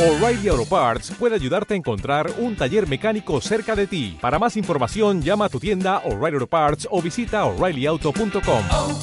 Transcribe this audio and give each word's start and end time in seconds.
O'Reilly 0.00 0.48
Auto 0.48 0.64
Parts 0.64 1.10
puede 1.10 1.34
ayudarte 1.34 1.74
a 1.74 1.76
encontrar 1.76 2.30
un 2.38 2.56
taller 2.56 2.88
mecánico 2.88 3.38
cerca 3.42 3.76
de 3.76 3.86
ti. 3.86 4.16
Para 4.18 4.38
más 4.38 4.56
información, 4.56 5.20
llama 5.20 5.44
a 5.44 5.48
tu 5.50 5.60
tienda 5.60 5.98
O'Reilly 6.06 6.36
Auto 6.36 6.46
Parts 6.46 6.88
o 6.90 7.02
visita 7.02 7.44
oreillyauto.com. 7.44 8.64
oh, 8.70 9.00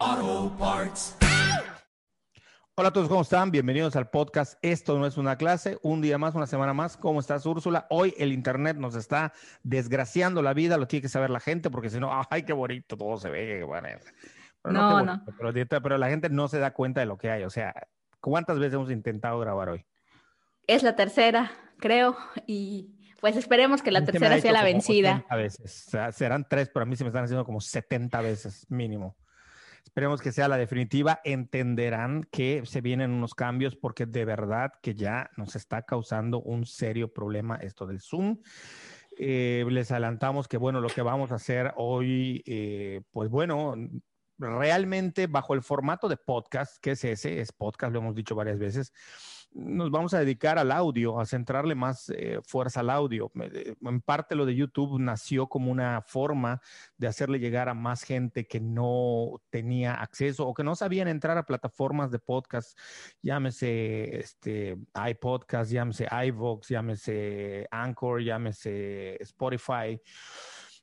oh, 0.00 0.56
Parts. 0.58 1.14
Hola 2.74 2.88
a 2.88 2.92
todos, 2.94 3.08
¿cómo 3.08 3.20
están? 3.20 3.50
Bienvenidos 3.50 3.96
al 3.96 4.08
podcast 4.08 4.58
Esto 4.62 4.98
no 4.98 5.04
es 5.04 5.18
una 5.18 5.36
clase, 5.36 5.76
un 5.82 6.00
día 6.00 6.16
más, 6.16 6.34
una 6.34 6.46
semana 6.46 6.72
más. 6.72 6.96
¿Cómo 6.96 7.20
estás, 7.20 7.44
Úrsula? 7.44 7.86
Hoy 7.90 8.14
el 8.16 8.32
Internet 8.32 8.78
nos 8.78 8.94
está 8.94 9.34
desgraciando 9.62 10.40
la 10.40 10.54
vida, 10.54 10.78
lo 10.78 10.88
tiene 10.88 11.02
que 11.02 11.10
saber 11.10 11.28
la 11.28 11.40
gente, 11.40 11.68
porque 11.68 11.90
si 11.90 12.00
no, 12.00 12.10
¡ay, 12.30 12.44
qué 12.44 12.54
bonito 12.54 12.96
todo 12.96 13.18
se 13.18 13.28
ve! 13.28 13.62
Bueno, 13.62 13.88
pero 14.62 14.72
No, 14.74 15.02
no. 15.02 15.18
bonito, 15.18 15.66
Pero, 15.68 15.82
pero 15.82 15.98
la 15.98 16.08
gente 16.08 16.28
no 16.28 16.48
se 16.48 16.58
da 16.58 16.72
cuenta 16.72 17.00
de 17.00 17.06
lo 17.06 17.18
que 17.18 17.30
hay. 17.30 17.44
O 17.44 17.50
sea, 17.50 17.74
¿cuántas 18.20 18.58
veces 18.58 18.74
hemos 18.74 18.90
intentado 18.90 19.38
grabar 19.38 19.68
hoy? 19.70 19.84
Es 20.66 20.82
la 20.82 20.94
tercera, 20.96 21.50
creo, 21.78 22.16
y 22.46 22.94
pues 23.20 23.36
esperemos 23.36 23.82
que 23.82 23.90
la 23.90 24.00
A 24.00 24.04
tercera 24.04 24.40
sea 24.40 24.52
la 24.52 24.62
vencida. 24.64 25.16
80 25.28 25.36
veces. 25.36 25.84
O 25.88 25.90
sea, 25.90 26.12
serán 26.12 26.46
tres, 26.48 26.70
pero 26.72 26.84
a 26.84 26.86
mí 26.86 26.96
se 26.96 27.04
me 27.04 27.08
están 27.08 27.24
haciendo 27.24 27.44
como 27.44 27.60
70 27.60 28.20
veces 28.22 28.66
mínimo. 28.70 29.16
Esperemos 29.84 30.20
que 30.20 30.32
sea 30.32 30.48
la 30.48 30.56
definitiva. 30.56 31.20
Entenderán 31.24 32.24
que 32.30 32.62
se 32.64 32.80
vienen 32.80 33.10
unos 33.10 33.34
cambios 33.34 33.76
porque 33.76 34.06
de 34.06 34.24
verdad 34.24 34.72
que 34.82 34.94
ya 34.94 35.30
nos 35.36 35.56
está 35.56 35.82
causando 35.82 36.40
un 36.40 36.64
serio 36.64 37.12
problema 37.12 37.56
esto 37.56 37.86
del 37.86 38.00
Zoom. 38.00 38.38
Eh, 39.18 39.66
les 39.68 39.90
adelantamos 39.90 40.48
que, 40.48 40.56
bueno, 40.56 40.80
lo 40.80 40.88
que 40.88 41.02
vamos 41.02 41.32
a 41.32 41.34
hacer 41.34 41.72
hoy, 41.76 42.42
eh, 42.46 43.02
pues 43.10 43.28
bueno, 43.28 43.74
realmente 44.40 45.26
bajo 45.26 45.54
el 45.54 45.62
formato 45.62 46.08
de 46.08 46.16
podcast, 46.16 46.78
que 46.80 46.92
es 46.92 47.04
ese, 47.04 47.40
es 47.40 47.52
podcast, 47.52 47.92
lo 47.92 47.98
hemos 48.00 48.14
dicho 48.14 48.34
varias 48.34 48.58
veces, 48.58 48.92
nos 49.52 49.90
vamos 49.90 50.14
a 50.14 50.20
dedicar 50.20 50.58
al 50.58 50.70
audio, 50.70 51.18
a 51.18 51.26
centrarle 51.26 51.74
más 51.74 52.08
eh, 52.10 52.38
fuerza 52.44 52.80
al 52.80 52.90
audio. 52.90 53.32
Eh, 53.34 53.74
En 53.80 54.00
parte 54.00 54.36
lo 54.36 54.46
de 54.46 54.54
YouTube 54.54 55.00
nació 55.00 55.48
como 55.48 55.72
una 55.72 56.02
forma 56.02 56.60
de 56.96 57.08
hacerle 57.08 57.40
llegar 57.40 57.68
a 57.68 57.74
más 57.74 58.04
gente 58.04 58.46
que 58.46 58.60
no 58.60 59.42
tenía 59.50 59.94
acceso 59.94 60.46
o 60.46 60.54
que 60.54 60.62
no 60.62 60.76
sabían 60.76 61.08
entrar 61.08 61.36
a 61.36 61.46
plataformas 61.46 62.10
de 62.12 62.20
podcast, 62.20 62.78
llámese 63.22 64.18
este, 64.18 64.78
iPodcast, 64.94 65.72
llámese 65.72 66.06
iVoox, 66.26 66.68
llámese 66.68 67.66
Anchor, 67.72 68.22
llámese 68.22 69.20
Spotify 69.22 70.00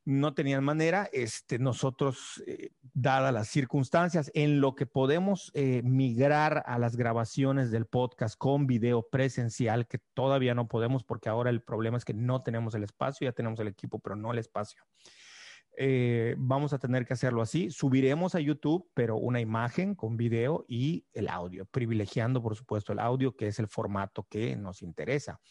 no 0.07 0.33
tenían 0.33 0.63
manera, 0.63 1.09
este, 1.11 1.59
nosotros, 1.59 2.41
eh, 2.47 2.69
dadas 2.93 3.33
las 3.33 3.49
circunstancias, 3.49 4.31
en 4.33 4.61
lo 4.61 4.73
que 4.73 4.85
podemos 4.85 5.51
eh, 5.53 5.81
migrar 5.83 6.63
a 6.65 6.79
las 6.79 6.95
grabaciones 6.95 7.71
del 7.71 7.87
podcast 7.87 8.37
con 8.37 8.67
video 8.67 9.05
presencial, 9.09 9.85
que 9.85 9.99
todavía 10.13 10.55
no 10.55 10.69
podemos 10.69 11.03
porque 11.03 11.27
ahora 11.27 11.49
el 11.49 11.61
problema 11.61 11.97
es 11.97 12.05
que 12.05 12.13
no 12.13 12.41
tenemos 12.41 12.73
el 12.73 12.83
espacio, 12.83 13.27
ya 13.27 13.33
tenemos 13.33 13.59
el 13.59 13.67
equipo, 13.67 13.99
pero 13.99 14.15
no 14.15 14.31
el 14.31 14.37
espacio. 14.39 14.81
Eh, 15.75 16.35
vamos 16.37 16.71
a 16.71 16.79
tener 16.79 17.05
que 17.05 17.13
hacerlo 17.13 17.41
así. 17.41 17.69
Subiremos 17.69 18.33
a 18.33 18.39
YouTube, 18.39 18.89
pero 18.93 19.17
una 19.17 19.41
imagen 19.41 19.93
con 19.93 20.15
video 20.15 20.63
y 20.69 21.05
el 21.11 21.27
audio, 21.27 21.65
privilegiando, 21.65 22.41
por 22.41 22.55
supuesto, 22.55 22.93
el 22.93 22.99
audio, 22.99 23.35
que 23.35 23.47
es 23.47 23.59
el 23.59 23.67
formato 23.67 24.25
que 24.29 24.55
nos 24.55 24.81
interesa. 24.81 25.41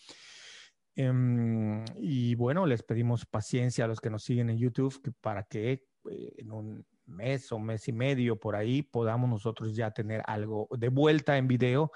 Em, 0.97 1.85
y 1.99 2.35
bueno, 2.35 2.67
les 2.67 2.83
pedimos 2.83 3.27
paciencia 3.27 3.85
a 3.85 3.89
los 3.89 4.01
que 4.01 4.11
nos 4.11 4.25
siguen 4.25 4.51
en 4.51 4.59
YouTube 4.59 5.01
que 5.03 5.13
para 5.13 5.45
que 5.45 5.85
eh, 6.11 6.35
en 6.39 6.51
un 6.51 6.87
mes 7.07 7.51
o 7.53 7.59
mes 7.59 7.87
y 7.89 7.93
medio 7.93 8.39
por 8.39 8.57
ahí 8.57 8.83
podamos 8.83 9.31
nosotros 9.31 9.75
ya 9.75 9.91
tener 9.91 10.23
algo 10.27 10.69
de 10.77 10.89
vuelta 10.89 11.37
en 11.39 11.49
video, 11.49 11.93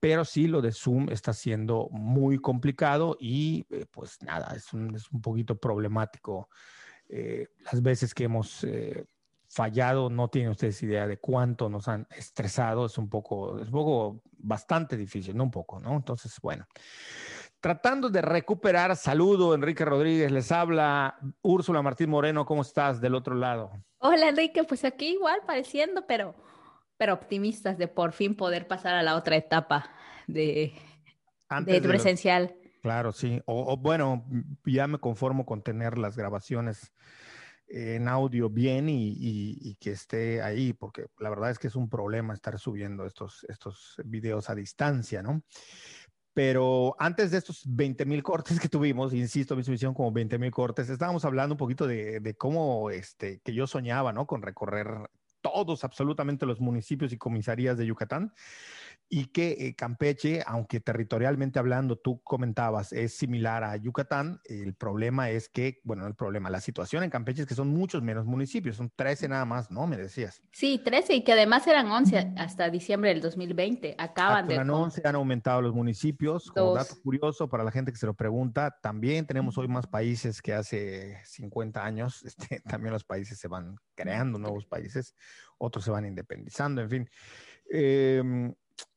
pero 0.00 0.24
sí 0.24 0.46
lo 0.46 0.62
de 0.62 0.72
Zoom 0.72 1.10
está 1.10 1.32
siendo 1.32 1.88
muy 1.90 2.38
complicado 2.38 3.16
y 3.20 3.66
eh, 3.70 3.86
pues 3.90 4.18
nada, 4.22 4.54
es 4.56 4.72
un, 4.72 4.94
es 4.94 5.10
un 5.10 5.20
poquito 5.20 5.56
problemático. 5.58 6.48
Eh, 7.08 7.48
las 7.70 7.82
veces 7.82 8.14
que 8.14 8.24
hemos 8.24 8.64
eh, 8.64 9.04
fallado, 9.48 10.10
no 10.10 10.28
tienen 10.28 10.50
ustedes 10.50 10.82
idea 10.82 11.06
de 11.06 11.18
cuánto 11.18 11.68
nos 11.68 11.86
han 11.88 12.06
estresado, 12.10 12.86
es 12.86 12.98
un 12.98 13.08
poco, 13.08 13.58
es 13.60 13.66
un 13.66 13.72
poco 13.72 14.22
bastante 14.38 14.96
difícil, 14.96 15.36
no 15.36 15.44
un 15.44 15.50
poco, 15.50 15.78
¿no? 15.78 15.94
Entonces, 15.94 16.38
bueno 16.42 16.66
tratando 17.68 18.10
de 18.10 18.20
recuperar, 18.20 18.94
saludo, 18.94 19.54
Enrique 19.54 19.86
Rodríguez, 19.86 20.30
les 20.30 20.52
habla 20.52 21.16
Úrsula 21.40 21.80
Martín 21.80 22.10
Moreno, 22.10 22.44
¿cómo 22.44 22.60
estás 22.60 23.00
del 23.00 23.14
otro 23.14 23.34
lado? 23.34 23.70
Hola 24.00 24.28
Enrique, 24.28 24.64
pues 24.64 24.84
aquí 24.84 25.12
igual 25.14 25.40
pareciendo, 25.46 26.06
pero, 26.06 26.34
pero 26.98 27.14
optimistas 27.14 27.78
de 27.78 27.88
por 27.88 28.12
fin 28.12 28.36
poder 28.36 28.68
pasar 28.68 28.94
a 28.96 29.02
la 29.02 29.16
otra 29.16 29.36
etapa 29.36 29.90
de, 30.26 30.74
Antes 31.48 31.80
de 31.82 31.88
presencial. 31.88 32.54
Claro, 32.82 33.12
sí. 33.12 33.40
O, 33.46 33.72
o 33.72 33.78
bueno, 33.78 34.26
ya 34.66 34.86
me 34.86 34.98
conformo 34.98 35.46
con 35.46 35.62
tener 35.62 35.96
las 35.96 36.18
grabaciones 36.18 36.92
en 37.66 38.08
audio 38.08 38.50
bien 38.50 38.90
y, 38.90 39.08
y- 39.08 39.56
y 39.62 39.76
que 39.76 39.92
esté 39.92 40.42
ahí, 40.42 40.74
porque 40.74 41.06
la 41.18 41.30
verdad 41.30 41.50
es 41.50 41.58
que 41.58 41.68
es 41.68 41.76
un 41.76 41.88
problema 41.88 42.34
estar 42.34 42.58
subiendo 42.58 43.06
estos, 43.06 43.46
estos 43.48 43.96
videos 44.04 44.50
a 44.50 44.54
distancia, 44.54 45.22
¿no? 45.22 45.42
Pero 46.34 46.96
antes 46.98 47.30
de 47.30 47.38
estos 47.38 47.62
20 47.64 48.04
mil 48.04 48.22
cortes 48.22 48.58
que 48.60 48.68
tuvimos, 48.68 49.14
insisto, 49.14 49.56
mi 49.56 49.62
submisión 49.62 49.94
como 49.94 50.12
20 50.12 50.38
mil 50.38 50.50
cortes, 50.50 50.90
estábamos 50.90 51.24
hablando 51.24 51.54
un 51.54 51.58
poquito 51.58 51.86
de, 51.86 52.20
de 52.20 52.34
cómo 52.34 52.90
este, 52.90 53.40
que 53.40 53.54
yo 53.54 53.66
soñaba, 53.66 54.12
¿no? 54.12 54.26
Con 54.26 54.42
recorrer 54.42 55.08
todos, 55.40 55.84
absolutamente 55.84 56.46
los 56.46 56.60
municipios 56.60 57.12
y 57.12 57.18
comisarías 57.18 57.78
de 57.78 57.86
Yucatán 57.86 58.32
y 59.08 59.26
que 59.26 59.52
eh, 59.58 59.74
Campeche, 59.74 60.42
aunque 60.46 60.80
territorialmente 60.80 61.58
hablando, 61.58 61.96
tú 61.96 62.20
comentabas, 62.22 62.92
es 62.92 63.16
similar 63.16 63.62
a 63.62 63.76
Yucatán, 63.76 64.40
el 64.44 64.74
problema 64.74 65.30
es 65.30 65.48
que, 65.48 65.80
bueno, 65.84 66.02
no 66.02 66.08
el 66.08 66.14
problema, 66.14 66.50
la 66.50 66.60
situación 66.60 67.04
en 67.04 67.10
Campeche 67.10 67.42
es 67.42 67.48
que 67.48 67.54
son 67.54 67.68
muchos 67.68 68.02
menos 68.02 68.26
municipios, 68.26 68.76
son 68.76 68.90
13 68.94 69.28
nada 69.28 69.44
más, 69.44 69.70
¿no? 69.70 69.86
Me 69.86 69.96
decías. 69.96 70.42
Sí, 70.52 70.80
13 70.84 71.14
y 71.14 71.24
que 71.24 71.32
además 71.32 71.66
eran 71.66 71.90
11 71.90 72.34
hasta 72.36 72.70
diciembre 72.70 73.10
del 73.10 73.20
2020. 73.20 73.94
Acaban 73.98 74.48
de... 74.48 74.54
Hasta 74.54 74.64
no 74.64 74.90
se 74.90 75.06
han 75.06 75.14
aumentado 75.14 75.62
los 75.62 75.74
municipios. 75.74 76.50
Como 76.50 76.74
Dos. 76.74 76.88
dato 76.88 77.00
curioso 77.02 77.48
para 77.48 77.64
la 77.64 77.70
gente 77.70 77.92
que 77.92 77.98
se 77.98 78.06
lo 78.06 78.14
pregunta, 78.14 78.76
también 78.82 79.26
tenemos 79.26 79.56
hoy 79.58 79.68
más 79.68 79.86
países 79.86 80.42
que 80.42 80.54
hace 80.54 81.18
50 81.24 81.84
años. 81.84 82.22
Este, 82.34 82.60
también 82.60 82.92
los 82.92 83.04
países 83.04 83.38
se 83.38 83.46
van 83.46 83.76
creando 83.94 84.38
nuevos 84.38 84.66
países, 84.66 85.14
otros 85.56 85.84
se 85.84 85.92
van 85.92 86.04
independizando, 86.04 86.80
en 86.80 86.90
fin. 86.90 87.10
Eh, 87.70 88.52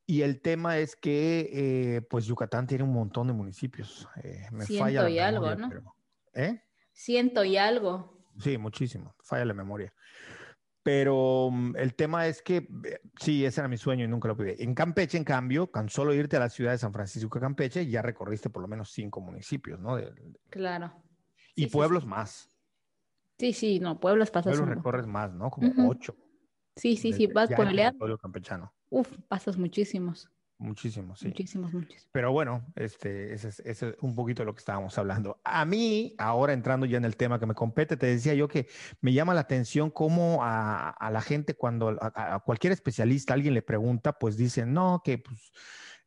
y 0.07 0.22
el 0.23 0.41
tema 0.41 0.78
es 0.79 0.95
que, 0.95 1.50
eh, 1.97 2.01
pues, 2.01 2.25
Yucatán 2.25 2.66
tiene 2.66 2.84
un 2.84 2.94
montón 2.94 3.28
de 3.28 3.34
municipios. 3.34 4.07
Eh, 4.23 4.47
me 4.51 4.66
Ciento 4.66 4.85
falla 4.85 5.03
la 5.03 5.09
y 5.09 5.19
algo, 5.19 5.53
¿no? 5.56 5.69
pero- 5.69 5.94
¿Eh? 6.34 6.63
Ciento 6.94 7.44
y 7.44 7.57
algo. 7.57 8.23
Sí, 8.40 8.57
muchísimo. 8.57 9.16
Falla 9.22 9.45
la 9.45 9.53
memoria. 9.53 9.94
Pero 10.84 11.50
mm, 11.51 11.75
el 11.75 11.95
tema 11.95 12.28
es 12.28 12.41
que 12.41 12.69
eh, 12.85 13.00
sí, 13.19 13.44
ese 13.44 13.59
era 13.59 13.68
mi 13.68 13.75
sueño 13.78 14.06
y 14.06 14.07
nunca 14.07 14.29
lo 14.29 14.38
pude. 14.38 14.63
En 14.63 14.73
Campeche, 14.73 15.18
en 15.18 15.25
cambio, 15.25 15.68
tan 15.68 15.90
solo 15.90 16.13
irte 16.13 16.38
a 16.38 16.39
la 16.39 16.50
ciudad 16.50 16.72
de 16.72 16.78
San 16.78 16.94
Francisco 16.94 17.38
de 17.38 17.41
Campeche, 17.41 17.85
ya 17.88 18.01
recorriste 18.01 18.50
por 18.50 18.62
lo 18.62 18.68
menos 18.69 18.91
cinco 18.91 19.19
municipios, 19.19 19.79
¿no? 19.81 19.97
De- 19.97 20.13
Claro. 20.50 20.94
y 21.56 21.63
Sí, 21.63 21.69
sí, 21.69 21.74
pueblos 21.75 22.06
más. 22.06 22.50
Sí, 23.38 23.51
sí, 23.53 23.79
no, 23.79 24.00
pueblos 24.00 24.31
pasas 24.31 24.56
Pueblos 24.56 24.75
recorres 24.75 25.06
más, 25.07 25.34
¿no? 25.34 25.50
Como 25.50 25.89
ocho. 25.89 26.16
Sí, 26.75 26.95
sí, 26.95 27.12
sí, 27.12 27.28
vas 27.28 27.50
puebleando. 27.50 27.89
territorio 27.91 28.18
campechano. 28.18 28.74
Uf, 28.90 29.18
pasas 29.28 29.58
muchísimos, 29.58 30.30
Muchísimo, 30.59 31.16
sí. 31.16 31.28
muchísimos, 31.28 31.72
muchísimos. 31.72 32.09
Pero 32.12 32.31
bueno, 32.31 32.66
este, 32.75 33.31
ese 33.34 33.50
es, 33.50 33.59
ese 33.59 33.90
es 33.90 33.96
un 34.02 34.16
poquito 34.16 34.42
de 34.42 34.48
lo 34.48 34.56
que 34.56 34.59
estábamos 34.59 34.98
hablando. 34.98 35.40
A 35.44 35.66
mí, 35.66 36.16
ahora 36.18 36.53
entrando 36.53 36.88
ya 36.88 36.98
en 36.98 37.06
el 37.06 37.16
tema 37.16 37.40
que 37.40 37.46
me 37.46 37.53
compete, 37.53 37.96
te 37.96 38.08
decía 38.08 38.34
yo 38.34 38.48
que 38.48 38.68
me 39.00 39.14
llama 39.14 39.36
la 39.36 39.42
atención 39.42 39.92
cómo 39.92 40.44
a, 40.44 40.90
a 40.90 41.12
la 41.12 41.22
gente 41.22 41.53
cuando 41.53 41.90
a, 42.02 42.36
a 42.36 42.40
cualquier 42.40 42.74
especialista 42.74 43.36
alguien 43.36 43.53
le 43.53 43.62
pregunta, 43.62 44.14
pues 44.18 44.36
dicen, 44.36 44.74
no, 44.74 45.01
que 45.04 45.19
pues 45.19 45.51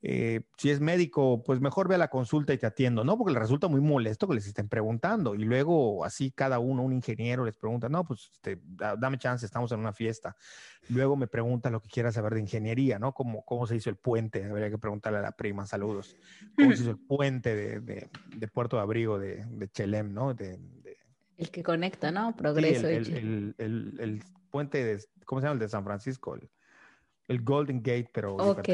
eh, 0.03 0.41
si 0.57 0.71
es 0.71 0.81
médico, 0.81 1.43
pues 1.43 1.61
mejor 1.61 1.87
ve 1.87 1.97
a 1.97 1.99
la 1.99 2.09
consulta 2.09 2.55
y 2.55 2.59
te 2.59 2.65
atiendo, 2.67 3.05
¿no? 3.05 3.19
Porque 3.19 3.35
le 3.35 3.39
resulta 3.39 3.69
muy 3.69 3.81
molesto 3.83 4.27
que 4.27 4.35
les 4.35 4.47
estén 4.47 4.69
preguntando. 4.69 5.35
Y 5.35 5.45
luego 5.45 6.05
así 6.07 6.31
cada 6.31 6.59
uno, 6.59 6.83
un 6.83 6.93
ingeniero 6.95 7.45
les 7.45 7.57
pregunta, 7.57 7.89
no, 7.91 8.05
pues 8.05 8.31
este, 8.33 8.59
da- 8.65 8.97
dame 8.97 9.19
chance, 9.19 9.45
estamos 9.45 9.71
en 9.73 9.81
una 9.81 9.93
fiesta. 9.93 10.35
Luego 10.89 11.17
me 11.17 11.27
pregunta 11.27 11.69
lo 11.69 11.81
que 11.83 11.89
quiera 11.91 12.11
saber 12.13 12.33
de 12.35 12.41
ingeniería, 12.41 12.99
¿no? 12.99 13.13
¿Cómo, 13.13 13.45
cómo 13.45 13.67
se 13.67 13.77
hizo 13.77 13.91
el 13.91 13.97
puente? 13.97 14.45
Habría 14.45 14.71
que 14.71 14.79
preguntarle 14.79 15.19
a 15.19 15.23
la 15.23 15.33
prima, 15.33 15.67
saludos. 15.67 16.17
¿Cómo 16.57 16.73
se 16.73 16.81
hizo 16.83 16.91
el 16.93 16.99
puente 17.07 17.55
de, 17.55 17.81
de- 17.81 18.09
de 18.37 18.49
Puerto 18.49 18.77
de 18.77 18.83
Abrigo 18.83 19.19
de, 19.19 19.45
de 19.45 19.69
Chelem, 19.69 20.15
¿no? 20.15 20.33
De, 20.33 20.59
El 21.37 21.51
que 21.51 21.63
conecta, 21.63 22.11
¿no? 22.11 22.31
sí, 22.33 22.39
Progreso. 22.39 22.87
el, 22.89 23.07
y 23.09 23.13
el- 23.59 23.95
el- 23.99 24.23
puente 24.51 24.83
de, 24.83 25.05
¿cómo 25.27 25.41
se 25.43 25.47
llama? 25.47 25.55
El 25.55 25.61
de 25.61 25.69
San 25.69 25.85
Francisco, 25.85 26.35
el, 26.37 26.49
el 27.29 27.43
Golden 27.43 27.83
Gate, 27.83 28.09
pero 28.13 28.35
Ok. 28.37 28.69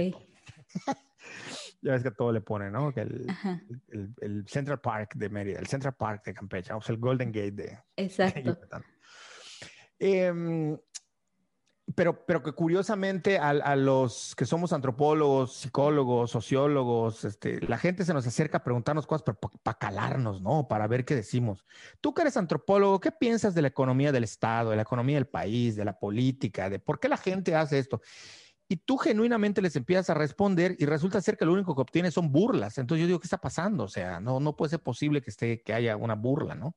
Ya 1.82 1.92
ves 1.92 2.02
que 2.02 2.10
todo 2.10 2.32
le 2.32 2.40
pone, 2.40 2.70
¿no? 2.70 2.92
Que 2.92 3.00
el, 3.02 3.26
el- 3.88 4.14
el 4.20 4.48
Central 4.48 4.80
Park 4.80 5.14
de 5.14 5.28
Mérida, 5.28 5.58
el 5.58 5.66
Central 5.66 5.94
Park 5.94 6.24
de 6.24 6.34
Campeche, 6.34 6.72
o 6.72 6.80
sea, 6.80 6.94
el 6.94 7.00
Golden 7.00 7.30
Gate 7.30 7.52
de, 7.52 7.62
de 7.64 7.78
exacto. 7.96 8.40
Yucatán. 8.40 8.84
Em, 9.98 10.76
pero, 11.94 12.26
pero 12.26 12.42
que 12.42 12.50
curiosamente 12.52 13.38
a, 13.38 13.50
a 13.50 13.76
los 13.76 14.34
que 14.34 14.44
somos 14.44 14.72
antropólogos, 14.72 15.54
psicólogos, 15.54 16.32
sociólogos, 16.32 17.24
este, 17.24 17.60
la 17.66 17.78
gente 17.78 18.04
se 18.04 18.12
nos 18.12 18.26
acerca 18.26 18.58
a 18.58 18.64
preguntarnos 18.64 19.06
cosas 19.06 19.22
para 19.62 19.78
calarnos, 19.78 20.42
¿no? 20.42 20.66
Para 20.66 20.88
ver 20.88 21.04
qué 21.04 21.14
decimos. 21.14 21.64
Tú 22.00 22.12
que 22.12 22.22
eres 22.22 22.36
antropólogo, 22.36 22.98
¿qué 23.00 23.12
piensas 23.12 23.54
de 23.54 23.62
la 23.62 23.68
economía 23.68 24.10
del 24.10 24.24
Estado, 24.24 24.70
de 24.70 24.76
la 24.76 24.82
economía 24.82 25.14
del 25.16 25.28
país, 25.28 25.76
de 25.76 25.84
la 25.84 25.96
política, 25.98 26.68
de 26.68 26.80
por 26.80 26.98
qué 26.98 27.08
la 27.08 27.16
gente 27.18 27.54
hace 27.54 27.78
esto? 27.78 28.00
Y 28.68 28.76
tú 28.78 28.96
genuinamente 28.96 29.62
les 29.62 29.76
empiezas 29.76 30.10
a 30.10 30.14
responder 30.14 30.74
y 30.78 30.86
resulta 30.86 31.20
ser 31.20 31.36
que 31.36 31.44
lo 31.44 31.52
único 31.52 31.74
que 31.74 31.82
obtienes 31.82 32.14
son 32.14 32.32
burlas. 32.32 32.78
Entonces 32.78 33.02
yo 33.02 33.06
digo, 33.06 33.20
¿qué 33.20 33.26
está 33.26 33.38
pasando? 33.38 33.84
O 33.84 33.88
sea, 33.88 34.18
no, 34.20 34.40
no 34.40 34.56
puede 34.56 34.70
ser 34.70 34.80
posible 34.80 35.20
que, 35.22 35.30
esté, 35.30 35.62
que 35.62 35.72
haya 35.72 35.96
una 35.96 36.14
burla, 36.14 36.54
¿no? 36.54 36.74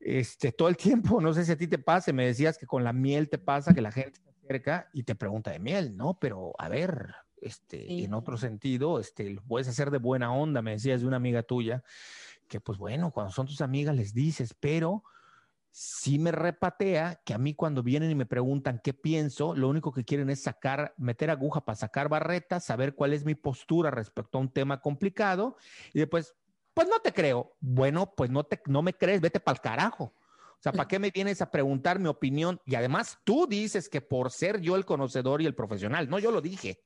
este, 0.00 0.52
todo 0.52 0.68
el 0.68 0.76
tiempo, 0.76 1.20
no 1.20 1.32
sé 1.34 1.44
si 1.44 1.52
a 1.52 1.56
ti 1.56 1.66
te 1.66 1.78
pase, 1.78 2.12
me 2.12 2.26
decías 2.26 2.58
que 2.58 2.66
con 2.66 2.84
la 2.84 2.92
miel 2.92 3.28
te 3.28 3.38
pasa 3.38 3.74
que 3.74 3.80
la 3.80 3.92
gente 3.92 4.20
se 4.20 4.30
acerca 4.30 4.90
y 4.92 5.02
te 5.02 5.14
pregunta 5.14 5.50
de 5.50 5.58
miel, 5.58 5.96
¿no? 5.96 6.18
Pero 6.20 6.52
a 6.58 6.68
ver, 6.68 7.14
este, 7.40 7.86
Sí. 7.86 8.04
en 8.04 8.14
otro 8.14 8.36
sentido, 8.36 9.00
este, 9.00 9.30
lo 9.30 9.42
puedes 9.42 9.68
hacer 9.68 9.90
de 9.90 9.98
buena 9.98 10.32
onda, 10.32 10.62
me 10.62 10.72
decías 10.72 11.00
de 11.00 11.06
una 11.06 11.16
amiga 11.16 11.42
tuya, 11.42 11.82
que 12.48 12.60
pues 12.60 12.78
bueno, 12.78 13.10
cuando 13.10 13.32
son 13.32 13.46
tus 13.46 13.60
amigas 13.60 13.94
les 13.94 14.14
dices, 14.14 14.54
pero 14.58 15.02
sí 15.80 16.18
me 16.18 16.32
repatea 16.32 17.20
que 17.24 17.34
a 17.34 17.38
mí 17.38 17.54
cuando 17.54 17.84
vienen 17.84 18.10
y 18.10 18.16
me 18.16 18.26
preguntan 18.26 18.80
qué 18.82 18.92
pienso, 18.92 19.54
lo 19.54 19.68
único 19.68 19.92
que 19.92 20.04
quieren 20.04 20.28
es 20.28 20.42
sacar, 20.42 20.92
meter 20.98 21.30
aguja 21.30 21.64
para 21.64 21.76
sacar 21.76 22.08
barretas, 22.08 22.64
saber 22.64 22.96
cuál 22.96 23.12
es 23.12 23.24
mi 23.24 23.36
postura 23.36 23.92
respecto 23.92 24.38
a 24.38 24.40
un 24.40 24.52
tema 24.52 24.80
complicado 24.80 25.56
y 25.94 26.00
después, 26.00 26.34
pues 26.74 26.88
no 26.88 26.98
te 26.98 27.12
creo. 27.12 27.54
Bueno, 27.60 28.12
pues 28.16 28.28
no, 28.28 28.42
te, 28.42 28.60
no 28.66 28.82
me 28.82 28.92
crees, 28.92 29.20
vete 29.20 29.38
para 29.38 29.54
el 29.54 29.60
carajo. 29.60 30.04
O 30.06 30.60
sea, 30.60 30.72
¿para 30.72 30.88
qué 30.88 30.98
me 30.98 31.12
vienes 31.12 31.40
a 31.42 31.50
preguntar 31.52 32.00
mi 32.00 32.08
opinión? 32.08 32.60
Y 32.66 32.74
además 32.74 33.16
tú 33.22 33.46
dices 33.46 33.88
que 33.88 34.00
por 34.00 34.32
ser 34.32 34.60
yo 34.60 34.74
el 34.74 34.84
conocedor 34.84 35.40
y 35.42 35.46
el 35.46 35.54
profesional, 35.54 36.10
no, 36.10 36.18
yo 36.18 36.32
lo 36.32 36.40
dije. 36.40 36.82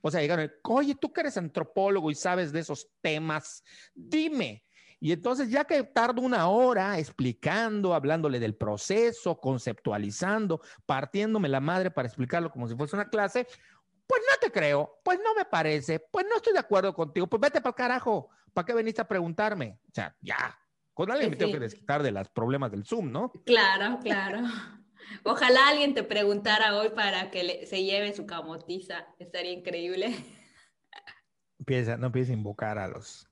O 0.00 0.10
sea, 0.10 0.22
llegaron, 0.22 0.50
oye, 0.64 0.96
tú 0.96 1.12
que 1.12 1.20
eres 1.20 1.36
antropólogo 1.36 2.10
y 2.10 2.16
sabes 2.16 2.50
de 2.50 2.58
esos 2.58 2.90
temas, 3.00 3.62
dime. 3.94 4.64
Y 5.04 5.12
entonces, 5.12 5.50
ya 5.50 5.64
que 5.66 5.82
tardo 5.84 6.22
una 6.22 6.48
hora 6.48 6.98
explicando, 6.98 7.92
hablándole 7.92 8.40
del 8.40 8.54
proceso, 8.56 9.38
conceptualizando, 9.38 10.62
partiéndome 10.86 11.46
la 11.50 11.60
madre 11.60 11.90
para 11.90 12.08
explicarlo 12.08 12.50
como 12.50 12.66
si 12.66 12.74
fuese 12.74 12.96
una 12.96 13.10
clase, 13.10 13.46
pues 14.06 14.22
no 14.30 14.38
te 14.40 14.50
creo, 14.50 15.02
pues 15.04 15.18
no 15.22 15.34
me 15.34 15.44
parece, 15.44 15.98
pues 16.10 16.24
no 16.26 16.36
estoy 16.36 16.54
de 16.54 16.60
acuerdo 16.60 16.94
contigo, 16.94 17.26
pues 17.26 17.38
vete 17.38 17.60
para 17.60 17.72
el 17.72 17.74
carajo. 17.74 18.30
¿Para 18.54 18.64
qué 18.64 18.72
veniste 18.72 19.02
a 19.02 19.06
preguntarme? 19.06 19.78
O 19.86 19.92
sea, 19.92 20.16
ya. 20.22 20.58
Con 20.94 21.10
alguien 21.10 21.28
me 21.28 21.36
tengo 21.36 21.52
que 21.52 21.60
desquitar 21.60 22.02
de 22.02 22.10
los 22.10 22.30
problemas 22.30 22.70
del 22.70 22.86
Zoom, 22.86 23.12
¿no? 23.12 23.30
Claro, 23.44 23.98
claro. 24.02 24.38
Ojalá 25.22 25.68
alguien 25.68 25.92
te 25.92 26.02
preguntara 26.02 26.78
hoy 26.78 26.88
para 26.96 27.30
que 27.30 27.44
le- 27.44 27.66
se 27.66 27.84
lleve 27.84 28.14
su 28.14 28.24
camotiza. 28.24 29.06
Estaría 29.18 29.52
increíble. 29.52 30.16
Empieza, 31.58 31.98
no 31.98 32.06
empieces 32.06 32.30
a 32.30 32.38
invocar 32.38 32.78
a 32.78 32.88
los. 32.88 33.28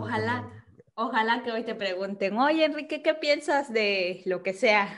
Los 0.00 0.08
Ojalá, 0.08 0.64
ojalá 0.94 1.42
que 1.42 1.52
hoy 1.52 1.64
te 1.64 1.74
pregunten, 1.74 2.36
oye 2.38 2.64
Enrique, 2.64 3.02
¿qué 3.02 3.14
piensas 3.14 3.72
de 3.72 4.22
lo 4.26 4.42
que 4.42 4.52
sea? 4.52 4.88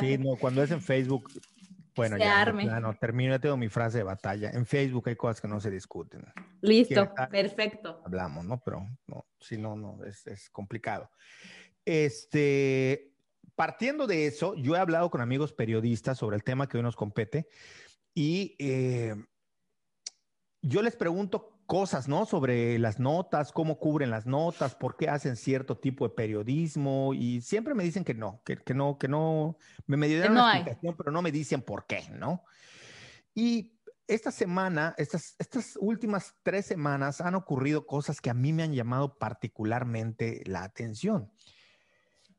Sí, 0.00 0.16
no, 0.18 0.36
cuando 0.36 0.62
es 0.62 0.70
en 0.70 0.80
Facebook, 0.80 1.30
bueno, 1.94 2.16
Se 2.16 2.22
ya, 2.22 2.40
arme. 2.40 2.64
plano, 2.64 2.94
termino, 2.98 3.32
ya 3.32 3.38
tengo 3.38 3.56
mi 3.56 3.68
frase 3.68 3.98
de 3.98 4.04
batalla. 4.04 4.50
En 4.50 4.64
Facebook 4.64 5.08
hay 5.08 5.16
cosas 5.16 5.40
que 5.40 5.48
no 5.48 5.60
se 5.60 5.70
discuten. 5.70 6.24
Listo, 6.60 7.12
perfecto. 7.30 8.00
hablamos, 8.04 8.44
¿no? 8.44 8.62
Pero 8.64 8.86
no, 9.06 9.26
si 9.40 9.58
no, 9.58 9.76
no, 9.76 10.02
es, 10.04 10.26
es 10.26 10.48
complicado. 10.48 11.10
Este, 11.84 13.12
partiendo 13.56 14.06
de 14.06 14.26
eso, 14.26 14.54
yo 14.54 14.76
he 14.76 14.78
hablado 14.78 15.10
con 15.10 15.20
amigos 15.20 15.52
periodistas 15.52 16.16
sobre 16.16 16.36
el 16.36 16.44
tema 16.44 16.68
que 16.68 16.76
hoy 16.76 16.82
nos 16.82 16.96
compete 16.96 17.48
y 18.14 18.54
eh, 18.58 19.14
yo 20.62 20.82
les 20.82 20.96
pregunto 20.96 21.57
cosas, 21.68 22.08
¿no? 22.08 22.24
Sobre 22.24 22.78
las 22.78 22.98
notas, 22.98 23.52
cómo 23.52 23.78
cubren 23.78 24.10
las 24.10 24.26
notas, 24.26 24.74
por 24.74 24.96
qué 24.96 25.10
hacen 25.10 25.36
cierto 25.36 25.76
tipo 25.76 26.08
de 26.08 26.14
periodismo 26.14 27.12
y 27.12 27.42
siempre 27.42 27.74
me 27.74 27.84
dicen 27.84 28.04
que 28.04 28.14
no, 28.14 28.40
que, 28.42 28.56
que 28.56 28.72
no, 28.72 28.96
que 28.96 29.06
no, 29.06 29.58
me, 29.86 29.98
me 29.98 30.08
dieron 30.08 30.32
no 30.32 30.40
una 30.40 30.50
hay. 30.50 30.60
explicación, 30.60 30.96
pero 30.96 31.12
no 31.12 31.20
me 31.20 31.30
dicen 31.30 31.60
por 31.60 31.86
qué, 31.86 32.08
¿no? 32.10 32.42
Y 33.34 33.78
esta 34.06 34.30
semana, 34.30 34.94
estas, 34.96 35.36
estas 35.38 35.76
últimas 35.78 36.34
tres 36.42 36.64
semanas 36.64 37.20
han 37.20 37.34
ocurrido 37.34 37.86
cosas 37.86 38.22
que 38.22 38.30
a 38.30 38.34
mí 38.34 38.54
me 38.54 38.62
han 38.62 38.72
llamado 38.72 39.18
particularmente 39.18 40.42
la 40.46 40.64
atención. 40.64 41.30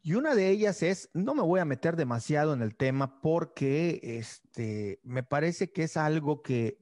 Y 0.02 0.16
una 0.16 0.34
de 0.34 0.50
ellas 0.50 0.82
es, 0.82 1.12
no 1.14 1.36
me 1.36 1.44
voy 1.44 1.60
a 1.60 1.66
meter 1.66 1.96
demasiado 1.96 2.56
en 2.56 2.64
el 2.64 2.76
tema 2.76 3.22
porque 3.22 4.00
este, 4.02 5.00
me 5.04 5.22
parece 5.22 5.72
que 5.72 5.84
es 5.84 5.98
algo 5.98 6.42
que, 6.42 6.82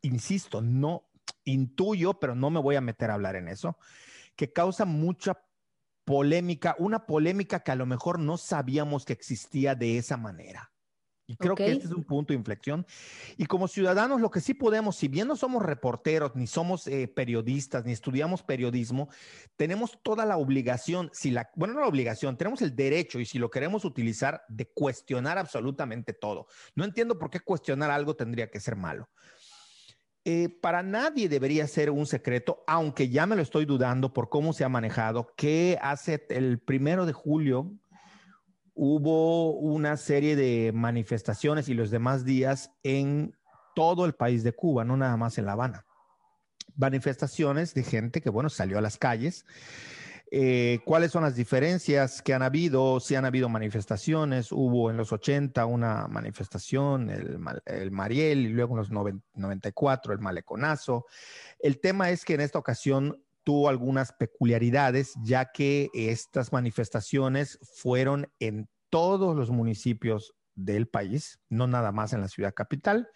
insisto, 0.00 0.62
no 0.62 1.10
intuyo, 1.44 2.18
pero 2.20 2.34
no 2.34 2.50
me 2.50 2.60
voy 2.60 2.76
a 2.76 2.80
meter 2.80 3.10
a 3.10 3.14
hablar 3.14 3.36
en 3.36 3.48
eso, 3.48 3.76
que 4.36 4.52
causa 4.52 4.84
mucha 4.84 5.40
polémica, 6.04 6.76
una 6.78 7.06
polémica 7.06 7.60
que 7.60 7.72
a 7.72 7.76
lo 7.76 7.86
mejor 7.86 8.18
no 8.18 8.36
sabíamos 8.36 9.04
que 9.04 9.12
existía 9.12 9.74
de 9.74 9.98
esa 9.98 10.16
manera. 10.16 10.70
Y 11.26 11.36
creo 11.36 11.54
que 11.54 11.72
este 11.72 11.86
es 11.86 11.92
un 11.92 12.04
punto 12.04 12.32
de 12.32 12.38
inflexión. 12.38 12.86
Y 13.38 13.46
como 13.46 13.66
ciudadanos, 13.66 14.20
lo 14.20 14.30
que 14.30 14.42
sí 14.42 14.52
podemos, 14.52 14.96
si 14.96 15.08
bien 15.08 15.26
no 15.26 15.36
somos 15.36 15.62
reporteros, 15.62 16.36
ni 16.36 16.46
somos 16.46 16.86
eh, 16.86 17.08
periodistas, 17.08 17.86
ni 17.86 17.92
estudiamos 17.92 18.42
periodismo, 18.42 19.08
tenemos 19.56 19.98
toda 20.02 20.26
la 20.26 20.36
obligación, 20.36 21.10
si 21.14 21.30
la, 21.30 21.48
bueno, 21.56 21.74
no 21.74 21.80
la 21.80 21.86
obligación, 21.86 22.36
tenemos 22.36 22.60
el 22.60 22.76
derecho 22.76 23.20
y 23.20 23.24
si 23.24 23.38
lo 23.38 23.50
queremos 23.50 23.86
utilizar, 23.86 24.44
de 24.48 24.66
cuestionar 24.66 25.38
absolutamente 25.38 26.12
todo. 26.12 26.46
No 26.74 26.84
entiendo 26.84 27.18
por 27.18 27.30
qué 27.30 27.40
cuestionar 27.40 27.90
algo 27.90 28.14
tendría 28.14 28.50
que 28.50 28.60
ser 28.60 28.76
malo. 28.76 29.08
Eh, 30.26 30.48
para 30.48 30.82
nadie 30.82 31.28
debería 31.28 31.66
ser 31.66 31.90
un 31.90 32.06
secreto, 32.06 32.64
aunque 32.66 33.10
ya 33.10 33.26
me 33.26 33.36
lo 33.36 33.42
estoy 33.42 33.66
dudando 33.66 34.14
por 34.14 34.30
cómo 34.30 34.54
se 34.54 34.64
ha 34.64 34.70
manejado, 34.70 35.34
que 35.36 35.78
hace 35.82 36.26
el 36.30 36.58
primero 36.58 37.04
de 37.04 37.12
julio 37.12 37.70
hubo 38.74 39.52
una 39.52 39.98
serie 39.98 40.34
de 40.34 40.72
manifestaciones 40.72 41.68
y 41.68 41.74
los 41.74 41.90
demás 41.90 42.24
días 42.24 42.72
en 42.82 43.36
todo 43.74 44.06
el 44.06 44.14
país 44.14 44.42
de 44.42 44.52
Cuba, 44.52 44.84
no 44.84 44.96
nada 44.96 45.16
más 45.18 45.36
en 45.36 45.44
La 45.44 45.52
Habana. 45.52 45.84
Manifestaciones 46.74 47.74
de 47.74 47.82
gente 47.82 48.22
que, 48.22 48.30
bueno, 48.30 48.48
salió 48.48 48.78
a 48.78 48.80
las 48.80 48.96
calles. 48.96 49.44
Eh, 50.36 50.80
¿Cuáles 50.84 51.12
son 51.12 51.22
las 51.22 51.36
diferencias 51.36 52.20
que 52.20 52.34
han 52.34 52.42
habido? 52.42 52.98
Si 52.98 53.14
han 53.14 53.24
habido 53.24 53.48
manifestaciones, 53.48 54.50
hubo 54.50 54.90
en 54.90 54.96
los 54.96 55.12
80 55.12 55.64
una 55.64 56.08
manifestación, 56.08 57.08
el, 57.08 57.38
el 57.66 57.90
Mariel, 57.92 58.40
y 58.40 58.48
luego 58.48 58.74
en 58.74 58.78
los 58.78 58.90
noven- 58.90 59.22
94 59.34 60.12
el 60.12 60.18
Maleconazo. 60.18 61.06
El 61.60 61.78
tema 61.78 62.10
es 62.10 62.24
que 62.24 62.34
en 62.34 62.40
esta 62.40 62.58
ocasión 62.58 63.22
tuvo 63.44 63.68
algunas 63.68 64.12
peculiaridades, 64.12 65.12
ya 65.22 65.52
que 65.52 65.88
estas 65.94 66.52
manifestaciones 66.52 67.60
fueron 67.62 68.26
en 68.40 68.68
todos 68.90 69.36
los 69.36 69.50
municipios 69.50 70.34
del 70.56 70.88
país, 70.88 71.38
no 71.48 71.68
nada 71.68 71.92
más 71.92 72.12
en 72.12 72.22
la 72.22 72.28
ciudad 72.28 72.54
capital. 72.54 73.08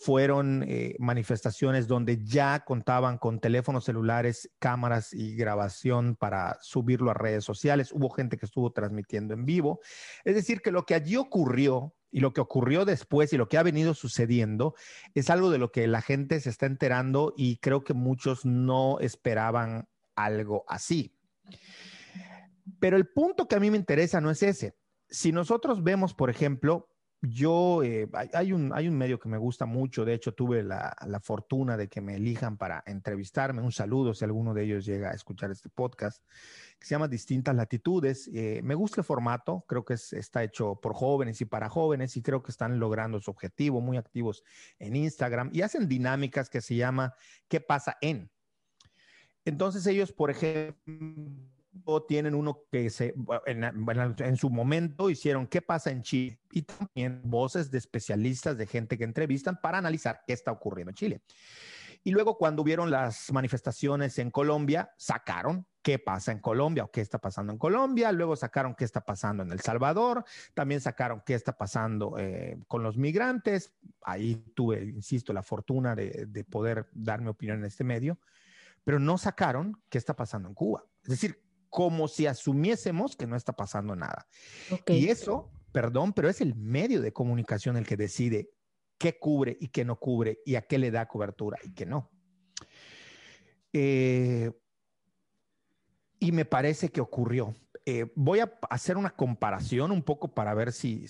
Fueron 0.00 0.64
eh, 0.66 0.94
manifestaciones 1.00 1.88
donde 1.88 2.24
ya 2.24 2.64
contaban 2.64 3.18
con 3.18 3.40
teléfonos 3.40 3.84
celulares, 3.84 4.48
cámaras 4.60 5.12
y 5.12 5.34
grabación 5.34 6.14
para 6.14 6.56
subirlo 6.60 7.10
a 7.10 7.14
redes 7.14 7.44
sociales. 7.44 7.90
Hubo 7.92 8.08
gente 8.08 8.38
que 8.38 8.46
estuvo 8.46 8.70
transmitiendo 8.72 9.34
en 9.34 9.44
vivo. 9.44 9.80
Es 10.24 10.36
decir, 10.36 10.60
que 10.60 10.70
lo 10.70 10.86
que 10.86 10.94
allí 10.94 11.16
ocurrió 11.16 11.94
y 12.10 12.20
lo 12.20 12.32
que 12.32 12.40
ocurrió 12.40 12.84
después 12.84 13.32
y 13.32 13.36
lo 13.36 13.48
que 13.48 13.58
ha 13.58 13.62
venido 13.62 13.92
sucediendo 13.92 14.74
es 15.14 15.30
algo 15.30 15.50
de 15.50 15.58
lo 15.58 15.72
que 15.72 15.86
la 15.88 16.00
gente 16.00 16.40
se 16.40 16.50
está 16.50 16.66
enterando 16.66 17.34
y 17.36 17.58
creo 17.58 17.82
que 17.82 17.92
muchos 17.92 18.46
no 18.46 18.98
esperaban 19.00 19.88
algo 20.14 20.64
así. 20.68 21.14
Pero 22.80 22.96
el 22.96 23.08
punto 23.08 23.48
que 23.48 23.56
a 23.56 23.60
mí 23.60 23.70
me 23.70 23.76
interesa 23.76 24.20
no 24.20 24.30
es 24.30 24.42
ese. 24.42 24.76
Si 25.08 25.32
nosotros 25.32 25.82
vemos, 25.82 26.14
por 26.14 26.30
ejemplo, 26.30 26.88
yo, 27.20 27.82
eh, 27.82 28.08
hay, 28.32 28.52
un, 28.52 28.72
hay 28.72 28.86
un 28.86 28.96
medio 28.96 29.18
que 29.18 29.28
me 29.28 29.38
gusta 29.38 29.66
mucho, 29.66 30.04
de 30.04 30.14
hecho 30.14 30.34
tuve 30.34 30.62
la, 30.62 30.96
la 31.06 31.18
fortuna 31.18 31.76
de 31.76 31.88
que 31.88 32.00
me 32.00 32.14
elijan 32.14 32.56
para 32.56 32.84
entrevistarme, 32.86 33.60
un 33.60 33.72
saludo 33.72 34.14
si 34.14 34.24
alguno 34.24 34.54
de 34.54 34.62
ellos 34.64 34.84
llega 34.84 35.10
a 35.10 35.14
escuchar 35.14 35.50
este 35.50 35.68
podcast, 35.68 36.22
que 36.78 36.86
se 36.86 36.94
llama 36.94 37.08
Distintas 37.08 37.56
Latitudes. 37.56 38.30
Eh, 38.32 38.60
me 38.62 38.76
gusta 38.76 39.00
el 39.00 39.04
formato, 39.04 39.64
creo 39.66 39.84
que 39.84 39.94
es- 39.94 40.12
está 40.12 40.44
hecho 40.44 40.76
por 40.76 40.94
jóvenes 40.94 41.40
y 41.40 41.44
para 41.44 41.68
jóvenes 41.68 42.16
y 42.16 42.22
creo 42.22 42.42
que 42.42 42.52
están 42.52 42.78
logrando 42.78 43.20
su 43.20 43.32
objetivo, 43.32 43.80
muy 43.80 43.96
activos 43.96 44.44
en 44.78 44.94
Instagram 44.94 45.50
y 45.52 45.62
hacen 45.62 45.88
dinámicas 45.88 46.48
que 46.48 46.60
se 46.60 46.76
llama 46.76 47.14
¿Qué 47.48 47.60
pasa 47.60 47.96
en? 48.00 48.30
Entonces 49.44 49.86
ellos, 49.86 50.12
por 50.12 50.30
ejemplo, 50.30 50.94
tienen 52.06 52.34
uno 52.34 52.62
que 52.70 52.90
se, 52.90 53.14
en, 53.46 53.64
en 53.64 54.36
su 54.36 54.50
momento 54.50 55.10
hicieron 55.10 55.46
qué 55.46 55.62
pasa 55.62 55.90
en 55.90 56.02
Chile 56.02 56.40
y 56.50 56.62
también 56.62 57.22
voces 57.24 57.70
de 57.70 57.78
especialistas, 57.78 58.56
de 58.56 58.66
gente 58.66 58.98
que 58.98 59.04
entrevistan 59.04 59.60
para 59.60 59.78
analizar 59.78 60.20
qué 60.26 60.32
está 60.32 60.52
ocurriendo 60.52 60.90
en 60.90 60.94
Chile. 60.96 61.22
Y 62.04 62.12
luego 62.12 62.38
cuando 62.38 62.62
hubieron 62.62 62.90
las 62.90 63.32
manifestaciones 63.32 64.18
en 64.18 64.30
Colombia, 64.30 64.94
sacaron 64.96 65.66
qué 65.82 65.98
pasa 65.98 66.32
en 66.32 66.38
Colombia 66.38 66.84
o 66.84 66.90
qué 66.90 67.00
está 67.00 67.18
pasando 67.18 67.52
en 67.52 67.58
Colombia, 67.58 68.12
luego 68.12 68.36
sacaron 68.36 68.74
qué 68.74 68.84
está 68.84 69.00
pasando 69.04 69.42
en 69.42 69.50
El 69.50 69.60
Salvador, 69.60 70.24
también 70.54 70.80
sacaron 70.80 71.22
qué 71.26 71.34
está 71.34 71.56
pasando 71.58 72.16
eh, 72.18 72.58
con 72.68 72.82
los 72.82 72.96
migrantes. 72.96 73.72
Ahí 74.02 74.36
tuve, 74.54 74.84
insisto, 74.84 75.32
la 75.32 75.42
fortuna 75.42 75.94
de, 75.94 76.26
de 76.28 76.44
poder 76.44 76.88
dar 76.92 77.20
mi 77.20 77.28
opinión 77.28 77.58
en 77.58 77.64
este 77.64 77.84
medio, 77.84 78.18
pero 78.84 78.98
no 79.00 79.18
sacaron 79.18 79.82
qué 79.88 79.98
está 79.98 80.14
pasando 80.14 80.48
en 80.48 80.54
Cuba. 80.54 80.84
Es 81.02 81.10
decir, 81.10 81.42
como 81.68 82.08
si 82.08 82.26
asumiésemos 82.26 83.16
que 83.16 83.26
no 83.26 83.36
está 83.36 83.52
pasando 83.52 83.94
nada. 83.94 84.26
Y 84.86 85.08
eso, 85.08 85.50
perdón, 85.72 86.12
pero 86.12 86.28
es 86.28 86.40
el 86.40 86.54
medio 86.54 87.00
de 87.02 87.12
comunicación 87.12 87.76
el 87.76 87.86
que 87.86 87.96
decide 87.96 88.50
qué 88.98 89.18
cubre 89.18 89.56
y 89.60 89.68
qué 89.68 89.84
no 89.84 89.96
cubre 89.96 90.40
y 90.44 90.56
a 90.56 90.62
qué 90.62 90.78
le 90.78 90.90
da 90.90 91.06
cobertura 91.06 91.58
y 91.62 91.72
qué 91.72 91.86
no. 91.86 92.10
Eh, 93.72 94.50
y 96.20 96.32
me 96.32 96.44
parece 96.44 96.88
que 96.88 97.00
ocurrió. 97.00 97.54
Eh, 97.90 98.04
voy 98.14 98.40
a 98.40 98.52
hacer 98.68 98.98
una 98.98 99.16
comparación 99.16 99.92
un 99.92 100.02
poco 100.02 100.34
para 100.34 100.52
ver 100.52 100.72
si, 100.72 101.06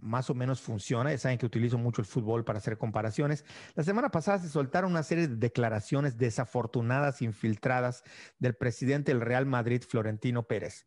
más 0.00 0.30
o 0.30 0.34
menos 0.34 0.60
funciona. 0.60 1.10
Ya 1.10 1.18
saben 1.18 1.36
que 1.36 1.46
utilizo 1.46 1.78
mucho 1.78 2.00
el 2.00 2.06
fútbol 2.06 2.44
para 2.44 2.58
hacer 2.60 2.78
comparaciones. 2.78 3.44
La 3.74 3.82
semana 3.82 4.08
pasada 4.08 4.38
se 4.38 4.48
soltaron 4.48 4.92
una 4.92 5.02
serie 5.02 5.26
de 5.26 5.34
declaraciones 5.34 6.16
desafortunadas, 6.16 7.22
infiltradas 7.22 8.04
del 8.38 8.54
presidente 8.54 9.10
del 9.10 9.20
Real 9.20 9.46
Madrid, 9.46 9.82
Florentino 9.82 10.44
Pérez, 10.44 10.86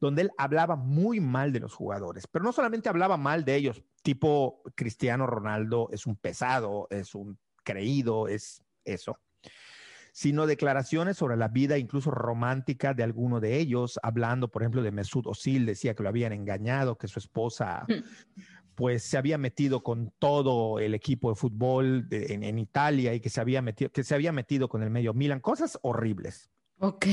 donde 0.00 0.22
él 0.22 0.32
hablaba 0.36 0.74
muy 0.74 1.20
mal 1.20 1.52
de 1.52 1.60
los 1.60 1.72
jugadores, 1.72 2.26
pero 2.26 2.44
no 2.44 2.52
solamente 2.52 2.88
hablaba 2.88 3.16
mal 3.16 3.44
de 3.44 3.54
ellos, 3.54 3.84
tipo 4.02 4.62
Cristiano 4.74 5.28
Ronaldo 5.28 5.90
es 5.92 6.06
un 6.06 6.16
pesado, 6.16 6.88
es 6.90 7.14
un 7.14 7.38
creído, 7.62 8.26
es 8.26 8.64
eso 8.84 9.16
sino 10.14 10.46
declaraciones 10.46 11.16
sobre 11.16 11.36
la 11.36 11.48
vida 11.48 11.76
incluso 11.76 12.12
romántica 12.12 12.94
de 12.94 13.02
alguno 13.02 13.40
de 13.40 13.58
ellos, 13.58 13.98
hablando, 14.00 14.46
por 14.46 14.62
ejemplo, 14.62 14.80
de 14.80 14.92
Mesut 14.92 15.26
Özil, 15.26 15.66
decía 15.66 15.96
que 15.96 16.04
lo 16.04 16.08
habían 16.08 16.32
engañado, 16.32 16.96
que 16.96 17.08
su 17.08 17.18
esposa 17.18 17.84
pues 18.76 19.02
se 19.02 19.18
había 19.18 19.38
metido 19.38 19.82
con 19.82 20.12
todo 20.20 20.78
el 20.78 20.94
equipo 20.94 21.30
de 21.30 21.34
fútbol 21.34 22.08
de, 22.08 22.32
en, 22.32 22.44
en, 22.44 22.60
Italia 22.60 23.12
y 23.12 23.18
que 23.18 23.28
se 23.28 23.40
había 23.40 23.60
metido 23.60 23.90
que 23.90 24.04
se 24.04 24.14
había 24.14 24.30
metido 24.30 24.68
con 24.68 24.84
el 24.84 24.90
medio 24.90 25.14
Milan, 25.14 25.40
cosas 25.40 25.80
horribles. 25.82 26.48
Ok. 26.78 27.06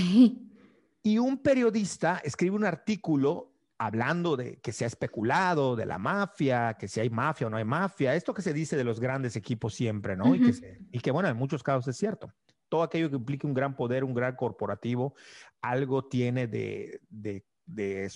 Y 1.02 1.18
un 1.18 1.40
periodista 1.40 2.22
escribe 2.24 2.56
un 2.56 2.66
artículo 2.66 3.52
hablando 3.80 4.38
de 4.38 4.58
que 4.58 4.72
se 4.72 4.84
ha 4.84 4.88
especulado 4.88 5.76
de 5.76 5.88
la 5.88 5.98
mafia, 5.98 6.76
que 6.80 6.88
si 6.88 7.00
hay 7.00 7.10
mafia 7.10 7.48
o 7.48 7.50
no 7.50 7.58
hay 7.58 7.66
mafia, 7.66 8.14
esto 8.14 8.32
que 8.32 8.44
se 8.44 8.54
dice 8.54 8.78
de 8.78 8.84
los 8.84 9.00
grandes 9.00 9.36
equipos 9.36 9.74
siempre, 9.74 10.16
¿no? 10.16 10.26
Uh 10.26 10.36
-huh. 10.36 10.36
y, 10.36 10.46
que 10.46 10.54
se, 10.54 10.80
y 10.92 11.00
que 11.00 11.10
bueno, 11.10 11.30
en 11.30 11.38
muchos 11.38 11.64
casos 11.64 11.88
es 11.88 11.98
cierto 11.98 12.32
todo 12.72 12.84
aquello 12.84 13.10
que 13.10 13.18
implique 13.18 13.46
un 13.46 13.54
gran 13.54 13.76
poder, 13.76 14.06
un 14.06 14.14
gran 14.14 14.34
corporativo, 14.38 15.14
algo 15.62 16.06
tiene 16.06 16.48
de, 16.48 17.02
de, 17.10 17.44
de, 17.66 18.10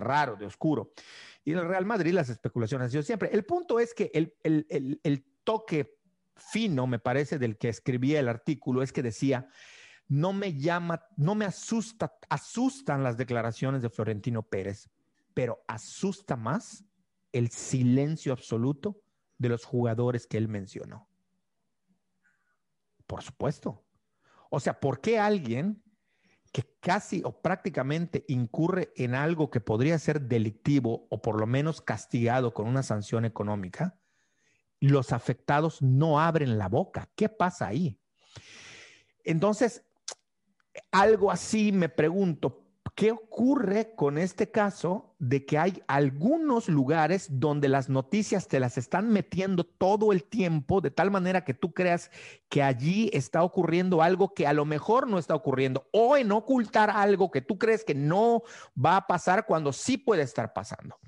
raro, 0.00 0.36
de 0.36 0.46
oscuro. 0.46 0.92
Y 1.44 1.52
en 1.52 1.58
el 1.58 1.68
Real 1.68 1.84
Madrid 1.84 2.14
las 2.14 2.30
especulaciones 2.30 2.86
han 2.86 2.90
sido 2.90 3.02
siempre. 3.02 3.28
El 3.30 3.44
punto 3.44 3.78
es 3.78 3.92
que 3.92 4.10
el, 4.14 4.34
el, 4.42 4.66
el, 4.70 5.00
el 5.04 5.26
toque 5.44 5.98
fino, 6.34 6.86
me 6.86 6.98
parece, 6.98 7.38
del 7.38 7.58
que 7.58 7.68
escribía 7.68 8.18
el 8.20 8.30
artículo 8.30 8.82
es 8.82 8.90
que 8.90 9.02
decía, 9.02 9.50
no 10.08 10.32
me 10.32 10.54
llama, 10.54 11.04
no 11.18 11.34
me 11.34 11.44
asusta, 11.44 12.16
asustan 12.30 13.02
las 13.02 13.18
declaraciones 13.18 13.82
de 13.82 13.90
Florentino 13.90 14.42
Pérez, 14.42 14.88
pero 15.34 15.62
asusta 15.68 16.36
más 16.36 16.86
el 17.32 17.50
silencio 17.50 18.32
absoluto 18.32 19.02
de 19.36 19.50
los 19.50 19.66
jugadores 19.66 20.26
que 20.26 20.38
él 20.38 20.48
mencionó. 20.48 21.06
Por 23.06 23.22
supuesto. 23.22 23.84
O 24.50 24.60
sea, 24.60 24.78
¿por 24.78 25.00
qué 25.00 25.18
alguien 25.18 25.82
que 26.52 26.64
casi 26.80 27.22
o 27.24 27.40
prácticamente 27.40 28.24
incurre 28.28 28.92
en 28.96 29.14
algo 29.14 29.50
que 29.50 29.60
podría 29.60 29.98
ser 29.98 30.20
delictivo 30.22 31.06
o 31.08 31.22
por 31.22 31.40
lo 31.40 31.46
menos 31.46 31.80
castigado 31.80 32.52
con 32.52 32.66
una 32.66 32.82
sanción 32.82 33.24
económica, 33.24 33.98
los 34.80 35.12
afectados 35.12 35.80
no 35.80 36.20
abren 36.20 36.58
la 36.58 36.68
boca? 36.68 37.08
¿Qué 37.14 37.28
pasa 37.28 37.68
ahí? 37.68 38.00
Entonces, 39.22 39.84
algo 40.90 41.30
así 41.30 41.70
me 41.70 41.88
pregunto, 41.88 42.69
¿qué 43.00 43.12
ocurre 43.12 43.94
con 43.96 44.18
este 44.18 44.50
caso 44.50 45.14
de 45.18 45.46
que 45.46 45.56
hay 45.56 45.82
algunos 45.86 46.68
lugares 46.68 47.28
donde 47.30 47.70
las 47.70 47.88
noticias 47.88 48.46
te 48.46 48.60
las 48.60 48.76
están 48.76 49.08
metiendo 49.08 49.64
todo 49.64 50.12
el 50.12 50.22
tiempo 50.24 50.82
de 50.82 50.90
tal 50.90 51.10
manera 51.10 51.42
que 51.42 51.54
tú 51.54 51.72
creas 51.72 52.10
que 52.50 52.62
allí 52.62 53.08
está 53.14 53.42
ocurriendo 53.42 54.02
algo 54.02 54.34
que 54.34 54.46
a 54.46 54.52
lo 54.52 54.66
mejor 54.66 55.08
no 55.08 55.16
está 55.16 55.34
ocurriendo 55.34 55.88
o 55.92 56.18
en 56.18 56.30
ocultar 56.30 56.90
algo 56.90 57.30
que 57.30 57.40
tú 57.40 57.56
crees 57.56 57.84
que 57.84 57.94
no 57.94 58.42
va 58.76 58.98
a 58.98 59.06
pasar 59.06 59.46
cuando 59.46 59.72
sí 59.72 59.96
puede 59.96 60.20
estar 60.20 60.52
pasando? 60.52 60.98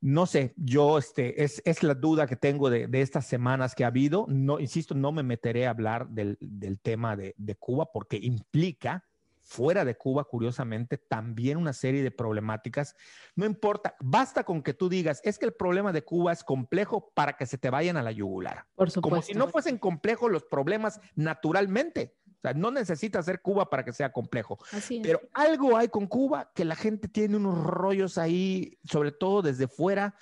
No 0.00 0.26
sé, 0.26 0.54
yo, 0.56 0.98
este, 0.98 1.44
es, 1.44 1.62
es 1.64 1.84
la 1.84 1.94
duda 1.94 2.26
que 2.26 2.34
tengo 2.34 2.68
de, 2.68 2.88
de, 2.88 3.00
estas 3.00 3.26
semanas 3.26 3.76
que 3.76 3.84
ha 3.84 3.88
habido. 3.88 4.26
No, 4.28 4.58
insisto, 4.58 4.96
no 4.96 5.12
me 5.12 5.22
meteré 5.22 5.68
a 5.68 5.70
hablar 5.70 6.08
del, 6.08 6.36
del 6.40 6.80
tema 6.80 7.14
de, 7.14 7.36
de 7.38 7.54
Cuba 7.54 7.92
porque 7.92 8.16
implica 8.16 9.04
fuera 9.50 9.84
de 9.84 9.96
Cuba, 9.96 10.22
curiosamente, 10.22 10.96
también 10.96 11.58
una 11.58 11.72
serie 11.72 12.04
de 12.04 12.12
problemáticas. 12.12 12.94
No 13.34 13.44
importa, 13.44 13.96
basta 13.98 14.44
con 14.44 14.62
que 14.62 14.74
tú 14.74 14.88
digas, 14.88 15.20
es 15.24 15.40
que 15.40 15.46
el 15.46 15.52
problema 15.52 15.92
de 15.92 16.04
Cuba 16.04 16.32
es 16.32 16.44
complejo 16.44 17.10
para 17.14 17.36
que 17.36 17.46
se 17.46 17.58
te 17.58 17.68
vayan 17.68 17.96
a 17.96 18.02
la 18.02 18.12
yugular. 18.12 18.66
Por 18.76 18.92
supuesto. 18.92 19.10
Como 19.10 19.22
si 19.22 19.34
no 19.34 19.48
fuesen 19.48 19.78
complejos 19.78 20.30
los 20.30 20.44
problemas 20.44 21.00
naturalmente. 21.16 22.16
O 22.28 22.40
sea, 22.42 22.54
no 22.54 22.70
necesita 22.70 23.20
ser 23.24 23.42
Cuba 23.42 23.68
para 23.68 23.84
que 23.84 23.92
sea 23.92 24.12
complejo. 24.12 24.56
Así 24.70 24.98
es. 24.98 25.02
Pero 25.02 25.20
algo 25.34 25.76
hay 25.76 25.88
con 25.88 26.06
Cuba 26.06 26.52
que 26.54 26.64
la 26.64 26.76
gente 26.76 27.08
tiene 27.08 27.36
unos 27.36 27.58
rollos 27.58 28.18
ahí, 28.18 28.78
sobre 28.84 29.10
todo 29.10 29.42
desde 29.42 29.66
fuera, 29.66 30.14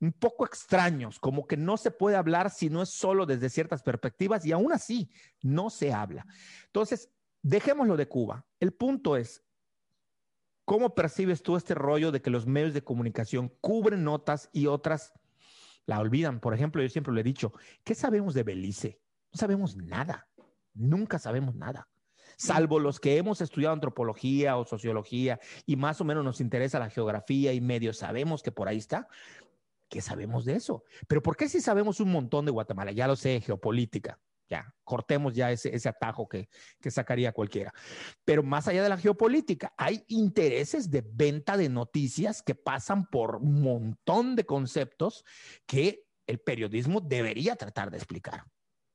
un 0.00 0.14
poco 0.14 0.46
extraños, 0.46 1.20
como 1.20 1.46
que 1.46 1.58
no 1.58 1.76
se 1.76 1.90
puede 1.90 2.16
hablar 2.16 2.50
si 2.50 2.70
no 2.70 2.80
es 2.80 2.88
solo 2.88 3.26
desde 3.26 3.50
ciertas 3.50 3.82
perspectivas 3.82 4.46
y 4.46 4.52
aún 4.52 4.72
así 4.72 5.10
no 5.42 5.68
se 5.68 5.92
habla. 5.92 6.26
Entonces, 6.64 7.10
dejémoslo 7.42 7.96
de 7.96 8.08
Cuba. 8.08 8.46
El 8.62 8.72
punto 8.72 9.16
es, 9.16 9.42
¿cómo 10.64 10.94
percibes 10.94 11.42
tú 11.42 11.56
este 11.56 11.74
rollo 11.74 12.12
de 12.12 12.22
que 12.22 12.30
los 12.30 12.46
medios 12.46 12.72
de 12.72 12.84
comunicación 12.84 13.52
cubren 13.60 14.04
notas 14.04 14.50
y 14.52 14.68
otras 14.68 15.12
la 15.84 15.98
olvidan? 15.98 16.38
Por 16.38 16.54
ejemplo, 16.54 16.80
yo 16.80 16.88
siempre 16.88 17.12
le 17.12 17.22
he 17.22 17.24
dicho, 17.24 17.52
¿qué 17.82 17.96
sabemos 17.96 18.34
de 18.34 18.44
Belice? 18.44 19.00
No 19.32 19.38
sabemos 19.40 19.76
nada. 19.76 20.28
Nunca 20.74 21.18
sabemos 21.18 21.56
nada. 21.56 21.88
Salvo 22.36 22.78
los 22.78 23.00
que 23.00 23.16
hemos 23.16 23.40
estudiado 23.40 23.74
antropología 23.74 24.56
o 24.56 24.64
sociología 24.64 25.40
y 25.66 25.74
más 25.74 26.00
o 26.00 26.04
menos 26.04 26.24
nos 26.24 26.40
interesa 26.40 26.78
la 26.78 26.88
geografía 26.88 27.52
y 27.52 27.60
medio 27.60 27.92
sabemos 27.92 28.44
que 28.44 28.52
por 28.52 28.68
ahí 28.68 28.78
está. 28.78 29.08
¿Qué 29.88 30.00
sabemos 30.00 30.44
de 30.44 30.54
eso? 30.54 30.84
Pero 31.08 31.20
¿por 31.20 31.36
qué 31.36 31.48
si 31.48 31.60
sabemos 31.60 31.98
un 31.98 32.12
montón 32.12 32.44
de 32.44 32.52
Guatemala? 32.52 32.92
Ya 32.92 33.08
lo 33.08 33.16
sé, 33.16 33.40
geopolítica. 33.40 34.20
Ya, 34.52 34.74
cortemos 34.84 35.32
ya 35.32 35.50
ese, 35.50 35.74
ese 35.74 35.88
atajo 35.88 36.28
que, 36.28 36.46
que, 36.78 36.90
sacaría 36.90 37.32
cualquiera. 37.32 37.72
Pero 38.22 38.42
más 38.42 38.68
allá 38.68 38.82
de 38.82 38.90
la 38.90 38.98
geopolítica, 38.98 39.72
hay 39.78 40.04
intereses 40.08 40.90
de 40.90 41.02
venta 41.10 41.56
de 41.56 41.70
noticias 41.70 42.42
que 42.42 42.54
pasan 42.54 43.06
por 43.06 43.36
un 43.36 43.62
montón 43.62 44.36
de 44.36 44.44
conceptos 44.44 45.24
que 45.64 46.04
el 46.26 46.38
periodismo 46.38 47.00
debería 47.00 47.56
tratar 47.56 47.90
de 47.90 47.96
explicar. 47.96 48.44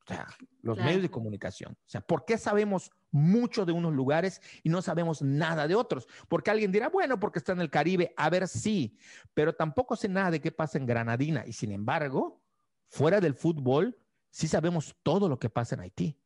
O 0.01 0.07
sea, 0.07 0.27
los 0.61 0.75
claro. 0.75 0.89
medios 0.89 1.01
de 1.01 1.09
comunicación. 1.09 1.73
O 1.73 1.89
sea, 1.89 2.01
¿por 2.01 2.23
qué 2.23 2.37
sabemos 2.37 2.91
mucho 3.09 3.65
de 3.65 3.71
unos 3.71 3.93
lugares 3.93 4.39
y 4.61 4.69
no 4.69 4.83
sabemos 4.83 5.23
nada 5.23 5.67
de 5.67 5.73
otros? 5.73 6.07
Porque 6.29 6.51
alguien 6.51 6.71
dirá, 6.71 6.89
bueno, 6.89 7.19
porque 7.19 7.39
está 7.39 7.53
en 7.53 7.61
el 7.61 7.71
Caribe. 7.71 8.13
A 8.15 8.29
ver, 8.29 8.47
sí, 8.47 8.95
pero 9.33 9.55
tampoco 9.55 9.95
sé 9.95 10.07
nada 10.07 10.29
de 10.29 10.39
qué 10.39 10.51
pasa 10.51 10.77
en 10.77 10.85
Granadina. 10.85 11.45
Y 11.47 11.53
sin 11.53 11.71
embargo, 11.71 12.43
fuera 12.89 13.19
del 13.19 13.33
fútbol, 13.33 13.97
sí 14.29 14.47
sabemos 14.47 14.95
todo 15.03 15.29
lo 15.29 15.39
que 15.39 15.49
pasa 15.49 15.75
en 15.75 15.81
Haití. 15.81 16.19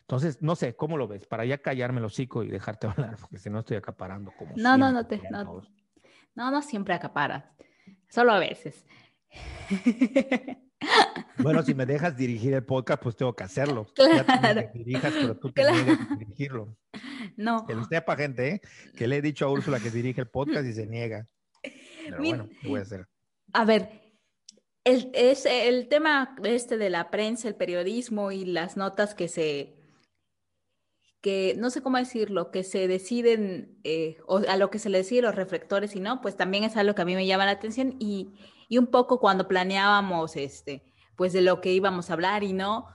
Entonces, 0.00 0.42
no 0.42 0.54
sé, 0.54 0.76
¿cómo 0.76 0.98
lo 0.98 1.08
ves? 1.08 1.26
Para 1.26 1.46
ya 1.46 1.58
callarme 1.58 2.00
el 2.00 2.04
hocico 2.04 2.42
y 2.42 2.48
dejarte 2.48 2.86
hablar, 2.88 3.16
porque 3.18 3.38
si 3.38 3.50
no 3.50 3.60
estoy 3.60 3.76
acaparando 3.76 4.32
como 4.36 4.54
No, 4.56 4.76
no, 4.76 4.92
no 4.92 5.06
te, 5.06 5.20
no, 5.30 5.62
no, 6.34 6.50
no 6.50 6.62
siempre 6.62 6.94
acaparas, 6.94 7.44
solo 8.08 8.32
a 8.32 8.38
veces. 8.38 8.84
Bueno, 11.38 11.62
si 11.62 11.74
me 11.74 11.86
dejas 11.86 12.16
dirigir 12.16 12.54
el 12.54 12.64
podcast, 12.64 13.02
pues 13.02 13.16
tengo 13.16 13.34
que 13.34 13.44
hacerlo. 13.44 13.86
Claro. 13.94 14.24
Ya 14.42 14.72
que 14.72 14.78
dirijas, 14.78 15.12
pero 15.12 15.36
tú 15.36 15.50
te 15.50 15.62
claro. 15.62 15.76
niegas 15.76 15.98
a 16.10 16.16
dirigirlo. 16.16 16.76
No. 17.36 17.66
Que 17.66 17.74
lo 17.74 17.84
sepa, 17.84 18.16
gente, 18.16 18.48
¿eh? 18.48 18.60
que 18.96 19.08
le 19.08 19.16
he 19.16 19.22
dicho 19.22 19.44
a 19.46 19.50
Úrsula 19.50 19.80
que 19.80 19.90
dirige 19.90 20.20
el 20.20 20.28
podcast 20.28 20.66
y 20.66 20.72
se 20.72 20.86
niega. 20.86 21.26
Pero 22.04 22.20
Mi... 22.20 22.28
bueno, 22.28 22.48
¿qué 22.60 22.68
voy 22.68 22.80
a 22.80 22.82
hacer? 22.82 23.08
A 23.52 23.64
ver, 23.64 24.03
el, 24.84 25.10
es 25.14 25.46
el 25.46 25.88
tema 25.88 26.36
este 26.44 26.76
de 26.76 26.90
la 26.90 27.10
prensa, 27.10 27.48
el 27.48 27.56
periodismo 27.56 28.30
y 28.30 28.44
las 28.44 28.76
notas 28.76 29.14
que 29.14 29.28
se, 29.28 29.74
que 31.22 31.54
no 31.56 31.70
sé 31.70 31.82
cómo 31.82 31.96
decirlo, 31.96 32.50
que 32.50 32.64
se 32.64 32.86
deciden, 32.86 33.80
eh, 33.82 34.18
o 34.26 34.42
a 34.46 34.56
lo 34.58 34.70
que 34.70 34.78
se 34.78 34.90
le 34.90 34.98
decide 34.98 35.22
los 35.22 35.34
reflectores 35.34 35.96
y 35.96 36.00
no, 36.00 36.20
pues 36.20 36.36
también 36.36 36.64
es 36.64 36.76
algo 36.76 36.94
que 36.94 37.02
a 37.02 37.06
mí 37.06 37.14
me 37.14 37.26
llama 37.26 37.46
la 37.46 37.52
atención 37.52 37.96
y, 37.98 38.34
y 38.68 38.76
un 38.76 38.88
poco 38.88 39.18
cuando 39.20 39.48
planeábamos 39.48 40.36
este, 40.36 40.84
pues 41.16 41.32
de 41.32 41.40
lo 41.40 41.62
que 41.62 41.72
íbamos 41.72 42.10
a 42.10 42.12
hablar 42.12 42.44
y 42.44 42.52
no. 42.52 42.86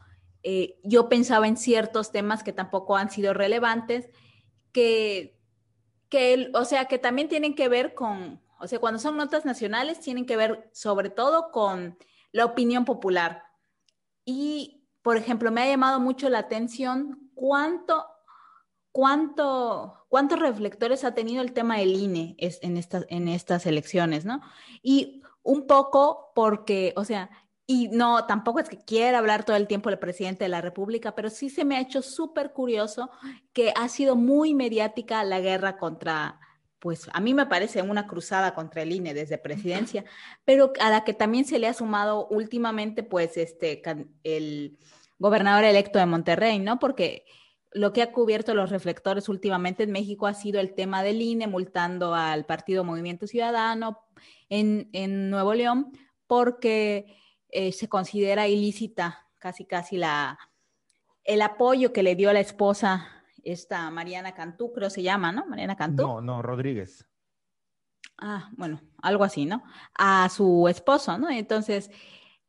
Eh, 0.44 0.80
yo 0.84 1.10
pensaba 1.10 1.48
en 1.48 1.58
ciertos 1.58 2.12
temas 2.12 2.44
que 2.44 2.54
tampoco 2.54 2.98
han 2.98 3.10
sido 3.10 3.34
relevantes, 3.34 4.10
que, 4.72 5.40
que, 6.10 6.52
o 6.54 6.66
sea, 6.66 6.86
que 6.86 7.00
también 7.00 7.30
tienen 7.30 7.56
que 7.56 7.68
ver 7.68 7.96
con, 7.96 8.42
o 8.60 8.68
sea, 8.68 8.80
cuando 8.80 9.00
son 9.00 9.18
notas 9.18 9.46
nacionales, 9.46 10.00
tienen 10.00 10.26
que 10.26 10.38
ver 10.38 10.70
sobre 10.74 11.10
todo 11.10 11.52
con 11.52 11.98
la 12.32 12.46
opinión 12.46 12.86
popular. 12.86 13.44
Y, 14.26 14.86
por 15.02 15.18
ejemplo, 15.18 15.52
me 15.52 15.62
ha 15.62 15.68
llamado 15.68 16.00
mucho 16.00 16.30
la 16.30 16.40
atención 16.40 17.32
cuánto, 17.34 18.06
cuánto, 18.92 20.06
cuántos 20.10 20.40
reflectores 20.40 21.04
ha 21.04 21.14
tenido 21.14 21.42
el 21.42 21.54
tema 21.54 21.78
del 21.78 21.96
INE 21.96 22.36
en, 22.38 22.78
estas, 22.78 23.06
en 23.10 23.28
estas 23.28 23.66
elecciones, 23.66 24.26
¿no? 24.26 24.42
Y 24.82 25.24
un 25.42 25.66
poco 25.66 26.32
porque, 26.36 26.94
o 26.96 27.06
sea, 27.06 27.30
y 27.66 27.88
no, 27.90 28.26
tampoco 28.26 28.60
es 28.60 28.68
que 28.68 28.84
quiera 28.84 29.20
hablar 29.20 29.46
todo 29.46 29.56
el 29.56 29.68
tiempo 29.68 29.90
el 29.90 30.00
presidente 30.00 30.44
de 30.44 30.50
la 30.50 30.62
República, 30.62 31.14
pero 31.14 31.30
sí 31.30 31.50
se 31.50 31.66
me 31.66 31.78
ha 31.78 31.82
hecho 31.82 32.02
súper 32.02 32.52
curioso 32.52 33.12
que 33.54 33.72
ha 33.76 33.88
sido 33.90 34.16
muy 34.16 34.56
mediática 34.56 35.24
la 35.24 35.40
guerra 35.40 35.78
contra, 35.78 36.40
pues 36.80 37.10
a 37.14 37.20
mí 37.20 37.34
me 37.34 37.46
parece 37.46 37.82
una 37.82 38.08
cruzada 38.08 38.54
contra 38.54 38.82
el 38.82 38.92
INE 38.92 39.14
desde 39.14 39.38
presidencia, 39.38 40.06
pero 40.46 40.74
a 40.80 40.90
la 40.90 41.04
que 41.04 41.14
también 41.14 41.46
se 41.46 41.60
le 41.60 41.68
ha 41.68 41.74
sumado 41.74 42.28
últimamente, 42.28 43.04
pues, 43.04 43.38
este, 43.38 43.82
el 44.24 44.78
gobernador 45.18 45.66
electo 45.66 46.00
de 46.00 46.06
Monterrey, 46.06 46.60
¿no? 46.60 46.80
Porque 46.80 47.26
lo 47.72 47.94
que 47.94 48.02
ha 48.02 48.12
cubierto 48.12 48.54
los 48.56 48.72
reflectores 48.72 49.30
últimamente 49.30 49.84
en 49.84 49.92
México 49.92 50.26
ha 50.26 50.34
sido 50.34 50.60
el 50.60 50.74
tema 50.74 51.04
del 51.04 51.22
INE 51.22 51.48
multando 51.48 52.16
al 52.16 52.46
partido 52.46 52.84
Movimiento 52.84 53.28
Ciudadano 53.28 54.00
en, 54.48 54.90
en 54.94 55.30
Nuevo 55.30 55.54
León, 55.54 55.92
porque 56.26 57.18
eh, 57.50 57.72
se 57.72 57.90
considera 57.90 58.48
ilícita 58.48 59.28
casi 59.38 59.66
casi 59.66 59.98
la, 59.98 60.38
el 61.24 61.42
apoyo 61.42 61.94
que 61.94 62.04
le 62.04 62.16
dio 62.16 62.32
la 62.34 62.40
esposa, 62.40 63.19
esta 63.44 63.90
Mariana 63.92 64.34
Cantú, 64.34 64.72
creo 64.72 64.90
se 64.90 65.04
llama, 65.04 65.32
¿no? 65.32 65.46
Mariana 65.46 65.76
Cantú. 65.76 66.04
No, 66.04 66.22
no, 66.22 66.42
Rodríguez. 66.42 67.08
Ah, 68.18 68.50
bueno, 68.58 68.82
algo 69.02 69.24
así, 69.24 69.46
¿no? 69.46 69.64
A 69.96 70.28
su 70.30 70.68
esposo, 70.68 71.18
¿no? 71.18 71.30
Entonces, 71.30 71.90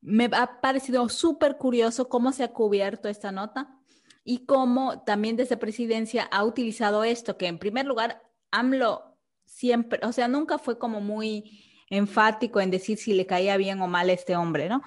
me 0.01 0.29
ha 0.33 0.61
parecido 0.61 1.09
súper 1.09 1.57
curioso 1.59 2.09
cómo 2.09 2.33
se 2.33 2.45
ha 2.45 2.53
cubierto 2.53 3.09
esta 3.09 3.31
nota 3.31 3.77
y 4.25 4.47
cómo 4.47 5.03
también 5.03 5.37
desde 5.37 5.57
presidencia 5.57 6.25
ha 6.25 6.45
utilizado 6.45 7.05
esto, 7.05 7.37
que 7.37 7.47
en 7.47 7.59
primer 7.59 7.87
lugar, 7.87 8.23
AMLO 8.51 9.17
siempre, 9.45 10.01
o 10.03 10.13
sea, 10.13 10.29
nunca 10.29 10.59
fue 10.59 10.79
como 10.79 11.01
muy 11.01 11.65
enfático 11.91 12.61
en 12.61 12.71
decir 12.71 12.99
si 12.99 13.13
le 13.13 13.27
caía 13.27 13.57
bien 13.57 13.81
o 13.81 13.89
mal 13.89 14.09
a 14.09 14.13
este 14.13 14.37
hombre, 14.37 14.69
¿no? 14.69 14.83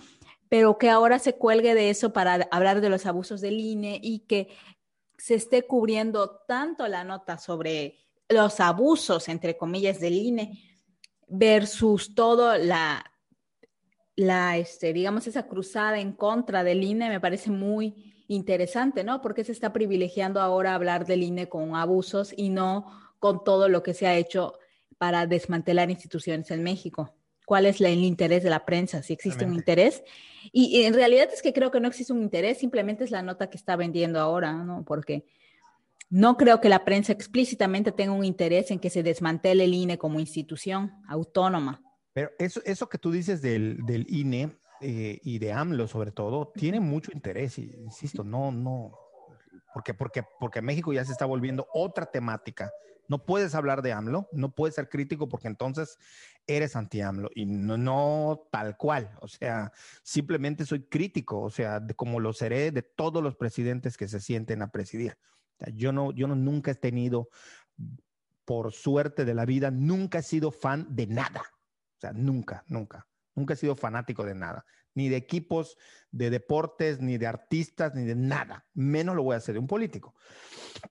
Pero 0.50 0.78
que 0.78 0.90
ahora 0.90 1.20
se 1.20 1.36
cuelgue 1.36 1.74
de 1.76 1.90
eso 1.90 2.14
para 2.14 2.48
hablar 2.52 2.82
de 2.82 2.90
los 2.90 3.06
abusos 3.06 3.42
del 3.42 3.60
INE 3.60 4.00
y 4.02 4.20
que 4.20 4.50
se 5.24 5.36
esté 5.36 5.66
cubriendo 5.66 6.42
tanto 6.46 6.86
la 6.90 7.06
nota 7.06 7.38
sobre 7.38 7.98
los 8.28 8.60
abusos, 8.60 9.30
entre 9.30 9.56
comillas, 9.56 10.02
del 10.02 10.16
INE 10.16 10.60
versus 11.30 12.14
todo 12.14 12.58
la, 12.58 13.10
la 14.18 14.58
este, 14.58 14.92
digamos, 14.92 15.26
esa 15.26 15.48
cruzada 15.48 16.02
en 16.02 16.12
contra 16.12 16.66
del 16.66 16.84
INE 16.84 17.08
me 17.08 17.22
parece 17.22 17.52
muy 17.52 18.26
interesante, 18.28 19.06
¿no? 19.06 19.22
Porque 19.22 19.46
se 19.46 19.54
está 19.54 19.72
privilegiando 19.72 20.42
ahora 20.42 20.76
hablar 20.76 21.06
del 21.06 21.24
INE 21.24 21.48
con 21.48 21.74
abusos 21.78 22.34
y 22.36 22.50
no 22.50 22.92
con 23.20 23.46
todo 23.46 23.70
lo 23.70 23.82
que 23.82 23.94
se 23.94 24.08
ha 24.08 24.18
hecho 24.18 24.60
para 24.98 25.26
desmantelar 25.26 25.90
instituciones 25.90 26.52
en 26.52 26.64
México. 26.64 27.16
¿Cuál 27.46 27.66
es 27.66 27.82
el 27.82 28.04
interés 28.04 28.44
de 28.44 28.50
la 28.50 28.66
prensa? 28.66 29.04
Si 29.04 29.14
existe 29.14 29.46
un 29.46 29.54
interés. 29.54 30.04
Y, 30.52 30.84
en 30.84 30.94
realidad 30.94 31.30
es 31.34 31.42
que 31.42 31.54
creo 31.54 31.72
que 31.72 31.80
no 31.80 31.88
existe 31.88 32.14
un 32.14 32.22
interés, 32.22 32.58
simplemente 32.58 33.04
es 33.04 33.12
la 33.12 33.22
nota 33.22 33.50
que 33.50 33.58
está 33.58 33.76
vendiendo 33.76 34.20
ahora, 34.20 34.54
¿no? 34.54 34.84
Porque 34.86 35.26
no 36.10 36.38
creo 36.38 36.62
que 36.62 36.70
la 36.70 36.86
prensa 36.86 37.12
explícitamente 37.12 37.92
tenga 37.92 38.14
un 38.14 38.26
interés 38.26 38.72
en 38.72 38.80
que 38.80 38.90
se 38.90 39.04
desmantele 39.04 39.66
el 39.66 39.74
INE 39.74 39.98
como 39.98 40.20
institución 40.20 40.92
autónoma. 41.08 41.82
Pero 42.14 42.32
eso, 42.38 42.62
eso 42.66 42.88
que 42.88 42.98
tú 42.98 43.12
dices 43.12 43.42
del, 43.42 43.78
del 43.86 44.06
INE 44.10 44.56
eh, 44.82 45.20
y 45.24 45.40
de 45.40 45.52
AMLO 45.52 45.88
sobre 45.88 46.12
todo, 46.12 46.52
tiene 46.54 46.80
mucho 46.80 47.12
interés, 47.14 47.58
insisto, 47.58 48.24
no, 48.24 48.52
no, 48.52 48.92
porque, 49.74 49.94
porque, 49.94 50.24
porque 50.40 50.62
México 50.62 50.94
ya 50.94 51.04
se 51.04 51.12
está 51.12 51.26
volviendo 51.26 51.68
otra 51.74 52.06
temática 52.06 52.72
no 53.08 53.26
puedes 53.26 53.54
hablar 53.56 53.82
de 53.82 53.92
AMLO, 53.92 54.30
no 54.32 54.56
puedes 54.56 54.76
ser 54.76 54.90
crítico 54.90 55.28
porque 55.28 55.48
entonces 55.48 55.98
eres 56.48 56.76
anti-AMLO 56.76 57.30
y 57.34 57.46
no, 57.46 57.78
no, 57.78 58.48
tal 58.52 58.78
cual. 58.78 59.12
O 59.22 59.28
sea, 59.28 59.72
simplemente 60.04 60.66
soy 60.66 60.84
crítico, 60.84 61.42
o 61.42 61.50
sea, 61.50 61.80
de, 61.80 61.94
como 61.96 62.20
lo 62.20 62.34
seré 62.34 62.72
de 62.72 62.82
todos 62.82 63.24
los 63.24 63.36
presidentes 63.36 63.98
que 63.98 64.08
se 64.08 64.20
sienten 64.20 64.62
a 64.62 64.72
presidir. 64.72 65.18
yo 65.74 65.92
no, 65.92 66.12
yo 66.12 66.28
no 66.28 66.36
nunca 66.36 66.72
he 66.72 66.76
tenido, 66.76 67.30
por 68.46 68.74
suerte 68.74 69.26
de 69.26 69.34
la 69.34 69.46
vida, 69.46 69.72
nunca 69.72 70.20
he 70.20 70.24
sido 70.24 70.52
fan 70.52 70.88
de 70.90 71.08
nada. 71.08 71.42
O 71.98 72.00
sea, 72.00 72.14
nunca, 72.14 72.64
nunca. 72.68 73.08
Nunca 73.36 73.54
he 73.54 73.58
sido 73.58 73.76
fanático 73.76 74.24
de 74.26 74.36
nada, 74.36 74.66
ni 74.96 75.10
de 75.10 75.18
equipos, 75.18 75.78
de 76.12 76.30
deportes, 76.30 77.02
ni 77.02 77.18
de 77.18 77.28
artistas, 77.28 77.96
ni 77.96 78.04
de 78.04 78.16
nada. 78.16 78.66
Menos 78.74 79.16
lo 79.16 79.24
voy 79.24 79.34
a 79.34 79.38
hacer 79.38 79.54
de 79.54 79.60
un 79.60 79.68
político. 79.68 80.16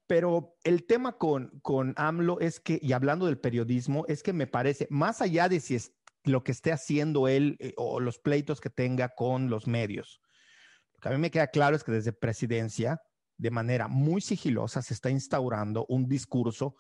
Pero 0.07 0.57
el 0.65 0.87
tema 0.87 1.19
con, 1.19 1.61
con 1.63 1.95
AMLO 1.97 2.41
es 2.41 2.61
que, 2.61 2.79
y 2.83 2.93
hablando 2.93 3.27
del 3.27 3.39
periodismo, 3.39 4.05
es 4.09 4.23
que 4.23 4.33
me 4.33 4.47
parece, 4.47 4.87
más 4.91 5.21
allá 5.21 5.49
de 5.49 5.61
si 5.61 5.77
es 5.77 5.93
lo 6.25 6.45
que 6.45 6.53
esté 6.53 6.73
haciendo 6.73 7.29
él 7.29 7.57
eh, 7.61 7.75
o 7.77 8.01
los 8.01 8.19
pleitos 8.19 8.61
que 8.61 8.71
tenga 8.71 9.11
con 9.11 9.51
los 9.51 9.67
medios, 9.67 10.21
lo 10.95 11.01
que 11.01 11.09
a 11.09 11.13
mí 11.13 11.19
me 11.19 11.31
queda 11.31 11.49
claro 11.49 11.77
es 11.77 11.85
que 11.85 11.93
desde 11.93 12.13
presidencia, 12.13 13.01
de 13.37 13.51
manera 13.51 13.89
muy 13.89 14.21
sigilosa, 14.21 14.83
se 14.83 14.95
está 14.95 15.11
instaurando 15.11 15.85
un 15.89 16.09
discurso 16.09 16.77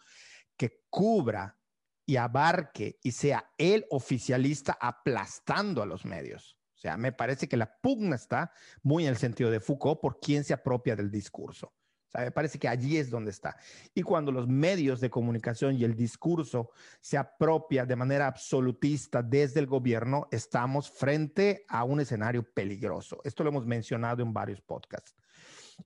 que 0.56 0.82
cubra 0.90 1.58
y 2.06 2.16
abarque 2.16 2.98
y 3.02 3.12
sea 3.12 3.50
el 3.58 3.87
oficialista 3.90 4.76
aplastando 4.80 5.82
a 5.82 5.87
los 5.87 6.04
medios. 6.04 6.56
Sea, 6.83 6.97
me 6.97 7.12
parece 7.12 7.49
que 7.49 7.57
la 7.57 7.79
pugna 7.81 8.16
está 8.16 8.51
muy 8.83 9.05
en 9.05 9.11
el 9.11 9.16
sentido 9.16 9.53
de 9.53 9.61
Foucault 9.61 10.01
por 10.01 10.18
quién 10.18 10.42
se 10.42 10.53
apropia 10.53 10.97
del 10.97 11.12
discurso. 11.12 11.68
O 11.68 12.11
sea, 12.11 12.23
me 12.23 12.33
parece 12.33 12.59
que 12.59 12.66
allí 12.66 12.97
es 12.97 13.09
donde 13.09 13.31
está. 13.31 13.57
Y 13.95 14.03
cuando 14.03 14.33
los 14.33 14.49
medios 14.49 15.01
de 15.01 15.09
comunicación 15.09 15.77
y 15.77 15.85
el 15.85 15.95
discurso 15.95 16.73
se 17.01 17.16
apropia 17.16 17.87
de 17.87 17.95
manera 17.95 18.27
absolutista 18.27 19.23
desde 19.23 19.61
el 19.61 19.68
gobierno, 19.68 20.27
estamos 20.33 20.90
frente 20.90 21.64
a 21.68 21.85
un 21.85 22.01
escenario 22.01 22.42
peligroso. 22.42 23.21
Esto 23.23 23.45
lo 23.45 23.51
hemos 23.51 23.64
mencionado 23.64 24.21
en 24.21 24.33
varios 24.33 24.61
podcasts. 24.61 25.14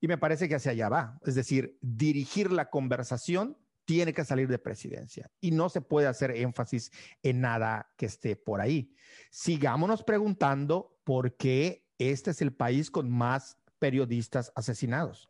Y 0.01 0.07
me 0.07 0.17
parece 0.17 0.49
que 0.49 0.55
hacia 0.55 0.71
allá 0.71 0.89
va. 0.89 1.19
Es 1.27 1.35
decir, 1.35 1.77
dirigir 1.79 2.51
la 2.51 2.71
conversación 2.71 3.55
tiene 3.87 4.13
que 4.13 4.25
salir 4.25 4.49
de 4.49 4.59
presidencia 4.59 5.31
y 5.39 5.51
no 5.51 5.69
se 5.69 5.79
puede 5.79 6.07
hacer 6.07 6.31
énfasis 6.31 6.91
en 7.23 7.39
nada 7.39 7.89
que 7.95 8.07
esté 8.07 8.35
por 8.35 8.59
ahí. 8.59 8.93
Sigámonos 9.31 10.03
preguntando 10.03 10.99
por 11.05 11.37
qué 11.37 11.87
este 11.97 12.31
es 12.31 12.41
el 12.41 12.51
país 12.53 12.91
con 12.91 13.09
más 13.09 13.57
periodistas 13.79 14.51
asesinados. 14.55 15.29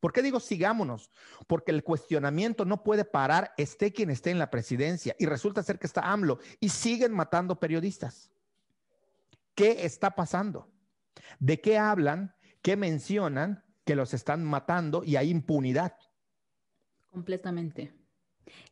¿Por 0.00 0.14
qué 0.14 0.22
digo 0.22 0.40
sigámonos? 0.40 1.10
Porque 1.46 1.70
el 1.70 1.84
cuestionamiento 1.84 2.64
no 2.64 2.82
puede 2.82 3.04
parar, 3.04 3.52
esté 3.58 3.92
quien 3.92 4.08
esté 4.08 4.30
en 4.30 4.38
la 4.38 4.50
presidencia, 4.50 5.14
y 5.18 5.26
resulta 5.26 5.62
ser 5.62 5.78
que 5.78 5.86
está 5.86 6.00
AMLO, 6.10 6.38
y 6.60 6.70
siguen 6.70 7.12
matando 7.12 7.60
periodistas. 7.60 8.30
¿Qué 9.54 9.84
está 9.84 10.14
pasando? 10.14 10.72
¿De 11.40 11.60
qué 11.60 11.76
hablan? 11.76 12.34
¿Qué 12.62 12.74
mencionan? 12.74 13.64
Que 13.84 13.96
los 13.96 14.14
están 14.14 14.44
matando 14.44 15.04
y 15.04 15.16
hay 15.16 15.28
impunidad. 15.28 15.94
Completamente. 17.10 17.97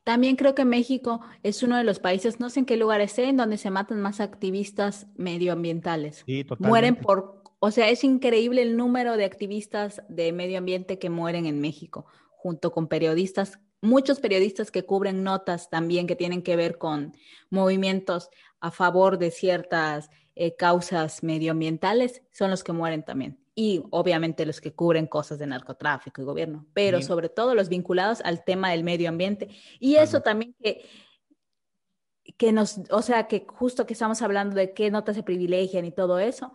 También 0.05 0.37
creo 0.37 0.55
que 0.55 0.65
México 0.65 1.21
es 1.43 1.63
uno 1.63 1.77
de 1.77 1.85
los 1.85 1.99
países, 1.99 2.41
no 2.41 2.51
sé 2.51 2.61
en 2.61 2.67
qué 2.67 2.77
lugar 2.77 3.01
esté, 3.01 3.25
en 3.29 3.37
donde 3.37 3.59
se 3.59 3.71
matan 3.71 4.01
más 4.01 4.21
activistas 4.21 5.07
medioambientales. 5.17 6.23
Sí, 6.27 6.45
totalmente. 6.45 6.69
Mueren 6.69 6.97
por, 6.97 7.43
o 7.59 7.71
sea, 7.71 7.89
es 7.89 8.05
increíble 8.05 8.63
el 8.63 8.77
número 8.77 9.17
de 9.17 9.25
activistas 9.25 10.03
de 10.09 10.33
medio 10.33 10.59
ambiente 10.59 10.99
que 10.99 11.11
mueren 11.11 11.47
en 11.47 11.61
México, 11.61 12.07
junto 12.31 12.73
con 12.73 12.89
periodistas, 12.89 13.59
muchos 13.81 14.21
periodistas 14.21 14.71
que 14.71 14.85
cubren 14.85 15.23
notas 15.23 15.71
también 15.71 16.07
que 16.07 16.17
tienen 16.17 16.43
que 16.43 16.57
ver 16.57 16.79
con 16.79 17.15
movimientos 17.51 18.31
a 18.61 18.71
favor 18.71 19.19
de 19.19 19.31
ciertas 19.31 20.11
eh, 20.35 20.57
causas 20.57 21.23
medioambientales, 21.23 22.23
son 22.33 22.51
los 22.51 22.65
que 22.65 22.73
mueren 22.73 23.05
también 23.05 23.39
y 23.59 23.83
obviamente 23.91 24.45
los 24.45 24.61
que 24.61 24.75
cubren 24.75 25.07
cosas 25.07 25.39
de 25.39 25.47
narcotráfico 25.47 26.21
y 26.21 26.25
gobierno, 26.27 26.67
pero 26.75 27.01
sobre 27.01 27.31
todo 27.31 27.55
los 27.55 27.71
vinculados 27.71 28.21
al 28.21 28.45
tema 28.45 28.71
del 28.71 28.85
medio 28.85 29.09
ambiente. 29.09 29.49
Y 29.81 29.97
eso 29.97 30.21
también 30.21 30.55
que, 30.63 30.85
que 32.37 32.53
nos, 32.53 32.83
o 32.91 33.01
sea, 33.01 33.27
que 33.29 33.47
justo 33.49 33.87
que 33.87 33.95
estamos 33.95 34.21
hablando 34.21 34.55
de 34.57 34.75
qué 34.75 34.91
notas 34.91 35.17
se 35.17 35.23
privilegian 35.23 35.87
y 35.87 35.91
todo 35.91 36.19
eso, 36.19 36.53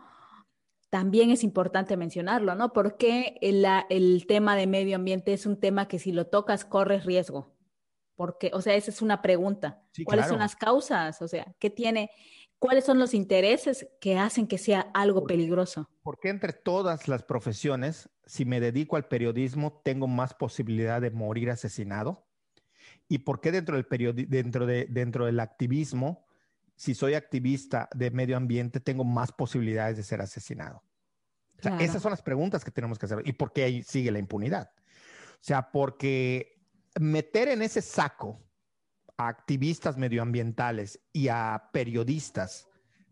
también 0.91 1.31
es 1.31 1.43
importante 1.43 1.97
mencionarlo, 1.97 2.53
¿no? 2.53 2.71
Porque 2.71 3.39
el, 3.41 3.65
el 3.89 4.27
tema 4.27 4.55
de 4.55 4.67
medio 4.67 4.95
ambiente 4.95 5.33
es 5.33 5.47
un 5.47 5.59
tema 5.59 5.87
que 5.87 5.97
si 5.97 6.11
lo 6.11 6.27
tocas 6.27 6.65
corres 6.65 7.03
riesgo. 7.03 7.55
Porque, 8.15 8.51
o 8.53 8.61
sea, 8.61 8.75
esa 8.75 8.91
es 8.91 9.01
una 9.01 9.23
pregunta. 9.23 9.81
¿Cuáles 10.05 10.27
son 10.27 10.37
las 10.37 10.55
causas? 10.55 11.19
O 11.23 11.27
sea, 11.27 11.55
¿qué 11.57 11.71
tiene? 11.71 12.11
¿Cuáles 12.61 12.85
son 12.85 12.99
los 12.99 13.15
intereses 13.15 13.87
que 13.99 14.19
hacen 14.19 14.45
que 14.45 14.59
sea 14.59 14.81
algo 14.93 15.25
peligroso? 15.25 15.89
¿Por 16.03 16.19
qué 16.19 16.29
entre 16.29 16.53
todas 16.53 17.07
las 17.07 17.23
profesiones, 17.23 18.07
si 18.27 18.45
me 18.45 18.59
dedico 18.59 18.97
al 18.97 19.07
periodismo, 19.07 19.81
tengo 19.83 20.07
más 20.07 20.35
posibilidad 20.35 21.01
de 21.01 21.09
morir 21.09 21.49
asesinado? 21.49 22.27
¿Y 23.07 23.17
por 23.17 23.41
qué 23.41 23.51
dentro 23.51 23.77
del, 23.77 23.89
periodi- 23.89 24.27
dentro 24.27 24.67
de, 24.67 24.85
dentro 24.87 25.25
del 25.25 25.39
activismo, 25.39 26.27
si 26.75 26.93
soy 26.93 27.15
activista 27.15 27.89
de 27.95 28.11
medio 28.11 28.37
ambiente, 28.37 28.79
tengo 28.79 29.03
más 29.05 29.31
posibilidades 29.31 29.97
de 29.97 30.03
ser 30.03 30.21
asesinado? 30.21 30.83
O 31.57 31.61
sea, 31.63 31.71
Claro. 31.71 31.83
esas 31.83 32.03
son 32.03 32.11
las 32.11 32.21
preguntas 32.21 32.63
que 32.63 32.69
tenemos 32.69 32.99
que 32.99 33.07
hacer. 33.07 33.23
¿Y 33.25 33.33
por 33.33 33.53
qué 33.53 33.63
ahí 33.63 33.81
sigue 33.81 34.11
la 34.11 34.19
impunidad? 34.19 34.69
O 34.77 35.39
sea, 35.43 35.71
porque 35.71 36.61
meter 36.99 37.47
en 37.47 37.63
ese 37.63 37.81
saco 37.81 38.39
a 39.25 39.29
activistas 39.29 39.97
medioambientales 39.97 40.99
y 41.13 41.27
a 41.27 41.69
periodistas 41.71 42.67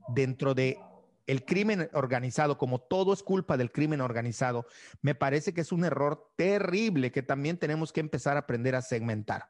dentro 0.08 0.54
de 0.54 0.80
el 1.28 1.46
crimen 1.46 1.90
organizado, 1.94 2.58
como 2.58 2.80
todo 2.80 3.14
es 3.14 3.22
culpa 3.22 3.56
del 3.56 3.72
crimen 3.72 4.02
organizado, 4.02 4.66
me 5.04 5.14
parece 5.14 5.54
que 5.54 5.62
es 5.62 5.72
un 5.72 5.86
error 5.86 6.32
terrible 6.36 7.12
que 7.12 7.22
también 7.22 7.58
tenemos 7.58 7.94
que 7.94 8.00
empezar 8.00 8.36
a 8.36 8.42
aprender 8.42 8.76
a 8.76 8.82
segmentar. 8.82 9.48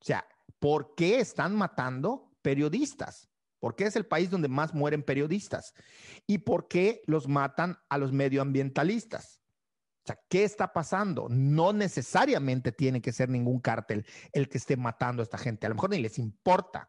O 0.00 0.04
sea, 0.04 0.26
¿por 0.58 0.96
qué 0.96 1.20
están 1.20 1.54
matando 1.54 2.32
periodistas? 2.42 3.28
¿Por 3.60 3.76
qué 3.76 3.84
es 3.84 3.94
el 3.94 4.06
país 4.06 4.30
donde 4.30 4.48
más 4.48 4.74
mueren 4.74 5.04
periodistas? 5.04 5.72
¿Y 6.26 6.38
por 6.38 6.66
qué 6.66 7.02
los 7.06 7.28
matan 7.28 7.78
a 7.88 7.98
los 7.98 8.12
medioambientalistas? 8.12 9.37
O 10.08 10.12
sea, 10.14 10.18
¿qué 10.30 10.42
está 10.42 10.72
pasando? 10.72 11.26
No 11.28 11.74
necesariamente 11.74 12.72
tiene 12.72 13.02
que 13.02 13.12
ser 13.12 13.28
ningún 13.28 13.60
cártel 13.60 14.06
el 14.32 14.48
que 14.48 14.56
esté 14.56 14.74
matando 14.74 15.20
a 15.20 15.24
esta 15.24 15.36
gente. 15.36 15.66
A 15.66 15.68
lo 15.68 15.74
mejor 15.74 15.90
ni 15.90 15.98
les 15.98 16.18
importa. 16.18 16.88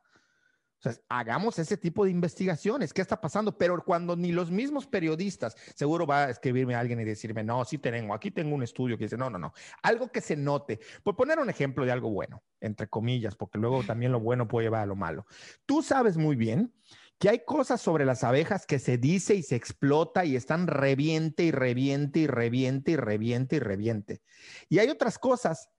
O 0.77 0.81
sea, 0.81 0.93
hagamos 1.09 1.59
ese 1.59 1.75
tipo 1.75 2.05
de 2.05 2.11
investigaciones. 2.11 2.93
¿Qué 2.93 3.01
está 3.01 3.19
pasando? 3.19 3.57
Pero 3.57 3.83
cuando 3.83 4.15
ni 4.15 4.31
los 4.31 4.51
mismos 4.51 4.87
periodistas, 4.87 5.57
seguro 5.75 6.07
va 6.07 6.27
a 6.27 6.29
escribirme 6.29 6.75
alguien 6.75 7.01
y 7.01 7.03
decirme, 7.03 7.43
no, 7.43 7.65
sí 7.65 7.77
tengo, 7.77 8.13
aquí 8.13 8.31
tengo 8.31 8.55
un 8.55 8.63
estudio 8.63 8.97
que 8.97 9.03
dice, 9.03 9.17
no, 9.17 9.29
no, 9.29 9.37
no. 9.37 9.51
Algo 9.83 10.09
que 10.09 10.21
se 10.21 10.37
note. 10.37 10.79
Por 11.03 11.17
poner 11.17 11.39
un 11.39 11.49
ejemplo 11.49 11.83
de 11.83 11.91
algo 11.91 12.09
bueno, 12.09 12.41
entre 12.61 12.87
comillas, 12.87 13.35
porque 13.35 13.59
luego 13.59 13.83
también 13.83 14.13
lo 14.13 14.21
bueno 14.21 14.47
puede 14.47 14.67
llevar 14.67 14.83
a 14.83 14.85
lo 14.85 14.95
malo. 14.95 15.25
Tú 15.65 15.83
sabes 15.83 16.15
muy 16.15 16.37
bien 16.37 16.73
que 17.19 17.29
hay 17.29 17.43
cosas 17.45 17.81
sobre 17.81 18.05
las 18.05 18.23
abejas 18.23 18.65
que 18.65 18.79
se 18.79 18.97
dice 18.97 19.35
y 19.35 19.43
se 19.43 19.57
explota 19.57 20.23
y 20.23 20.37
están 20.37 20.67
reviente 20.67 21.43
y 21.43 21.51
reviente 21.51 22.19
y 22.19 22.27
reviente 22.27 22.91
y 22.91 22.95
reviente 22.95 23.57
y 23.57 23.59
reviente. 23.59 24.21
Y 24.69 24.79
hay 24.79 24.87
otras 24.89 25.19
cosas 25.19 25.69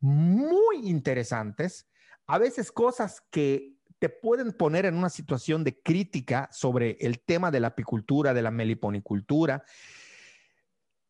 muy 0.00 0.88
interesantes, 0.88 1.88
a 2.26 2.38
veces 2.38 2.70
cosas 2.70 3.22
que 3.30 3.74
te 3.98 4.08
pueden 4.08 4.52
poner 4.52 4.86
en 4.86 4.94
una 4.94 5.10
situación 5.10 5.64
de 5.64 5.80
crítica 5.80 6.48
sobre 6.52 6.96
el 7.00 7.20
tema 7.20 7.50
de 7.50 7.60
la 7.60 7.68
apicultura, 7.68 8.32
de 8.32 8.42
la 8.42 8.50
meliponicultura, 8.52 9.64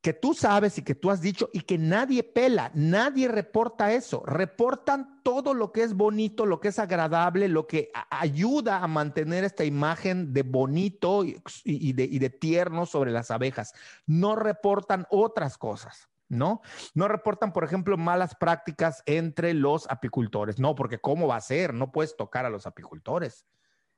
que 0.05 0.13
tú 0.13 0.35
sabes 0.35 0.77
y 0.77 0.83
que 0.83 0.95
tú 0.95 1.11
has 1.11 1.23
dicho 1.23 1.49
y 1.55 1.61
que 1.61 1.79
nadie 1.79 2.23
pela, 2.23 2.71
nadie 2.75 3.27
reporta 3.27 3.91
eso. 3.95 4.23
Reportan 4.27 5.23
todo 5.23 5.55
lo 5.55 5.73
que 5.73 5.83
es 5.83 5.95
bonito, 5.95 6.45
lo 6.45 6.61
que 6.61 6.69
es 6.69 6.79
agradable, 6.79 7.49
lo 7.49 7.67
que 7.67 7.91
ayuda 8.11 8.83
a 8.83 8.87
mantener 8.87 9.45
esta 9.45 9.65
imagen 9.65 10.35
de 10.35 10.43
bonito 10.43 11.25
y, 11.25 11.43
y 11.65 11.95
de, 11.95 12.05
y 12.05 12.19
de 12.19 12.29
tierno 12.29 12.85
sobre 12.85 13.13
las 13.13 13.31
abejas. 13.31 13.73
No 14.05 14.37
reportan 14.37 15.07
otras 15.09 15.57
cosas. 15.57 16.11
¿no? 16.29 16.61
No 16.93 17.09
reportan, 17.09 17.55
por 17.55 17.65
ejemplo, 17.65 17.97
malas 17.97 18.35
prácticas 18.35 19.03
entre 19.07 19.55
los 19.55 19.91
apicultores. 19.91 20.59
No, 20.59 20.75
porque 20.75 20.99
¿cómo 20.99 21.29
va 21.29 21.37
a 21.37 21.41
ser? 21.41 21.73
No 21.73 21.93
puedes 21.93 22.15
tocar 22.15 22.45
a 22.45 22.51
los 22.51 22.67
apicultores. 22.67 23.47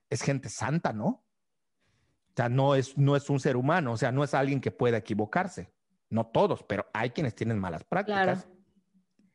Es 0.09 0.23
gente 0.23 0.51
santa, 0.51 0.93
¿no? 0.93 1.07
O 1.07 2.37
sea, 2.37 2.49
no 2.49 2.77
es, 2.77 2.97
no 2.97 3.17
es 3.17 3.29
un 3.29 3.41
ser 3.41 3.57
humano, 3.57 3.95
o 3.95 3.97
sea, 3.97 4.13
no 4.13 4.23
es 4.23 4.35
alguien 4.35 4.61
que 4.61 4.71
pueda 4.71 4.99
equivocarse. 4.99 5.75
No 6.11 6.27
todos, 6.27 6.63
pero 6.63 6.87
hay 6.93 7.11
quienes 7.11 7.35
tienen 7.35 7.59
malas 7.59 7.85
prácticas. 7.85 8.45
Claro. 8.45 8.57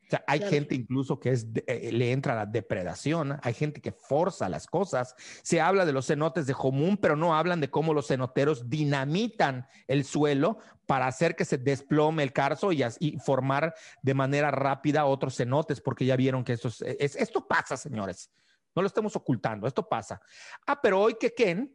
O 0.04 0.10
sea, 0.12 0.24
hay 0.26 0.40
Claro. 0.40 0.52
gente 0.52 0.74
incluso 0.74 1.18
que 1.18 1.30
es 1.30 1.54
de- 1.54 1.64
eh, 1.66 1.90
le 1.90 2.12
entra 2.12 2.34
la 2.34 2.44
depredación, 2.44 3.38
hay 3.42 3.54
gente 3.54 3.80
que 3.80 3.92
forza 3.92 4.48
las 4.50 4.66
cosas. 4.66 5.14
Se 5.42 5.58
habla 5.60 5.86
de 5.86 5.92
los 5.92 6.06
cenotes 6.06 6.46
de 6.46 6.52
Jomún, 6.52 6.98
pero 6.98 7.16
no 7.16 7.34
hablan 7.34 7.60
de 7.60 7.70
cómo 7.70 7.94
los 7.94 8.08
cenoteros 8.08 8.68
dinamitan 8.68 9.66
el 9.86 10.04
suelo 10.04 10.58
para 10.84 11.06
hacer 11.06 11.34
que 11.34 11.46
se 11.46 11.56
desplome 11.56 12.22
el 12.24 12.32
carzo 12.34 12.72
y, 12.72 12.82
formar 13.24 13.74
de 14.02 14.12
manera 14.12 14.50
rápida 14.50 15.06
otros 15.06 15.34
cenotes, 15.36 15.80
porque 15.80 16.04
ya 16.04 16.16
vieron 16.16 16.44
que 16.44 16.52
esto, 16.54 16.68
es, 16.68 16.82
es- 16.82 17.16
esto 17.16 17.46
pasa, 17.48 17.78
señores. 17.78 18.30
No 18.74 18.82
lo 18.82 18.88
estamos 18.88 19.16
ocultando, 19.16 19.66
esto 19.66 19.88
pasa. 19.88 20.20
Ah, 20.66 20.78
pero 20.80 21.00
hoy 21.00 21.16
que 21.18 21.32
Ken, 21.32 21.74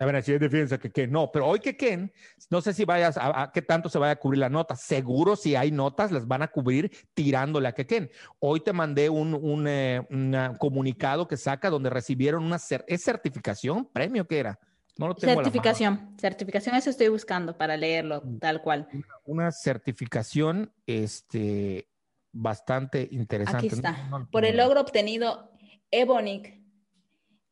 a 0.00 0.06
ver, 0.06 0.22
si 0.22 0.32
es 0.32 0.40
defensa 0.40 0.78
que 0.78 0.90
Ken, 0.92 1.10
no, 1.10 1.30
pero 1.32 1.46
hoy 1.46 1.58
que 1.58 1.76
Ken, 1.76 2.12
no 2.50 2.60
sé 2.60 2.72
si 2.72 2.84
vayas 2.84 3.16
a, 3.16 3.42
a 3.42 3.52
qué 3.52 3.62
tanto 3.62 3.88
se 3.88 3.98
vaya 3.98 4.12
a 4.12 4.16
cubrir 4.16 4.38
la 4.38 4.48
nota. 4.48 4.76
Seguro 4.76 5.34
si 5.34 5.56
hay 5.56 5.72
notas, 5.72 6.12
las 6.12 6.26
van 6.26 6.42
a 6.42 6.48
cubrir 6.48 6.90
tirándole 7.14 7.66
a 7.68 7.72
que 7.72 7.86
Ken. 7.86 8.10
Hoy 8.38 8.60
te 8.60 8.72
mandé 8.72 9.10
un, 9.10 9.34
un, 9.34 9.66
eh, 9.66 10.06
una 10.10 10.56
comunicado 10.56 11.26
que 11.26 11.36
saca 11.36 11.68
donde 11.68 11.90
recibieron 11.90 12.44
una 12.44 12.56
cer- 12.58 12.84
¿es 12.86 13.02
certificación, 13.02 13.86
premio 13.86 14.26
que 14.26 14.38
era. 14.38 14.58
No 14.96 15.08
lo 15.08 15.14
tengo. 15.14 15.34
Certificación. 15.34 16.14
Certificación, 16.18 16.74
eso 16.74 16.90
estoy 16.90 17.08
buscando 17.08 17.56
para 17.56 17.76
leerlo 17.76 18.22
tal 18.40 18.62
cual. 18.62 18.88
Una 19.24 19.50
certificación, 19.52 20.72
este, 20.86 21.88
bastante 22.32 23.08
interesante. 23.10 23.66
Aquí 23.66 23.74
está. 23.76 23.92
No, 23.92 24.08
no, 24.10 24.18
no, 24.20 24.30
Por 24.30 24.44
el 24.44 24.56
logro 24.56 24.80
obtenido, 24.80 25.52
Ebonic, 25.90 26.57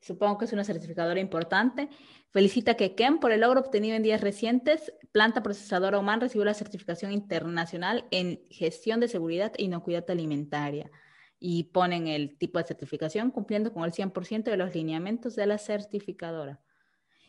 supongo 0.01 0.39
que 0.39 0.45
es 0.45 0.53
una 0.53 0.65
certificadora 0.65 1.21
importante, 1.21 1.89
felicita 2.31 2.75
que 2.75 2.95
Ken 2.95 3.19
por 3.19 3.33
el 3.33 3.41
logro 3.41 3.61
obtenido 3.61 3.97
en 3.97 4.03
días 4.03 4.21
recientes. 4.21 4.93
Planta 5.13 5.43
procesadora 5.43 5.99
Oman 5.99 6.21
recibió 6.21 6.45
la 6.45 6.55
certificación 6.55 7.13
internacional 7.13 8.07
en 8.11 8.41
gestión 8.51 9.01
de 9.01 9.09
seguridad 9.09 9.53
e 9.57 9.65
inocuidad 9.65 10.11
alimentaria. 10.11 10.91
Y 11.39 11.65
ponen 11.65 12.09
el 12.09 12.39
tipo 12.39 12.59
de 12.59 12.67
certificación 12.67 13.31
cumpliendo 13.31 13.73
con 13.73 13.85
el 13.85 13.93
100% 13.93 14.45
de 14.45 14.57
los 14.57 14.75
lineamientos 14.75 15.37
de 15.37 15.47
la 15.47 15.59
certificadora. 15.59 16.61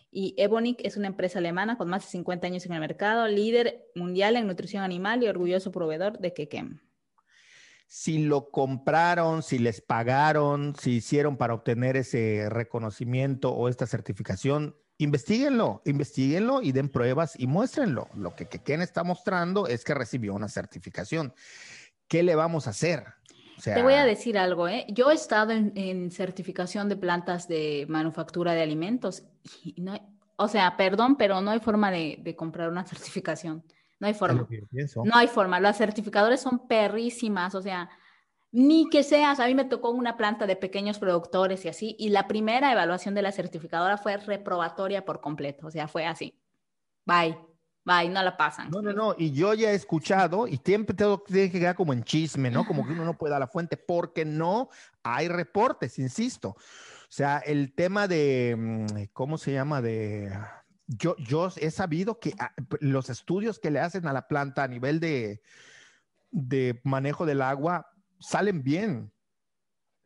Y 0.10 0.34
Ebonic 0.38 0.80
es 0.86 0.96
una 0.96 1.08
empresa 1.08 1.40
alemana 1.40 1.78
con 1.78 1.90
más 1.90 2.04
de 2.04 2.12
50 2.12 2.48
años 2.48 2.66
en 2.66 2.74
el 2.74 2.80
mercado, 2.80 3.28
líder 3.28 3.86
mundial 3.96 4.38
en 4.38 4.48
nutrición 4.48 4.84
animal 4.84 5.24
y 5.24 5.28
orgulloso 5.28 5.72
proveedor 5.72 6.20
de 6.20 6.34
Kekem. 6.34 6.87
Si 7.88 8.20
lo 8.20 8.50
compraron, 8.52 9.42
si 9.42 9.60
les 9.60 9.82
pagaron, 9.82 10.76
si 10.76 10.98
hicieron 10.98 11.38
para 11.38 11.54
obtener 11.54 11.96
ese 11.96 12.50
reconocimiento 12.50 13.52
o 13.54 13.70
esta 13.70 13.88
certificación, 13.88 14.76
investiguenlo, 14.98 15.82
investiguenlo 15.86 16.62
y 16.62 16.74
den 16.74 16.90
pruebas 16.90 17.40
y 17.40 17.48
muéstrenlo. 17.48 18.10
Lo 18.14 18.36
que, 18.36 18.48
que 18.48 18.60
Ken 18.60 18.82
está 18.82 19.04
mostrando 19.04 19.68
es 19.68 19.86
que 19.86 19.94
recibió 19.94 20.34
una 20.34 20.50
certificación. 20.50 21.34
¿Qué 22.10 22.24
le 22.24 22.36
vamos 22.36 22.68
a 22.68 22.72
hacer? 22.72 23.06
Te 23.64 23.82
voy 23.82 23.94
a 23.94 24.06
decir 24.06 24.38
algo, 24.38 24.68
¿eh? 24.68 24.86
Yo 24.90 25.10
he 25.10 25.16
estado 25.16 25.52
en, 25.52 26.12
certificación 26.12 26.90
de 26.90 26.96
plantas 26.96 27.48
de 27.48 27.86
manufactura 27.90 28.54
de 28.54 28.62
alimentos 28.62 29.24
y 29.64 29.82
no 29.82 29.98
o 30.40 30.48
sea, 30.48 30.78
perdón, 30.78 31.16
pero 31.16 31.42
no 31.42 31.50
hay 31.50 31.60
forma 31.60 31.90
de 31.90 32.36
comprar 32.38 32.70
una 32.70 32.86
certificación. 32.86 33.64
No 34.00 34.08
hay 34.08 34.14
forma. 34.14 34.48
No 35.04 35.16
hay 35.16 35.28
forma. 35.28 35.60
Las 35.60 35.78
certificadores 35.78 36.42
son 36.42 36.68
perrísimas, 36.68 37.56
o 37.56 37.62
sea, 37.62 37.90
ni 38.52 38.90
que 38.90 39.04
seas, 39.04 39.40
a 39.40 39.48
mí 39.48 39.56
me 39.56 39.66
tocó 39.66 39.90
una 39.92 40.18
planta 40.18 40.48
de 40.48 40.56
pequeños 40.56 41.00
productores 41.00 41.66
y 41.66 41.70
así, 41.70 41.96
y 42.00 42.10
la 42.10 42.28
primera 42.28 42.72
evaluación 42.72 43.14
de 43.14 43.22
la 43.22 43.32
certificadora 43.32 43.98
fue 43.98 44.18
reprobatoria 44.18 45.04
por 45.04 45.22
completo, 45.22 45.68
o 45.68 45.72
sea, 45.72 45.88
fue 45.88 46.06
así. 46.06 46.40
Bye, 47.06 47.38
bye, 47.84 48.10
no 48.10 48.24
la 48.24 48.38
pasan. 48.38 48.70
No, 48.70 48.82
no, 48.82 48.94
no, 48.94 49.16
y 49.18 49.32
yo 49.32 49.54
ya 49.54 49.72
he 49.72 49.76
escuchado 49.76 50.48
y 50.48 50.58
siempre 50.64 50.96
tengo 50.96 51.24
tiene 51.26 51.52
que 51.52 51.60
quedar 51.60 51.76
como 51.76 51.94
en 51.94 52.04
chisme, 52.04 52.50
¿no? 52.50 52.66
Como 52.66 52.86
que 52.86 52.94
uno 52.94 53.04
no 53.04 53.18
puede 53.18 53.32
dar 53.32 53.40
la 53.40 53.48
fuente 53.48 53.78
porque 53.78 54.26
no 54.26 54.70
hay 55.04 55.28
reportes, 55.28 56.00
insisto. 56.00 56.50
O 56.50 57.10
sea, 57.10 57.40
el 57.40 57.74
tema 57.74 58.08
de, 58.08 58.56
mm, 58.58 58.86
¿cómo 59.14 59.38
se 59.38 59.54
llama? 59.54 59.82
De, 59.82 60.32
yo, 60.88 61.16
yo 61.18 61.50
he 61.58 61.70
sabido 61.72 62.20
que 62.20 62.34
ah, 62.40 62.54
los 62.80 63.10
estudios 63.10 63.60
que 63.60 63.72
le 63.72 63.80
hacen 63.80 64.08
a 64.08 64.14
la 64.14 64.28
planta 64.28 64.64
a 64.64 64.68
nivel 64.68 65.00
de, 65.00 65.42
manejo 66.84 67.26
del 67.26 67.42
agua 67.42 67.92
salen 68.20 68.64
bien. 68.64 69.12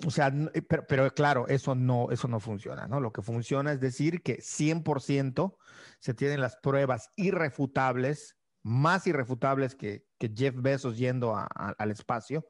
O 0.06 0.10
sea, 0.10 0.34
eh, 0.54 0.62
pero, 0.63 1.13
claro, 1.13 1.48
eso 1.48 1.76
no, 1.76 2.10
eso 2.10 2.28
no 2.28 2.39
funciona, 2.39 2.88
¿no? 2.88 3.00
Lo 3.00 3.13
que 3.13 3.22
funciona 3.22 3.72
es 3.72 3.80
decir 3.80 4.24
que 4.24 4.39
100% 4.39 5.56
se 6.00 6.13
tienen 6.15 6.41
las 6.41 6.58
pruebas 6.58 7.12
irrefutables, 7.15 8.36
más 8.63 9.06
irrefutables 9.06 9.76
que, 9.76 10.06
Jeff 10.36 10.56
Bezos 10.56 10.98
yendo 10.98 11.36
al 11.36 11.91
espacio, 11.91 12.48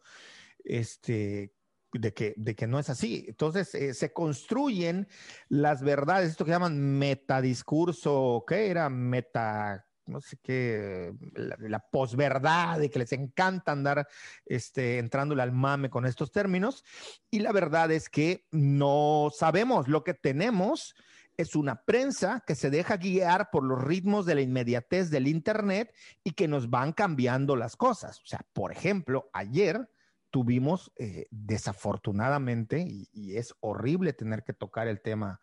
este, 0.66 1.54
de 1.94 2.14
que, 2.14 2.34
de 2.38 2.56
que 2.56 2.68
no 2.68 2.80
es 2.80 2.90
así. 2.90 3.26
Entonces, 3.28 3.74
eh, 3.76 3.94
se 3.94 4.14
construyen 4.14 5.08
las 5.50 5.82
verdades, 5.84 6.30
esto 6.30 6.46
que 6.46 6.52
llaman 6.52 6.80
metadiscurso, 6.80 8.44
¿qué 8.48 8.70
era? 8.70 8.90
Meta, 8.90 9.86
no 10.06 10.22
sé 10.22 10.38
qué, 10.42 11.14
la, 11.34 11.56
la 11.60 11.80
posverdad, 11.80 12.80
de 12.80 12.90
que 12.90 13.00
les 13.00 13.12
encanta 13.14 13.72
andar 13.72 14.08
este, 14.46 15.00
entrándole 15.00 15.42
al 15.42 15.52
mame 15.52 15.90
con 15.90 16.06
estos 16.06 16.32
términos. 16.32 16.84
Y 17.30 17.40
la 17.40 17.52
verdad 17.52 17.92
es 17.92 18.10
que 18.10 18.46
no 18.52 19.30
sabemos 19.34 19.88
lo 19.88 20.04
que 20.04 20.14
tenemos 20.14 20.96
es 21.38 21.56
una 21.56 21.84
prensa 21.84 22.44
que 22.46 22.56
se 22.56 22.70
deja 22.70 22.98
guiar 22.98 23.50
por 23.52 23.64
los 23.64 23.82
ritmos 23.82 24.26
de 24.26 24.36
la 24.36 24.42
inmediatez 24.42 25.10
del 25.10 25.28
Internet 25.28 25.94
y 26.24 26.32
que 26.32 26.48
nos 26.48 26.70
van 26.70 26.94
cambiando 26.94 27.56
las 27.56 27.76
cosas. 27.76 28.20
O 28.20 28.26
sea, 28.26 28.46
por 28.54 28.72
ejemplo, 28.72 29.30
ayer 29.34 29.90
tuvimos 30.32 30.92
eh, 30.98 31.28
desafortunadamente, 31.30 32.80
y, 32.80 33.10
y, 33.12 33.38
es 33.38 33.54
horrible 33.60 34.14
tener 34.14 34.44
que 34.44 34.54
tocar 34.54 34.88
el 34.88 35.02
tema 35.02 35.40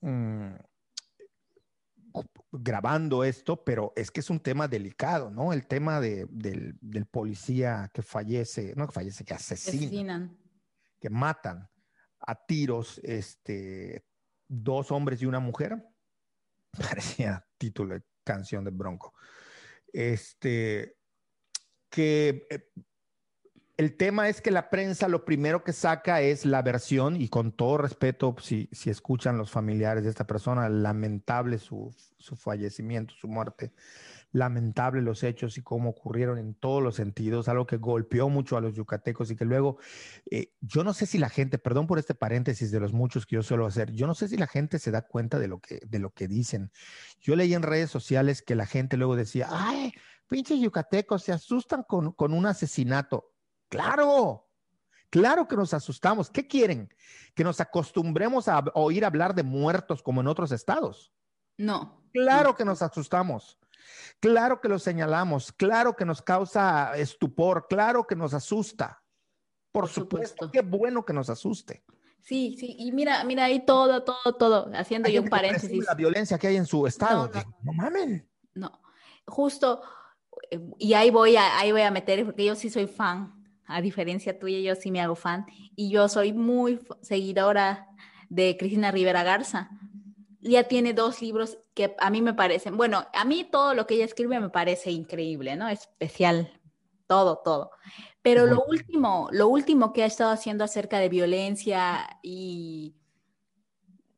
mmm, 0.00 0.54
grabando 2.52 3.24
esto, 3.24 3.64
pero 3.64 3.92
es 3.96 4.10
que 4.10 4.20
es 4.20 4.30
un 4.30 4.40
tema 4.40 4.68
delicado, 4.68 5.30
¿no? 5.30 5.52
El 5.52 5.66
tema 5.66 6.00
de, 6.00 6.26
del, 6.30 6.76
del, 6.80 7.06
policía 7.06 7.90
que 7.94 8.02
fallece, 8.02 8.74
no 8.76 8.86
que 8.86 8.92
fallece, 8.92 9.24
que 9.24 9.34
asesina, 9.34 9.86
Asesinan. 9.86 10.38
que 11.00 11.10
matan 11.10 11.68
a 12.20 12.34
tiros 12.34 13.00
este, 13.04 14.04
dos 14.48 14.90
hombres 14.90 15.22
y 15.22 15.26
una 15.26 15.40
mujer. 15.40 15.82
Parecía 16.72 17.46
título 17.58 17.94
de 17.94 18.02
canción 18.24 18.64
de 18.64 18.70
Bronco. 18.70 19.14
Este, 19.92 20.96
que 21.88 22.46
eh, 22.50 22.70
el 23.80 23.96
tema 23.96 24.28
es 24.28 24.42
que 24.42 24.50
la 24.50 24.68
prensa 24.68 25.08
lo 25.08 25.24
primero 25.24 25.64
que 25.64 25.72
saca 25.72 26.20
es 26.20 26.44
la 26.44 26.60
versión, 26.60 27.18
y 27.18 27.30
con 27.30 27.50
todo 27.50 27.78
respeto, 27.78 28.36
si, 28.38 28.68
si 28.72 28.90
escuchan 28.90 29.38
los 29.38 29.50
familiares 29.50 30.04
de 30.04 30.10
esta 30.10 30.26
persona, 30.26 30.68
lamentable 30.68 31.56
su, 31.56 31.90
su, 32.18 32.36
fallecimiento, 32.36 33.14
su 33.14 33.26
muerte, 33.26 33.72
lamentable 34.32 35.00
los 35.00 35.22
hechos 35.22 35.56
y 35.56 35.62
cómo 35.62 35.88
ocurrieron 35.88 36.36
en 36.36 36.52
todos 36.52 36.82
los 36.82 36.96
sentidos, 36.96 37.48
algo 37.48 37.66
que 37.66 37.78
golpeó 37.78 38.28
mucho 38.28 38.58
a 38.58 38.60
los 38.60 38.74
yucatecos 38.74 39.30
y 39.30 39.36
que 39.36 39.46
luego, 39.46 39.78
eh, 40.30 40.52
yo 40.60 40.84
no 40.84 40.92
sé 40.92 41.06
si 41.06 41.16
la 41.16 41.30
gente, 41.30 41.56
perdón 41.56 41.86
por 41.86 41.98
este 41.98 42.14
paréntesis 42.14 42.70
de 42.70 42.80
los 42.80 42.92
muchos 42.92 43.24
que 43.24 43.36
yo 43.36 43.42
suelo 43.42 43.64
hacer, 43.64 43.92
yo 43.92 44.06
no 44.06 44.14
sé 44.14 44.28
si 44.28 44.36
la 44.36 44.46
gente 44.46 44.78
se 44.78 44.90
da 44.90 45.08
cuenta 45.08 45.38
de 45.38 45.48
lo 45.48 45.58
que, 45.58 45.80
de 45.86 45.98
lo 46.00 46.10
que 46.10 46.28
dicen. 46.28 46.70
Yo 47.18 47.34
leí 47.34 47.54
en 47.54 47.62
redes 47.62 47.90
sociales 47.90 48.42
que 48.42 48.56
la 48.56 48.66
gente 48.66 48.98
luego 48.98 49.16
decía, 49.16 49.48
ay, 49.48 49.94
pinches 50.28 50.60
yucatecos, 50.60 51.22
se 51.22 51.32
asustan 51.32 51.82
con, 51.88 52.12
con 52.12 52.34
un 52.34 52.44
asesinato 52.44 53.30
Claro, 53.70 54.48
claro 55.08 55.48
que 55.48 55.56
nos 55.56 55.72
asustamos. 55.72 56.28
¿Qué 56.28 56.46
quieren? 56.46 56.92
¿Que 57.34 57.44
nos 57.44 57.60
acostumbremos 57.60 58.48
a 58.48 58.62
oír 58.74 59.04
hablar 59.04 59.34
de 59.34 59.44
muertos 59.44 60.02
como 60.02 60.20
en 60.20 60.26
otros 60.26 60.52
estados? 60.52 61.12
No. 61.56 62.04
Claro 62.12 62.56
que 62.56 62.64
nos 62.64 62.82
asustamos. 62.82 63.58
Claro 64.18 64.60
que 64.60 64.68
lo 64.68 64.78
señalamos. 64.78 65.52
Claro 65.52 65.94
que 65.94 66.04
nos 66.04 66.20
causa 66.20 66.96
estupor. 66.96 67.66
Claro 67.70 68.06
que 68.06 68.16
nos 68.16 68.34
asusta. 68.34 69.02
Por, 69.70 69.84
Por 69.84 69.90
supuesto. 69.90 70.46
supuesto. 70.46 70.50
Qué 70.50 70.62
bueno 70.62 71.04
que 71.04 71.12
nos 71.12 71.30
asuste. 71.30 71.84
Sí, 72.22 72.56
sí, 72.58 72.74
y 72.78 72.92
mira, 72.92 73.24
mira 73.24 73.44
ahí 73.44 73.64
todo, 73.64 74.04
todo, 74.04 74.36
todo, 74.36 74.70
haciendo 74.74 75.08
yo 75.08 75.22
un 75.22 75.28
paréntesis. 75.28 75.86
La 75.86 75.94
violencia 75.94 76.38
que 76.38 76.48
hay 76.48 76.56
en 76.56 76.66
su 76.66 76.86
estado. 76.86 77.30
No, 77.32 77.40
no, 77.40 77.56
no 77.62 77.72
mamen. 77.72 78.28
No, 78.52 78.82
justo, 79.26 79.80
eh, 80.50 80.60
y 80.78 80.92
ahí 80.92 81.10
voy 81.10 81.36
a, 81.36 81.58
ahí 81.58 81.72
voy 81.72 81.80
a 81.80 81.90
meter, 81.90 82.26
porque 82.26 82.44
yo 82.44 82.54
sí 82.56 82.68
soy 82.68 82.86
fan 82.86 83.39
a 83.70 83.80
diferencia 83.80 84.38
tuya, 84.38 84.58
yo 84.58 84.74
sí 84.74 84.90
me 84.90 85.00
hago 85.00 85.14
fan 85.14 85.46
y 85.76 85.90
yo 85.90 86.08
soy 86.08 86.32
muy 86.32 86.80
seguidora 87.02 87.88
de 88.28 88.56
Cristina 88.56 88.90
Rivera 88.90 89.22
Garza. 89.22 89.70
Ya 90.40 90.64
tiene 90.64 90.94
dos 90.94 91.20
libros 91.20 91.58
que 91.74 91.94
a 91.98 92.10
mí 92.10 92.22
me 92.22 92.34
parecen, 92.34 92.76
bueno, 92.76 93.06
a 93.12 93.24
mí 93.24 93.44
todo 93.50 93.74
lo 93.74 93.86
que 93.86 93.94
ella 93.94 94.04
escribe 94.06 94.40
me 94.40 94.48
parece 94.48 94.90
increíble, 94.90 95.56
¿no? 95.56 95.68
Especial, 95.68 96.52
todo, 97.06 97.38
todo. 97.44 97.70
Pero 98.22 98.46
lo 98.46 98.64
último, 98.64 99.28
lo 99.32 99.48
último 99.48 99.92
que 99.92 100.02
ha 100.02 100.06
estado 100.06 100.30
haciendo 100.30 100.64
acerca 100.64 100.98
de 100.98 101.08
violencia 101.08 102.18
y 102.22 102.94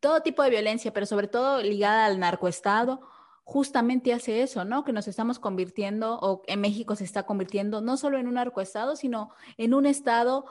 todo 0.00 0.22
tipo 0.22 0.42
de 0.42 0.50
violencia, 0.50 0.92
pero 0.92 1.06
sobre 1.06 1.28
todo 1.28 1.62
ligada 1.62 2.06
al 2.06 2.18
narcoestado, 2.18 3.00
justamente 3.44 4.12
hace 4.12 4.42
eso, 4.42 4.64
¿no? 4.64 4.84
Que 4.84 4.92
nos 4.92 5.08
estamos 5.08 5.38
convirtiendo, 5.38 6.18
o 6.20 6.42
en 6.46 6.60
México 6.60 6.96
se 6.96 7.04
está 7.04 7.24
convirtiendo 7.24 7.80
no 7.80 7.96
solo 7.96 8.18
en 8.18 8.28
un 8.28 8.38
arcoestado, 8.38 8.96
sino 8.96 9.30
en 9.56 9.74
un 9.74 9.86
estado, 9.86 10.46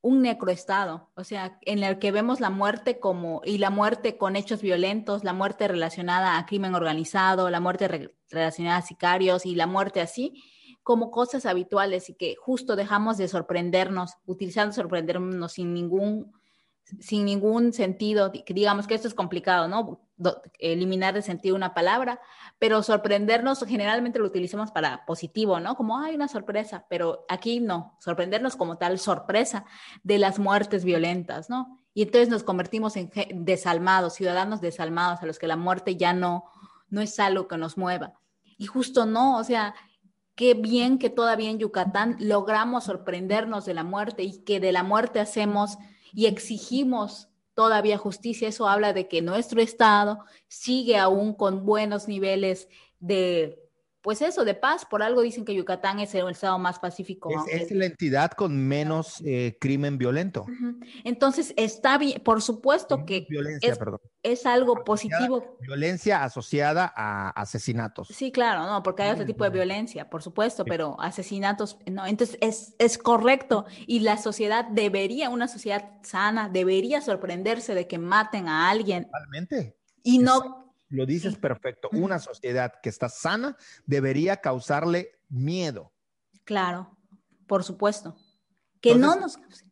un 0.00 0.22
necroestado, 0.22 1.10
o 1.14 1.22
sea, 1.22 1.58
en 1.62 1.84
el 1.84 2.00
que 2.00 2.10
vemos 2.10 2.40
la 2.40 2.50
muerte 2.50 2.98
como, 2.98 3.40
y 3.44 3.58
la 3.58 3.70
muerte 3.70 4.16
con 4.16 4.34
hechos 4.34 4.60
violentos, 4.60 5.22
la 5.22 5.32
muerte 5.32 5.68
relacionada 5.68 6.38
a 6.38 6.46
crimen 6.46 6.74
organizado, 6.74 7.50
la 7.50 7.60
muerte 7.60 7.86
re 7.88 8.14
relacionada 8.28 8.78
a 8.78 8.82
sicarios 8.82 9.46
y 9.46 9.54
la 9.54 9.66
muerte 9.66 10.00
así, 10.00 10.42
como 10.82 11.10
cosas 11.10 11.46
habituales 11.46 12.08
y 12.10 12.14
que 12.14 12.34
justo 12.34 12.74
dejamos 12.74 13.16
de 13.16 13.28
sorprendernos, 13.28 14.14
utilizando 14.26 14.72
sorprendernos 14.72 15.52
sin 15.52 15.72
ningún 15.74 16.32
sin 17.00 17.24
ningún 17.24 17.72
sentido, 17.72 18.30
digamos 18.46 18.86
que 18.86 18.94
esto 18.94 19.08
es 19.08 19.14
complicado, 19.14 19.68
¿no? 19.68 20.00
eliminar 20.60 21.14
de 21.14 21.22
sentido 21.22 21.56
una 21.56 21.74
palabra, 21.74 22.20
pero 22.60 22.82
sorprendernos 22.84 23.64
generalmente 23.66 24.20
lo 24.20 24.26
utilizamos 24.26 24.70
para 24.70 25.04
positivo, 25.04 25.58
¿no? 25.58 25.74
Como 25.74 25.98
hay 25.98 26.14
una 26.14 26.28
sorpresa, 26.28 26.86
pero 26.88 27.24
aquí 27.28 27.58
no, 27.58 27.96
sorprendernos 27.98 28.54
como 28.54 28.78
tal 28.78 29.00
sorpresa 29.00 29.64
de 30.04 30.18
las 30.18 30.38
muertes 30.38 30.84
violentas, 30.84 31.50
¿no? 31.50 31.76
Y 31.92 32.02
entonces 32.02 32.28
nos 32.28 32.44
convertimos 32.44 32.96
en 32.96 33.10
desalmados, 33.34 34.14
ciudadanos 34.14 34.60
desalmados 34.60 35.22
a 35.22 35.26
los 35.26 35.40
que 35.40 35.48
la 35.48 35.56
muerte 35.56 35.96
ya 35.96 36.12
no 36.12 36.44
no 36.92 37.00
es 37.00 37.18
algo 37.18 37.48
que 37.48 37.56
nos 37.56 37.76
mueva. 37.76 38.12
Y 38.58 38.66
justo 38.66 39.06
no, 39.06 39.38
o 39.38 39.44
sea, 39.44 39.74
qué 40.36 40.54
bien 40.54 40.98
que 40.98 41.10
todavía 41.10 41.50
en 41.50 41.58
Yucatán 41.58 42.16
logramos 42.20 42.84
sorprendernos 42.84 43.64
de 43.64 43.74
la 43.74 43.82
muerte 43.82 44.22
y 44.22 44.44
que 44.44 44.60
de 44.60 44.72
la 44.72 44.82
muerte 44.82 45.18
hacemos 45.18 45.78
y 46.12 46.26
exigimos 46.26 47.28
todavía 47.54 47.98
justicia. 47.98 48.48
Eso 48.48 48.68
habla 48.68 48.92
de 48.92 49.08
que 49.08 49.22
nuestro 49.22 49.60
Estado 49.60 50.20
sigue 50.48 50.96
aún 50.98 51.34
con 51.34 51.64
buenos 51.64 52.08
niveles 52.08 52.68
de, 53.00 53.61
pues 54.02 54.20
eso, 54.20 54.44
de 54.44 54.54
paz. 54.54 54.84
Por 54.84 55.02
algo 55.02 55.22
dicen 55.22 55.44
que 55.44 55.54
Yucatán 55.54 56.00
es 56.00 56.14
el 56.14 56.28
estado 56.28 56.58
más 56.58 56.78
pacífico. 56.78 57.30
Es, 57.48 57.62
es 57.62 57.70
la 57.70 57.86
entidad 57.86 58.32
con 58.32 58.56
menos 58.66 59.22
eh, 59.24 59.56
crimen 59.60 59.96
violento. 59.96 60.44
Entonces, 61.04 61.54
está 61.56 61.98
bien, 61.98 62.20
por 62.22 62.42
supuesto 62.42 63.04
que 63.06 63.26
violencia, 63.30 63.72
es, 63.72 63.78
perdón. 63.78 64.00
es 64.22 64.44
algo 64.44 64.82
positivo. 64.84 65.56
Violencia 65.60 66.24
asociada 66.24 66.92
a 66.94 67.30
asesinatos. 67.30 68.08
Sí, 68.08 68.32
claro, 68.32 68.66
no, 68.66 68.82
porque 68.82 69.04
hay 69.04 69.12
otro 69.12 69.24
tipo 69.24 69.44
de 69.44 69.50
violencia, 69.50 70.10
por 70.10 70.22
supuesto, 70.22 70.64
pero 70.64 71.00
asesinatos, 71.00 71.78
no. 71.86 72.04
Entonces, 72.06 72.38
es, 72.40 72.74
es 72.78 72.98
correcto 72.98 73.66
y 73.86 74.00
la 74.00 74.16
sociedad 74.16 74.64
debería, 74.64 75.30
una 75.30 75.46
sociedad 75.46 75.90
sana, 76.02 76.48
debería 76.48 77.00
sorprenderse 77.00 77.74
de 77.74 77.86
que 77.86 77.98
maten 77.98 78.48
a 78.48 78.68
alguien. 78.68 79.04
Totalmente. 79.04 79.76
Y 80.02 80.18
no 80.18 80.61
lo 80.92 81.06
dices 81.06 81.36
perfecto. 81.36 81.88
Una 81.92 82.18
sociedad 82.18 82.74
que 82.82 82.90
está 82.90 83.08
sana 83.08 83.56
debería 83.86 84.36
causarle 84.36 85.18
miedo. 85.28 85.92
Claro, 86.44 86.96
por 87.46 87.64
supuesto. 87.64 88.16
Que 88.80 88.92
Entonces, 88.92 89.16
no 89.16 89.20
nos 89.20 89.36
cause. 89.36 89.64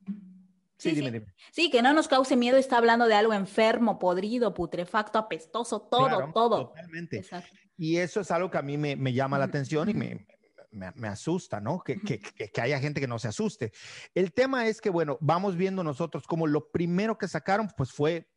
Sí, 0.79 0.91
sí, 0.91 0.97
dime, 0.97 1.11
dime. 1.11 1.27
sí, 1.53 1.71
que 1.71 1.83
no 1.83 1.93
nos 1.93 2.09
cause 2.09 2.37
miedo, 2.37 2.57
está 2.57 2.79
hablando 2.79 3.07
de 3.07 3.13
algo 3.13 3.35
enfermo, 3.35 3.99
podrido, 3.99 4.55
putrefacto, 4.55 5.19
apestoso, 5.19 5.83
todo, 5.83 6.09
claro, 6.09 6.31
todo. 6.33 6.69
Totalmente. 6.69 7.19
Exacto. 7.19 7.55
Y 7.77 7.99
eso 7.99 8.21
es 8.21 8.31
algo 8.31 8.51
que 8.51 8.57
a 8.57 8.63
mí 8.63 8.79
me, 8.79 8.97
me 8.97 9.13
llama 9.13 9.39
la 9.39 9.45
atención 9.45 9.91
y 9.91 9.95
me, 9.95 10.27
me, 10.71 10.91
me, 10.95 11.09
asusta, 11.09 11.61
¿no? 11.61 11.81
Que, 11.81 12.01
que, 12.01 12.19
que, 12.19 12.61
haya 12.63 12.79
gente 12.79 12.99
que 12.99 13.07
no 13.07 13.19
se 13.19 13.29
asuste. 13.29 13.73
El 14.15 14.33
tema 14.33 14.69
es 14.69 14.81
que, 14.81 14.89
bueno, 14.89 15.19
vamos 15.21 15.55
viendo 15.57 15.85
nosotros 15.85 16.27
como 16.27 16.47
lo 16.47 16.71
primero 16.71 17.19
que 17.19 17.29
sacaron, 17.29 17.69
pues 17.77 17.93
fue 17.93 18.30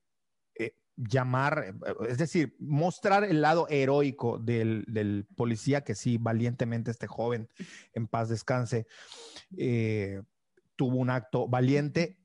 llamar, 0.96 1.66
eh, 1.66 1.94
es 2.10 2.18
decir, 2.18 2.56
mostrar 2.60 3.24
el 3.24 3.42
lado 3.42 3.68
heroico 3.70 4.38
del, 4.38 4.86
del, 4.88 5.26
policía 5.36 5.84
que 5.84 5.96
sí, 5.96 6.18
valientemente 6.18 6.92
este 6.92 7.08
joven, 7.08 7.50
en 7.94 8.08
paz 8.08 8.30
descanse, 8.30 8.88
eh, 9.58 10.22
tuvo 10.76 10.98
un 10.98 11.10
acto 11.10 11.48
valiente, 11.48 12.20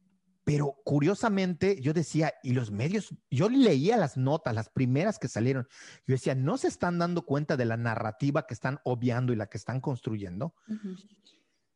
pero 0.45 0.77
curiosamente 0.85 1.81
yo 1.81 1.93
decía, 1.93 2.35
y 2.43 2.53
los 2.53 2.71
medios, 2.71 3.15
yo 3.31 3.51
leía 3.51 3.97
las 3.97 4.17
notas, 4.17 4.55
las 4.55 4.71
primeras 4.71 5.19
que 5.19 5.29
salieron, 5.29 5.67
yo 6.07 6.15
decía, 6.15 6.35
no 6.35 6.57
se 6.57 6.69
están 6.69 6.99
dando 6.99 7.23
cuenta 7.27 7.57
de 7.57 7.67
la 7.67 7.77
narrativa 7.77 8.47
que 8.47 8.55
están 8.55 8.81
obviando 8.85 9.33
y 9.33 9.37
la 9.37 9.49
que 9.49 9.59
están 9.59 9.81
construyendo. 9.81 10.55
Uh 10.69 10.73
-huh. 10.73 11.09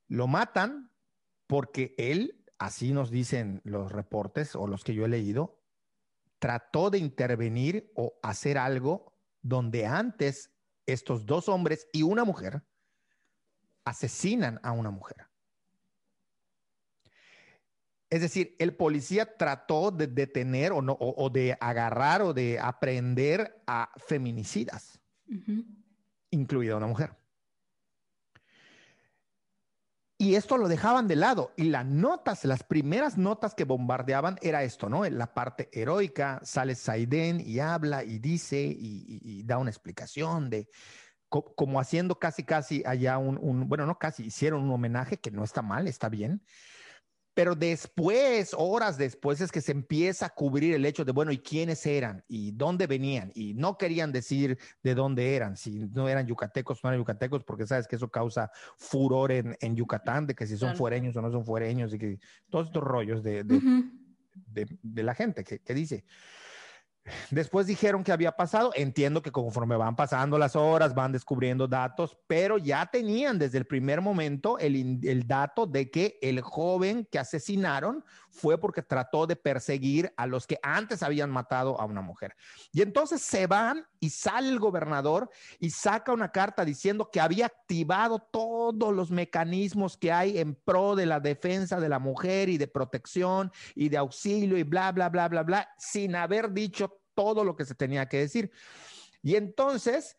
Lo 0.09 0.27
matan 0.27 0.91
porque 1.47 1.95
él, 1.99 2.43
así 2.59 2.93
nos 2.93 3.11
dicen 3.11 3.61
los 3.65 3.93
reportes 3.93 4.57
o 4.57 4.67
los 4.67 4.85
que 4.85 4.95
yo 4.95 5.05
he 5.05 5.09
leído, 5.09 5.62
trató 6.43 6.91
de 6.91 6.99
intervenir 6.99 7.93
o 7.95 8.19
hacer 8.21 8.59
algo 8.59 9.15
donde 9.43 9.87
antes 9.87 10.51
estos 10.87 11.25
dos 11.25 11.49
hombres 11.49 11.87
y 11.93 12.03
una 12.03 12.25
mujer 12.25 12.65
asesinan 13.85 14.59
a 14.65 14.73
una 14.73 14.91
mujer. 14.91 15.29
Es 18.11 18.23
decir, 18.23 18.57
el 18.59 18.75
policía 18.75 19.37
trató 19.37 19.93
de 19.93 20.09
detener 20.09 20.73
o, 20.73 20.83
no, 20.83 20.95
o, 20.95 21.15
o 21.25 21.31
de 21.31 21.57
agarrar 21.61 22.23
o 22.23 22.35
de 22.35 22.59
aprender 22.59 23.63
a 23.69 23.93
feminicidas, 23.97 25.01
uh 25.29 25.35
-huh. 25.35 25.65
incluida 26.31 26.77
una 26.77 26.89
mujer. 26.89 27.22
Y 30.23 30.37
esto 30.37 30.57
lo 30.57 30.69
dejaban 30.69 31.09
de 31.09 31.17
lado. 31.17 31.51
Y 31.57 31.65
las 31.65 31.85
notas, 31.85 32.45
las 32.45 32.63
primeras 32.63 33.19
notas 33.19 33.57
que 33.57 33.65
bombardeaban 33.65 34.39
era 34.41 34.63
esto, 34.63 34.89
¿no? 34.89 35.05
La 35.05 35.35
parte 35.35 35.69
heroica, 35.73 36.39
sale 36.45 36.77
Saiden 36.77 37.43
y 37.45 37.59
habla 37.59 38.05
y 38.05 38.21
dice 38.21 38.63
y, 38.63 39.43
da 39.43 39.59
una 39.59 39.71
explicación 39.71 40.49
de 40.49 40.69
como 41.29 41.81
haciendo 41.81 42.21
casi, 42.21 42.45
casi 42.45 42.85
allá 42.87 43.19
un, 43.19 43.37
un, 43.37 43.69
bueno, 43.69 43.85
no 43.85 43.99
casi, 43.99 44.23
hicieron 44.27 44.63
un 44.63 44.71
homenaje 44.71 45.17
que 45.17 45.33
no 45.33 45.43
está 45.43 45.61
mal, 45.61 45.89
está 45.89 46.09
bien, 46.09 46.45
pero 47.35 47.55
después, 47.55 48.55
horas 48.57 48.99
después, 48.99 49.40
es 49.40 49.51
que 49.51 49.61
se 49.61 49.73
empieza 49.73 50.27
a 50.27 50.31
cubrir 50.31 50.75
el 50.75 50.85
hecho 50.85 51.05
de, 51.05 51.12
bueno, 51.12 51.33
¿y 51.33 51.38
quiénes 51.38 51.87
eran? 51.87 52.23
¿Y 52.29 52.53
dónde 52.53 52.87
venían? 52.87 53.33
Y 53.35 53.55
no 53.55 53.79
querían 53.79 54.12
decir 54.12 54.59
de 54.83 54.95
dónde 54.95 55.35
eran, 55.35 55.57
si 55.57 55.79
no 55.79 56.09
eran 56.09 56.27
yucatecos, 56.27 56.83
no 56.83 56.90
eran 56.90 57.01
yucatecos, 57.01 57.45
porque 57.45 57.66
sabes 57.66 57.88
que 57.88 57.97
eso 57.97 58.11
causa 58.11 58.51
furor 58.77 59.33
en, 59.33 59.57
en 59.61 59.77
Yucatán, 59.77 60.27
de 60.27 60.35
que 60.35 60.47
si 60.47 60.57
son 60.57 60.68
claro. 60.68 60.79
fuereños 60.79 61.16
o 61.16 61.23
no 61.23 61.31
son 61.31 61.45
fuereños, 61.45 61.95
y 61.95 61.99
que 61.99 62.18
todos 62.51 62.66
estos 62.66 62.83
rollos 62.83 63.23
de, 63.23 63.45
de, 63.45 63.55
uh 63.55 63.61
-huh. 63.61 63.90
de, 64.47 64.79
de 64.83 65.03
la 65.03 65.14
gente 65.14 65.42
que, 65.45 65.61
que 65.61 65.75
dice. 65.75 66.05
Después 67.31 67.67
dijeron 67.67 68.05
que 68.05 68.12
había 68.12 68.33
pasado. 68.33 68.71
Entiendo 68.75 69.23
que 69.23 69.33
conforme 69.33 69.77
van 69.77 69.97
pasando 69.97 70.38
las 70.38 70.55
horas, 70.55 70.95
van 70.95 71.12
descubriendo 71.12 71.67
datos, 71.67 72.17
pero 72.27 72.59
ya 72.59 72.87
tenían 72.87 73.38
desde 73.38 73.59
el 73.59 73.67
primer 73.67 74.01
momento 74.01 74.59
el, 74.59 75.01
el, 75.03 75.27
dato 75.27 75.67
de 75.67 75.91
que 75.91 76.19
el 76.23 76.41
joven 76.41 77.09
que 77.11 77.19
asesinaron 77.19 78.05
fue 78.33 78.59
porque 78.59 78.83
trató 78.83 79.27
de 79.27 79.37
perseguir 79.37 80.12
a 80.16 80.27
los 80.27 80.47
que 80.47 80.59
antes 80.62 81.03
habían 81.03 81.31
matado 81.31 81.81
a 81.81 81.85
una 81.85 82.01
mujer. 82.01 82.35
Y 82.73 82.83
entonces 82.83 83.21
se 83.21 83.47
van 83.47 83.87
y 84.01 84.11
sale 84.11 84.49
el 84.49 84.59
gobernador 84.59 85.31
y 85.61 85.71
saca 85.71 86.12
una 86.12 86.33
carta 86.33 86.64
diciendo 86.64 87.11
que 87.12 87.21
había 87.21 87.47
activado 87.47 88.18
todos 88.18 88.92
los 88.92 89.11
mecanismos 89.11 89.97
que 89.97 90.11
hay 90.11 90.38
en 90.38 90.55
pro 90.55 90.97
de 90.97 91.07
la 91.07 91.21
defensa 91.21 91.79
de 91.79 91.88
la 91.88 91.99
mujer 91.99 92.49
y 92.49 92.59
de 92.59 92.66
protección 92.66 93.53
y 93.75 93.90
de 93.90 93.99
auxilio 93.99 94.57
y 94.57 94.62
bla, 94.62 94.90
bla, 94.92 95.11
bla, 95.11 95.29
bla, 95.29 95.42
bla, 95.42 95.68
sin 95.77 96.16
haber 96.16 96.53
dicho 96.53 97.01
todo 97.14 97.45
lo 97.45 97.55
que 97.55 97.66
se 97.66 97.75
tenía 97.75 98.09
que 98.09 98.18
decir. 98.18 98.51
Y 99.23 99.37
entonces 99.37 100.16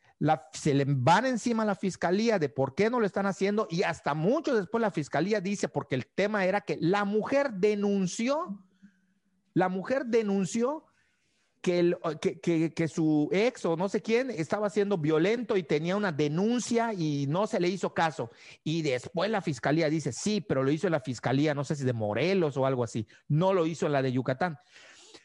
se 0.53 0.73
le 0.73 0.85
van 0.87 1.25
encima 1.25 1.63
a 1.63 1.65
la 1.65 1.75
fiscalía 1.75 2.39
de 2.39 2.49
por 2.49 2.75
qué 2.75 2.89
no 2.89 2.99
lo 2.99 3.05
están 3.05 3.25
haciendo 3.25 3.67
y 3.69 3.83
hasta 3.83 4.13
mucho 4.13 4.55
después 4.55 4.81
la 4.81 4.91
fiscalía 4.91 5.41
dice, 5.41 5.67
porque 5.67 5.95
el 5.95 6.07
tema 6.07 6.45
era 6.45 6.61
que 6.61 6.77
la 6.79 7.03
mujer 7.03 7.51
denunció, 7.53 8.63
la 9.53 9.69
mujer 9.69 10.05
denunció 10.05 10.85
que, 11.61 11.95
que, 12.21 12.39
que, 12.41 12.73
que, 12.73 12.87
su 12.89 13.29
ex 13.31 13.65
o 13.65 13.77
no 13.77 13.87
sé 13.87 14.01
quién 14.01 14.29
estaba 14.29 14.69
siendo 14.69 14.97
violento 14.97 15.55
y 15.55 15.63
tenía 15.63 15.95
una 15.95 16.11
denuncia 16.11 16.93
y 16.93 17.25
no 17.27 17.47
se 17.47 17.59
le 17.59 17.69
hizo 17.69 17.93
caso. 17.93 18.31
Y 18.65 18.81
después 18.81 19.31
la 19.31 19.41
fiscalía 19.41 19.89
dice, 19.89 20.11
sí, 20.11 20.41
pero 20.41 20.61
lo 20.61 20.71
hizo 20.71 20.87
en 20.87 20.91
la 20.91 20.99
fiscalía, 20.99 21.53
no 21.53 21.63
sé 21.63 21.77
si 21.77 21.85
de 21.85 21.93
Morelos 21.93 22.57
o 22.57 22.65
algo 22.65 22.83
así, 22.83 23.07
no 23.29 23.53
lo 23.53 23.65
hizo 23.65 23.85
en 23.85 23.93
la 23.93 24.01
de 24.01 24.11
Yucatán. 24.11 24.57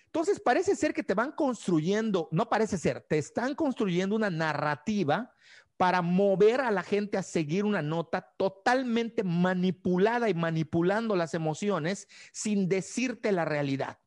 Entonces, 0.08 0.40
parece 0.40 0.74
ser 0.74 0.94
que 0.94 1.02
te 1.02 1.12
van 1.12 1.32
construyendo, 1.32 2.30
no 2.32 2.48
parece 2.48 2.78
ser, 2.78 3.02
te 3.02 3.18
están 3.18 3.54
construyendo 3.54 4.16
una 4.16 4.30
narrativa 4.30 5.34
para 5.76 6.00
mover 6.00 6.62
a 6.62 6.70
la 6.70 6.82
gente 6.82 7.18
a 7.18 7.22
seguir 7.22 7.66
una 7.66 7.82
nota 7.82 8.22
totalmente 8.38 9.22
manipulada 9.22 10.30
y 10.30 10.34
manipulando 10.34 11.14
las 11.14 11.34
emociones 11.34 12.08
sin 12.32 12.70
decirte 12.70 13.32
la 13.32 13.44
realidad. 13.44 13.98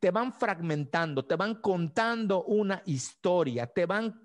Te 0.00 0.10
van 0.10 0.34
fragmentando, 0.34 1.24
te 1.24 1.36
van 1.36 1.54
contando 1.54 2.44
una 2.44 2.82
historia, 2.84 3.66
te 3.68 3.86
van 3.86 4.20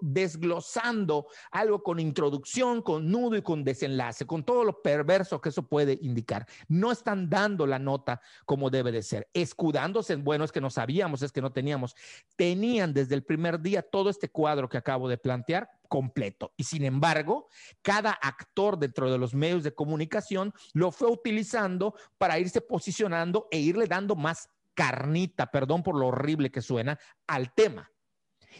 desglosando 0.00 1.28
algo 1.50 1.82
con 1.82 2.00
introducción, 2.00 2.82
con 2.82 3.10
nudo 3.10 3.36
y 3.36 3.42
con 3.42 3.64
desenlace, 3.64 4.26
con 4.26 4.44
todo 4.44 4.64
lo 4.64 4.82
perverso 4.82 5.40
que 5.40 5.50
eso 5.50 5.62
puede 5.62 5.98
indicar. 6.02 6.46
No 6.68 6.90
están 6.92 7.28
dando 7.28 7.66
la 7.66 7.78
nota 7.78 8.20
como 8.44 8.70
debe 8.70 8.92
de 8.92 9.02
ser, 9.02 9.28
escudándose 9.32 10.12
en, 10.12 10.24
bueno, 10.24 10.44
es 10.44 10.52
que 10.52 10.60
no 10.60 10.70
sabíamos, 10.70 11.22
es 11.22 11.32
que 11.32 11.42
no 11.42 11.52
teníamos. 11.52 11.94
Tenían 12.36 12.92
desde 12.92 13.14
el 13.14 13.24
primer 13.24 13.60
día 13.60 13.82
todo 13.82 14.10
este 14.10 14.28
cuadro 14.28 14.68
que 14.68 14.78
acabo 14.78 15.08
de 15.08 15.18
plantear 15.18 15.70
completo. 15.88 16.52
Y 16.56 16.64
sin 16.64 16.84
embargo, 16.84 17.48
cada 17.82 18.10
actor 18.10 18.78
dentro 18.78 19.10
de 19.10 19.18
los 19.18 19.34
medios 19.34 19.62
de 19.62 19.74
comunicación 19.74 20.52
lo 20.72 20.90
fue 20.90 21.10
utilizando 21.10 21.94
para 22.18 22.38
irse 22.38 22.60
posicionando 22.60 23.48
e 23.50 23.58
irle 23.58 23.86
dando 23.86 24.16
más 24.16 24.48
carnita, 24.74 25.50
perdón 25.50 25.82
por 25.82 25.96
lo 25.96 26.08
horrible 26.08 26.50
que 26.50 26.60
suena, 26.60 26.98
al 27.26 27.54
tema. 27.54 27.90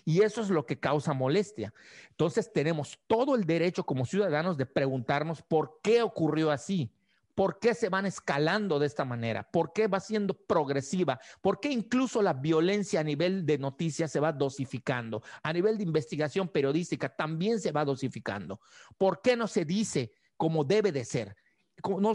Y 0.05 0.23
eso 0.23 0.41
es 0.41 0.51
lo 0.51 0.67
que 0.67 0.79
causa 0.79 1.13
molestia. 1.13 1.73
Entonces 2.11 2.53
tenemos 2.53 2.99
todo 3.07 3.35
el 3.35 3.45
derecho 3.45 3.85
como 3.85 4.07
ciudadanos 4.07 4.57
de 4.57 4.67
preguntarnos 4.67 5.43
por 5.43 5.81
qué 5.83 6.03
ocurrió 6.03 6.51
así. 6.51 6.91
¿Por 7.37 7.59
qué 7.59 7.75
se 7.75 7.91
van 7.91 8.07
escalando 8.07 8.79
de 8.79 8.87
esta 8.87 9.05
manera? 9.05 9.43
¿Por 9.43 9.75
qué 9.75 9.89
va 9.89 10.01
siendo 10.01 10.33
progresiva? 10.33 11.21
¿Por 11.43 11.61
qué 11.61 11.71
incluso 11.71 12.23
la 12.23 12.33
violencia 12.33 13.01
a 13.01 13.05
nivel 13.05 13.45
de 13.45 13.59
noticias 13.59 14.11
se 14.11 14.21
va 14.21 14.33
dosificando? 14.33 15.23
A 15.43 15.53
nivel 15.53 15.77
de 15.77 15.85
investigación 15.85 16.49
periodística 16.49 17.15
también 17.15 17.61
se 17.61 17.73
va 17.73 17.85
dosificando. 17.85 18.59
¿Por 18.97 19.21
qué 19.21 19.37
no 19.37 19.49
se 19.49 19.67
dice 19.67 20.13
como 20.39 20.65
debe 20.65 20.93
de 20.93 21.05
ser? 21.05 21.37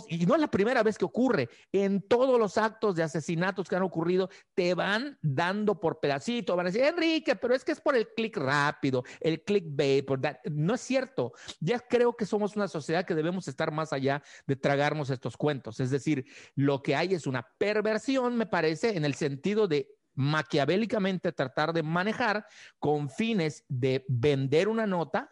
Y 0.08 0.26
no 0.26 0.36
es 0.36 0.41
la 0.41 0.50
primera 0.50 0.84
vez 0.84 0.97
que 0.97 1.06
ocurre. 1.06 1.50
En 1.71 2.02
todos 2.02 2.39
los 2.39 2.58
actos 2.58 2.95
de 2.95 3.04
asesinatos 3.04 3.67
que 3.67 3.76
han 3.76 3.84
ocurrido, 3.84 4.30
te 4.54 4.74
van 4.74 5.17
dando 5.21 5.80
por 5.80 6.00
pedacito. 6.00 6.56
Van 6.56 6.67
a 6.67 6.71
decir, 6.71 6.84
Enrique, 6.86 7.36
pero 7.36 7.54
es 7.54 7.63
que 7.63 7.71
es 7.71 7.82
por 7.82 7.95
el 7.95 8.10
clic 8.10 8.38
rápido, 8.38 9.04
el 9.19 9.43
clickbait. 9.43 10.06
Por. 10.06 10.19
No 10.52 10.74
es 10.74 10.82
cierto. 10.82 11.34
Ya 11.60 11.80
creo 11.80 12.15
que 12.15 12.26
somos 12.26 12.56
una 12.56 12.67
sociedad 12.67 13.06
que 13.06 13.15
debemos 13.15 13.47
estar 13.47 13.71
más 13.71 13.93
allá 13.93 14.24
de 14.47 14.56
tragarnos 14.56 15.10
estos 15.10 15.38
cuentos. 15.38 15.80
Es 15.80 15.91
decir, 15.91 16.26
lo 16.56 16.82
que 16.82 16.95
hay 16.95 17.13
es 17.13 17.28
una 17.28 17.47
perversión, 17.58 18.38
me 18.38 18.45
parece, 18.45 18.97
en 18.97 19.06
el 19.06 19.13
sentido 19.13 19.67
de 19.67 19.95
maquiavélicamente 20.13 21.32
tratar 21.32 21.71
de 21.74 21.84
manejar 21.84 22.45
con 22.80 23.10
fines 23.10 23.63
de 23.69 24.06
vender 24.08 24.67
una 24.67 24.86
nota 24.86 25.32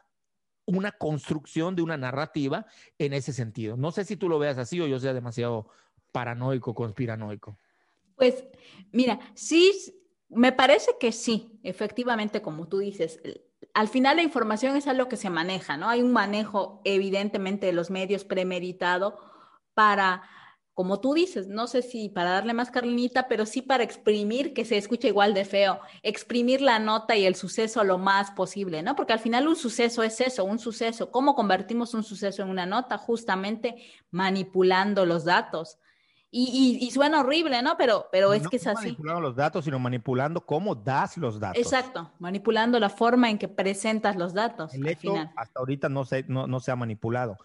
una 0.70 0.92
construcción 0.92 1.76
de 1.76 1.82
una 1.82 1.98
narrativa 1.98 2.66
en 3.00 3.14
ese 3.14 3.34
sentido. 3.34 3.76
No 3.76 3.92
sé 3.92 4.06
si 4.06 4.16
tú 4.16 4.30
lo 4.30 4.38
veas 4.38 4.58
así 4.58 4.80
o 4.80 4.88
yo 4.88 5.00
sea 5.00 5.14
demasiado 5.14 5.68
paranoico, 6.12 6.76
conspiranoico. 6.76 7.58
Pues 8.16 8.46
mira, 8.92 9.20
sí, 9.34 9.72
me 10.30 10.52
parece 10.52 10.92
que 11.00 11.12
sí, 11.12 11.60
efectivamente, 11.64 12.42
como 12.42 12.68
tú 12.68 12.80
dices, 12.80 13.20
al 13.74 13.88
final 13.88 14.18
la 14.18 14.24
información 14.24 14.76
es 14.76 14.88
algo 14.88 15.10
que 15.10 15.18
se 15.18 15.30
maneja, 15.30 15.76
¿no? 15.76 15.90
Hay 15.90 16.02
un 16.02 16.14
manejo 16.14 16.82
evidentemente 16.86 17.66
de 17.66 17.74
los 17.74 17.90
medios 17.90 18.24
premeditado 18.24 19.18
para 19.74 20.22
como 20.80 21.02
tú 21.02 21.14
dices, 21.14 21.50
no 21.50 21.68
sé 21.68 21.82
si 21.82 22.08
para 22.08 22.30
darle 22.30 22.54
más 22.54 22.72
carlinita, 22.72 23.28
pero 23.28 23.46
sí 23.46 23.62
para 23.62 23.84
exprimir 23.84 24.54
que 24.54 24.64
se 24.64 24.78
escuche 24.78 25.10
igual 25.10 25.34
de 25.34 25.44
feo, 25.44 25.82
exprimir 26.04 26.62
la 26.62 26.80
nota 26.80 27.18
y 27.18 27.26
el 27.26 27.36
suceso 27.36 27.84
lo 27.84 27.98
más 27.98 28.32
posible, 28.32 28.82
¿no? 28.82 28.96
Porque 28.96 29.12
al 29.12 29.20
final 29.20 29.50
un 29.50 29.58
suceso 29.58 30.04
es 30.04 30.22
eso, 30.22 30.46
un 30.46 30.58
suceso. 30.58 31.12
¿Cómo 31.12 31.36
convertimos 31.36 31.94
un 31.94 32.04
suceso 32.06 32.44
en 32.44 32.50
una 32.50 32.66
nota? 32.66 32.98
Justamente 32.98 33.76
manipulando 34.10 35.06
los 35.06 35.26
datos. 35.26 35.80
Y, 36.32 36.78
y, 36.82 36.86
y 36.86 36.92
suena 36.92 37.20
horrible, 37.20 37.62
¿no? 37.62 37.76
Pero, 37.76 38.08
pero 38.10 38.32
es 38.32 38.44
no 38.44 38.50
que 38.50 38.56
es 38.56 38.68
así. 38.68 38.86
manipulando 38.86 39.20
los 39.20 39.36
datos, 39.36 39.66
sino 39.66 39.80
manipulando 39.80 40.46
cómo 40.46 40.76
das 40.76 41.18
los 41.18 41.42
datos. 41.42 41.62
Exacto, 41.62 42.10
manipulando 42.20 42.80
la 42.80 42.90
forma 42.90 43.30
en 43.30 43.38
que 43.38 43.50
presentas 43.50 44.16
los 44.16 44.34
datos. 44.34 44.74
El 44.74 44.88
hecho 44.88 45.14
hasta 45.36 45.60
ahorita 45.60 45.90
no 45.90 46.06
se, 46.06 46.24
no, 46.30 46.48
no 46.48 46.62
se 46.62 46.72
ha 46.72 46.78
manipulado 46.78 47.36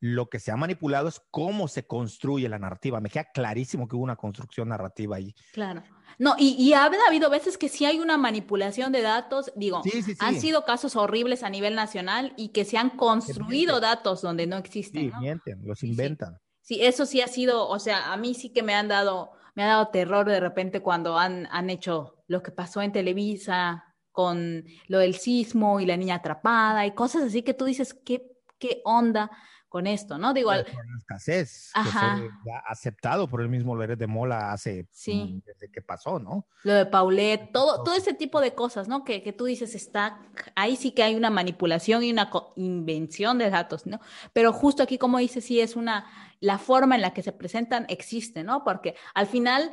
lo 0.00 0.30
que 0.30 0.40
se 0.40 0.50
ha 0.50 0.56
manipulado 0.56 1.08
es 1.08 1.20
cómo 1.30 1.68
se 1.68 1.86
construye 1.86 2.48
la 2.48 2.58
narrativa. 2.58 3.00
Me 3.00 3.10
queda 3.10 3.24
clarísimo 3.32 3.86
que 3.86 3.96
hubo 3.96 4.04
una 4.04 4.16
construcción 4.16 4.68
narrativa 4.68 5.16
ahí. 5.16 5.34
Claro. 5.52 5.82
No, 6.18 6.34
y, 6.38 6.56
y 6.58 6.72
ha 6.72 6.84
habido 6.84 7.30
veces 7.30 7.56
que 7.56 7.68
sí 7.68 7.84
hay 7.84 8.00
una 8.00 8.16
manipulación 8.16 8.92
de 8.92 9.02
datos, 9.02 9.52
digo, 9.56 9.82
sí, 9.84 10.02
sí, 10.02 10.14
sí. 10.14 10.16
han 10.18 10.40
sido 10.40 10.64
casos 10.64 10.96
horribles 10.96 11.42
a 11.42 11.50
nivel 11.50 11.74
nacional 11.74 12.32
y 12.36 12.48
que 12.48 12.64
se 12.64 12.76
han 12.76 12.90
construido 12.90 13.80
datos 13.80 14.22
donde 14.22 14.46
no 14.46 14.56
existen. 14.56 15.02
Sí, 15.02 15.08
¿no? 15.08 15.20
mienten, 15.20 15.60
los 15.64 15.82
inventan. 15.82 16.38
Sí, 16.62 16.78
eso 16.82 17.06
sí 17.06 17.20
ha 17.20 17.28
sido, 17.28 17.68
o 17.68 17.78
sea, 17.78 18.12
a 18.12 18.16
mí 18.16 18.34
sí 18.34 18.52
que 18.52 18.62
me 18.62 18.74
han 18.74 18.88
dado, 18.88 19.32
me 19.54 19.62
ha 19.62 19.66
dado 19.66 19.88
terror 19.88 20.28
de 20.28 20.40
repente 20.40 20.80
cuando 20.80 21.18
han, 21.18 21.46
han 21.50 21.70
hecho 21.70 22.16
lo 22.26 22.42
que 22.42 22.52
pasó 22.52 22.82
en 22.82 22.92
Televisa 22.92 23.84
con 24.12 24.64
lo 24.88 24.98
del 24.98 25.14
sismo 25.14 25.80
y 25.80 25.86
la 25.86 25.96
niña 25.96 26.16
atrapada 26.16 26.86
y 26.86 26.94
cosas 26.94 27.22
así 27.22 27.42
que 27.42 27.54
tú 27.54 27.64
dices, 27.64 27.94
¿qué, 27.94 28.30
qué 28.58 28.82
onda? 28.84 29.30
Con 29.70 29.86
esto, 29.86 30.18
¿no? 30.18 30.34
Digo, 30.34 30.50
al... 30.50 30.66
la 30.66 30.98
escasez, 30.98 31.70
Ajá. 31.72 32.16
que 32.16 32.22
fue 32.22 32.30
ya 32.44 32.58
aceptado 32.66 33.28
por 33.28 33.40
el 33.40 33.48
mismo 33.48 33.76
Loret 33.76 33.98
de 33.98 34.08
Mola 34.08 34.52
hace, 34.52 34.88
sí. 34.90 35.40
desde 35.46 35.70
que 35.70 35.80
pasó, 35.80 36.18
¿no? 36.18 36.46
Lo 36.64 36.74
de 36.74 36.86
Paulette, 36.86 37.52
todo, 37.52 37.84
todo 37.84 37.94
ese 37.94 38.12
tipo 38.12 38.40
de 38.40 38.52
cosas, 38.52 38.88
¿no? 38.88 39.04
Que, 39.04 39.22
que 39.22 39.32
tú 39.32 39.44
dices, 39.44 39.76
está, 39.76 40.20
ahí 40.56 40.74
sí 40.74 40.90
que 40.90 41.04
hay 41.04 41.14
una 41.14 41.30
manipulación 41.30 42.02
y 42.02 42.10
una 42.10 42.28
invención 42.56 43.38
de 43.38 43.48
datos, 43.48 43.86
¿no? 43.86 44.00
Pero 44.32 44.52
justo 44.52 44.82
aquí, 44.82 44.98
como 44.98 45.18
dices, 45.18 45.44
sí 45.44 45.60
es 45.60 45.76
una, 45.76 46.04
la 46.40 46.58
forma 46.58 46.96
en 46.96 47.02
la 47.02 47.14
que 47.14 47.22
se 47.22 47.32
presentan 47.32 47.86
existe, 47.88 48.42
¿no? 48.42 48.64
Porque 48.64 48.96
al 49.14 49.28
final, 49.28 49.72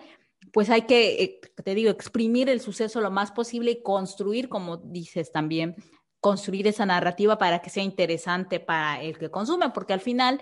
pues 0.53 0.69
hay 0.69 0.83
que, 0.83 1.23
eh, 1.23 1.41
te 1.63 1.73
digo, 1.73 1.89
exprimir 1.89 2.49
el 2.49 2.61
suceso 2.61 3.01
lo 3.01 3.09
más 3.09 3.31
posible 3.31 3.71
y 3.71 3.81
construir, 3.81 4.47
como 4.47 4.77
dices 4.77 5.31
también, 5.31 5.75
construir 6.19 6.67
esa 6.67 6.85
narrativa 6.85 7.37
para 7.37 7.59
que 7.59 7.69
sea 7.69 7.83
interesante 7.83 8.59
para 8.59 9.01
el 9.01 9.17
que 9.17 9.29
consume, 9.31 9.69
porque 9.69 9.93
al 9.93 10.01
final 10.01 10.41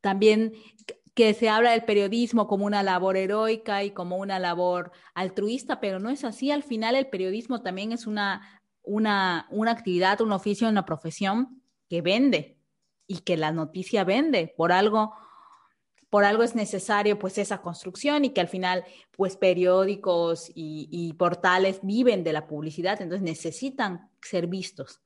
también 0.00 0.52
que 1.14 1.34
se 1.34 1.48
habla 1.48 1.72
del 1.72 1.84
periodismo 1.84 2.46
como 2.46 2.66
una 2.66 2.82
labor 2.82 3.16
heroica 3.16 3.84
y 3.84 3.90
como 3.90 4.16
una 4.16 4.38
labor 4.38 4.92
altruista, 5.14 5.80
pero 5.80 5.98
no 5.98 6.10
es 6.10 6.24
así. 6.24 6.50
Al 6.50 6.62
final 6.62 6.94
el 6.94 7.08
periodismo 7.08 7.62
también 7.62 7.92
es 7.92 8.06
una, 8.06 8.60
una, 8.82 9.46
una 9.50 9.72
actividad, 9.72 10.20
un 10.20 10.32
oficio, 10.32 10.68
una 10.68 10.86
profesión 10.86 11.62
que 11.88 12.00
vende 12.00 12.58
y 13.06 13.18
que 13.18 13.36
la 13.36 13.52
noticia 13.52 14.04
vende. 14.04 14.54
Por 14.56 14.72
algo, 14.72 15.12
por 16.08 16.24
algo 16.24 16.42
es 16.42 16.54
necesario 16.54 17.18
pues 17.18 17.38
esa 17.38 17.60
construcción 17.60 18.24
y 18.24 18.30
que 18.30 18.40
al 18.40 18.48
final 18.48 18.84
pues 19.16 19.36
periódicos 19.36 20.48
y, 20.54 20.88
y 20.90 21.12
portales 21.14 21.80
viven 21.82 22.24
de 22.24 22.32
la 22.32 22.46
publicidad, 22.46 23.02
entonces 23.02 23.22
necesitan 23.22 24.09
ser 24.22 24.46
vistos. 24.46 25.00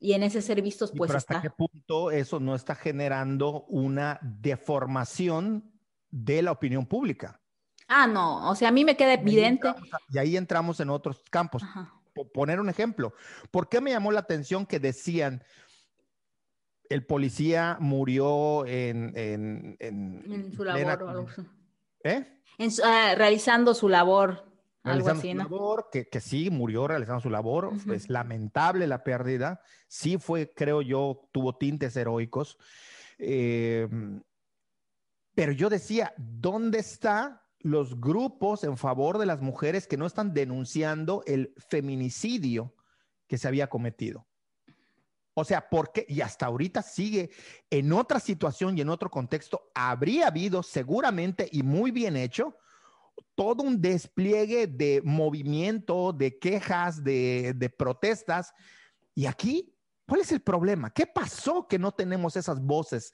Y 0.00 0.12
en 0.12 0.22
ese 0.22 0.42
ser 0.42 0.60
vistos, 0.60 0.92
pues 0.96 1.08
pero 1.08 1.18
está. 1.18 1.36
¿Hasta 1.36 1.48
qué 1.48 1.54
punto 1.54 2.10
eso 2.10 2.40
no 2.40 2.54
está 2.54 2.74
generando 2.74 3.64
una 3.68 4.18
deformación 4.22 5.72
de 6.10 6.42
la 6.42 6.52
opinión 6.52 6.86
pública? 6.86 7.40
Ah, 7.88 8.06
no, 8.06 8.50
o 8.50 8.54
sea, 8.54 8.68
a 8.68 8.72
mí 8.72 8.84
me 8.84 8.96
queda 8.96 9.14
Y 9.14 9.16
ahí 9.16 9.22
evidente. 9.22 9.68
entramos 9.68 9.90
Y 10.10 10.18
ahí 10.18 10.36
entramos 10.36 10.80
en 10.80 10.90
otros 10.90 11.22
campos. 11.30 11.62
Ajá. 11.62 11.92
Poner 12.32 12.60
un 12.60 12.68
ejemplo. 12.68 13.12
¿Por 13.50 13.68
qué 13.68 13.80
me 13.80 13.90
llamó 13.90 14.12
la 14.12 14.20
atención 14.20 14.66
que 14.66 14.78
decían 14.78 15.42
el 16.88 17.04
policía 17.06 17.76
murió 17.80 18.66
en... 18.66 19.12
en, 19.16 19.76
en- 19.80 20.32
En 20.32 20.52
su 20.52 20.58
plena 20.62 20.96
labor 20.96 21.02
o 21.02 21.08
algo 21.10 21.28
así. 21.28 21.42
¿Eh? 22.04 22.40
En 22.58 22.70
ah, 22.84 23.14
realizando 23.16 23.74
su 23.74 23.88
labor, 23.88 24.44
realizando 24.84 25.20
así, 25.20 25.30
su 25.30 25.36
¿no? 25.36 25.42
labor, 25.44 25.88
que, 25.90 26.08
que 26.08 26.20
sí 26.20 26.50
murió 26.50 26.86
realizando 26.86 27.20
su 27.20 27.30
labor, 27.30 27.72
es 27.92 28.08
lamentable 28.08 28.86
la 28.86 29.02
pérdida, 29.02 29.60
sí 29.88 30.18
fue, 30.18 30.52
creo 30.54 30.82
yo, 30.82 31.28
tuvo 31.32 31.56
tintes 31.56 31.96
heroicos, 31.96 32.58
Eh, 33.18 33.88
pero 35.34 35.52
yo 35.52 35.68
decía, 35.68 36.14
¿dónde 36.16 36.78
están 36.78 37.40
los 37.60 38.00
grupos 38.00 38.62
en 38.64 38.76
favor 38.76 39.18
de 39.18 39.26
las 39.26 39.40
mujeres 39.40 39.86
que 39.86 39.96
no 39.96 40.06
están 40.06 40.32
denunciando 40.32 41.22
el 41.26 41.54
feminicidio 41.56 42.74
que 43.26 43.38
se 43.38 43.48
había 43.48 43.68
cometido? 43.68 44.26
O 45.34 45.44
sea, 45.44 45.68
¿por 45.68 45.90
qué? 45.90 46.06
Y 46.08 46.20
hasta 46.20 46.46
ahorita 46.46 46.82
sigue 46.82 47.30
en 47.68 47.92
otra 47.92 48.20
situación 48.20 48.78
y 48.78 48.82
en 48.82 48.88
otro 48.88 49.10
contexto, 49.10 49.72
habría 49.74 50.28
habido 50.28 50.62
seguramente 50.62 51.48
y 51.50 51.64
muy 51.64 51.90
bien 51.90 52.16
hecho 52.16 52.56
todo 53.34 53.62
un 53.62 53.80
despliegue 53.80 54.66
de 54.66 55.02
movimiento, 55.04 56.12
de 56.12 56.38
quejas, 56.38 57.02
de, 57.02 57.52
de 57.56 57.68
protestas. 57.68 58.52
Y 59.14 59.26
aquí, 59.26 59.74
¿cuál 60.06 60.20
es 60.20 60.32
el 60.32 60.40
problema? 60.40 60.90
¿Qué 60.90 61.06
pasó 61.06 61.66
que 61.66 61.78
no 61.78 61.92
tenemos 61.92 62.36
esas 62.36 62.60
voces 62.60 63.12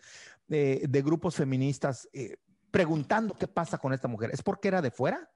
eh, 0.48 0.84
de 0.88 1.02
grupos 1.02 1.36
feministas 1.36 2.08
eh, 2.12 2.36
preguntando 2.70 3.34
qué 3.34 3.48
pasa 3.48 3.78
con 3.78 3.92
esta 3.92 4.08
mujer? 4.08 4.30
¿Es 4.32 4.42
porque 4.42 4.68
era 4.68 4.82
de 4.82 4.90
fuera? 4.90 5.30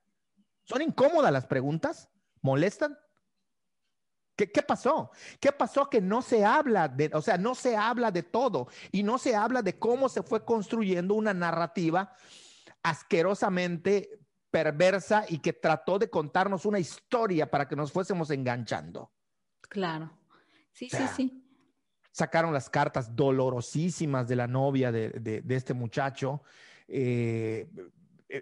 ¿Son 0.64 0.82
incómodas 0.82 1.32
las 1.32 1.46
preguntas? 1.46 2.08
¿Molestan? 2.42 2.98
¿Qué, 4.36 4.50
¿Qué, 4.50 4.62
pasó? 4.62 5.10
¿Qué 5.40 5.52
pasó 5.52 5.88
que 5.88 6.00
no 6.00 6.20
se 6.20 6.44
habla 6.44 6.88
de, 6.88 7.10
o 7.14 7.22
sea, 7.22 7.38
no 7.38 7.54
se 7.54 7.76
habla 7.76 8.10
de 8.10 8.24
todo 8.24 8.66
y 8.90 9.02
no 9.02 9.16
se 9.16 9.36
habla 9.36 9.62
de 9.62 9.78
cómo 9.78 10.08
se 10.08 10.22
fue 10.22 10.44
construyendo 10.44 11.14
una 11.14 11.32
narrativa 11.32 12.12
asquerosamente 12.82 14.23
perversa 14.54 15.24
y 15.28 15.38
que 15.38 15.52
trató 15.52 15.98
de 15.98 16.08
contarnos 16.08 16.64
una 16.64 16.78
historia 16.78 17.50
para 17.50 17.66
que 17.66 17.74
nos 17.74 17.90
fuésemos 17.90 18.30
enganchando. 18.30 19.10
Claro. 19.62 20.16
Sí, 20.70 20.86
O 20.86 20.90
sea, 20.90 21.08
sí, 21.08 21.14
sí. 21.16 21.44
Sacaron 22.12 22.52
las 22.54 22.70
cartas 22.70 23.16
dolorosísimas 23.16 24.28
de 24.28 24.36
la 24.36 24.46
novia 24.46 24.92
de, 24.92 25.08
de, 25.10 25.40
de 25.40 25.56
este 25.56 25.74
muchacho. 25.74 26.44
Eh, 26.86 27.68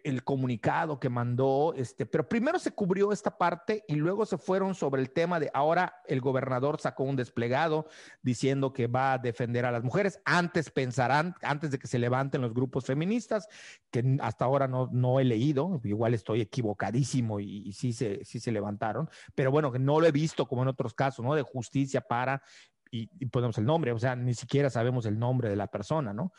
el 0.05 0.25
comunicado 0.25 0.99
que 0.99 1.09
mandó, 1.09 1.75
este, 1.77 2.07
pero 2.07 2.29
primero 2.29 2.59
se 2.59 2.73
cubrió 2.73 3.13
esta 3.13 3.37
parte 3.37 3.85
y 3.89 3.97
luego 3.97 4.25
se 4.25 4.39
fueron 4.39 4.75
sobre 4.75 5.03
el 5.03 5.11
tema 5.11 5.39
de 5.39 5.51
ahora 5.53 6.01
el 6.07 6.21
gobernador 6.21 6.81
sacó 6.81 7.05
un 7.05 7.17
desplegado 7.17 7.87
diciendo 8.23 8.73
que 8.73 8.87
va 8.87 9.15
a 9.15 9.19
defender 9.19 9.67
a 9.67 9.71
las 9.71 9.83
mujeres. 9.83 10.21
Antes 10.25 10.71
pensarán, 10.71 11.35
antes 11.43 11.71
de 11.71 11.79
que 11.79 11.87
se 11.87 11.99
levanten 11.99 12.41
los 12.41 12.55
grupos 12.55 12.87
feministas, 12.87 13.49
que 13.91 14.17
hasta 14.21 14.45
ahora 14.45 14.67
no, 14.67 14.89
no 14.93 15.21
he 15.21 15.25
leído, 15.25 15.81
igual 15.85 16.15
estoy 16.15 16.41
equivocadísimo 16.41 17.41
y, 17.41 17.73
sí, 17.73 17.93
se, 17.93 18.25
sí 18.25 18.41
se 18.41 18.53
levantaron, 18.53 19.11
pero 19.35 19.51
bueno, 19.51 19.73
no 19.79 20.01
lo 20.01 20.07
he 20.07 20.13
visto 20.13 20.47
como 20.47 20.63
en 20.63 20.69
otros 20.69 20.95
casos, 20.95 21.25
¿no? 21.25 21.35
De 21.35 21.43
justicia 21.43 22.01
para, 22.01 22.43
y, 22.91 23.11
y 23.19 23.27
ponemos 23.27 23.59
el 23.59 23.67
nombre, 23.67 23.93
o 23.93 23.99
sea, 23.99 24.17
ni 24.17 24.35
siquiera 24.35 24.71
sabemos 24.71 25.07
el 25.07 25.19
nombre 25.19 25.49
de 25.49 25.57
la 25.57 25.67
persona, 25.67 26.13
¿no? 26.13 26.33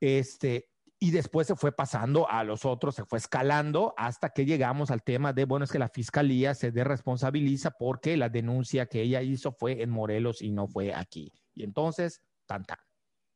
Este, 0.00 0.68
y 1.04 1.10
después 1.10 1.46
se 1.46 1.54
fue 1.54 1.70
pasando 1.70 2.30
a 2.30 2.44
los 2.44 2.64
otros, 2.64 2.94
se 2.94 3.04
fue 3.04 3.18
escalando 3.18 3.92
hasta 3.98 4.30
que 4.30 4.46
llegamos 4.46 4.90
al 4.90 5.02
tema 5.02 5.34
de, 5.34 5.44
bueno, 5.44 5.66
es 5.66 5.70
que 5.70 5.78
la 5.78 5.90
fiscalía 5.90 6.54
se 6.54 6.72
desresponsabiliza 6.72 7.72
porque 7.72 8.16
la 8.16 8.30
denuncia 8.30 8.86
que 8.86 9.02
ella 9.02 9.20
hizo 9.20 9.52
fue 9.52 9.82
en 9.82 9.90
Morelos 9.90 10.40
y 10.40 10.50
no 10.50 10.66
fue 10.66 10.94
aquí. 10.94 11.30
Y 11.54 11.62
entonces, 11.62 12.22
tan, 12.46 12.64
tan. 12.64 12.78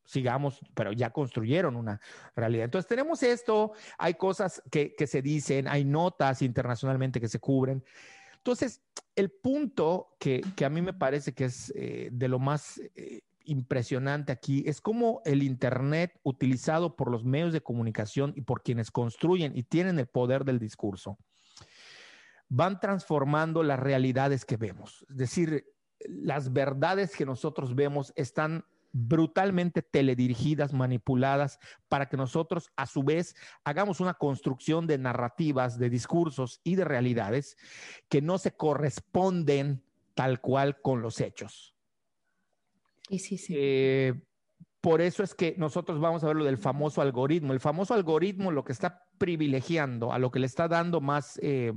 Sigamos, 0.06 0.60
pero 0.72 0.92
ya 0.92 1.10
construyeron 1.10 1.76
una 1.76 2.00
realidad. 2.34 2.64
Entonces 2.64 2.88
tenemos 2.88 3.22
esto, 3.22 3.72
hay 3.98 4.14
cosas 4.14 4.62
que, 4.70 4.94
se 5.06 5.20
dicen, 5.20 5.68
hay 5.68 5.84
notas 5.84 6.40
internacionalmente 6.40 7.20
que 7.20 7.28
se 7.28 7.38
cubren. 7.38 7.84
Entonces, 8.38 8.80
el 9.14 9.30
punto 9.30 10.16
que, 10.18 10.40
que 10.56 10.64
a 10.64 10.70
mí 10.70 10.80
me 10.80 10.94
parece 10.94 11.34
que 11.34 11.44
es 11.44 11.70
eh, 11.76 12.08
de 12.12 12.28
lo 12.28 12.38
más 12.38 12.80
eh, 12.94 13.20
impresionante 13.48 14.32
aquí 14.32 14.62
es 14.66 14.80
cómo 14.80 15.20
el 15.24 15.42
Internet 15.42 16.18
utilizado 16.22 16.96
por 16.96 17.10
los 17.10 17.24
medios 17.24 17.52
de 17.52 17.62
comunicación 17.62 18.32
y 18.36 18.42
por 18.42 18.62
quienes 18.62 18.90
construyen 18.90 19.56
y 19.56 19.62
tienen 19.62 19.98
el 19.98 20.06
poder 20.06 20.44
del 20.44 20.58
discurso, 20.58 21.18
van 22.48 22.80
transformando 22.80 23.62
las 23.62 23.78
realidades 23.78 24.44
que 24.44 24.56
vemos. 24.56 25.04
Es 25.10 25.16
decir, 25.16 25.64
las 26.00 26.52
verdades 26.52 27.16
que 27.16 27.26
nosotros 27.26 27.74
vemos 27.74 28.12
están 28.16 28.64
brutalmente 28.92 29.82
teledirigidas, 29.82 30.72
manipuladas, 30.72 31.58
para 31.88 32.08
que 32.08 32.16
nosotros 32.16 32.70
a 32.76 32.86
su 32.86 33.02
vez 33.02 33.36
hagamos 33.64 34.00
una 34.00 34.14
construcción 34.14 34.86
de 34.86 34.98
narrativas, 34.98 35.78
de 35.78 35.90
discursos 35.90 36.60
y 36.64 36.74
de 36.76 36.84
realidades 36.84 37.56
que 38.08 38.22
no 38.22 38.38
se 38.38 38.52
corresponden 38.52 39.82
tal 40.14 40.40
cual 40.40 40.80
con 40.80 41.02
los 41.02 41.20
hechos. 41.20 41.77
Sí, 43.08 43.18
sí, 43.18 43.38
sí. 43.38 43.54
Eh, 43.56 44.14
por 44.80 45.00
eso 45.00 45.22
es 45.22 45.34
que 45.34 45.54
nosotros 45.58 46.00
vamos 46.00 46.22
a 46.22 46.28
ver 46.28 46.36
lo 46.36 46.44
del 46.44 46.58
famoso 46.58 47.00
algoritmo. 47.00 47.52
El 47.52 47.60
famoso 47.60 47.94
algoritmo 47.94 48.50
lo 48.50 48.64
que 48.64 48.72
está 48.72 49.06
privilegiando, 49.18 50.12
a 50.12 50.18
lo 50.18 50.30
que 50.30 50.38
le 50.38 50.46
está 50.46 50.68
dando 50.68 51.00
más 51.00 51.38
eh, 51.42 51.72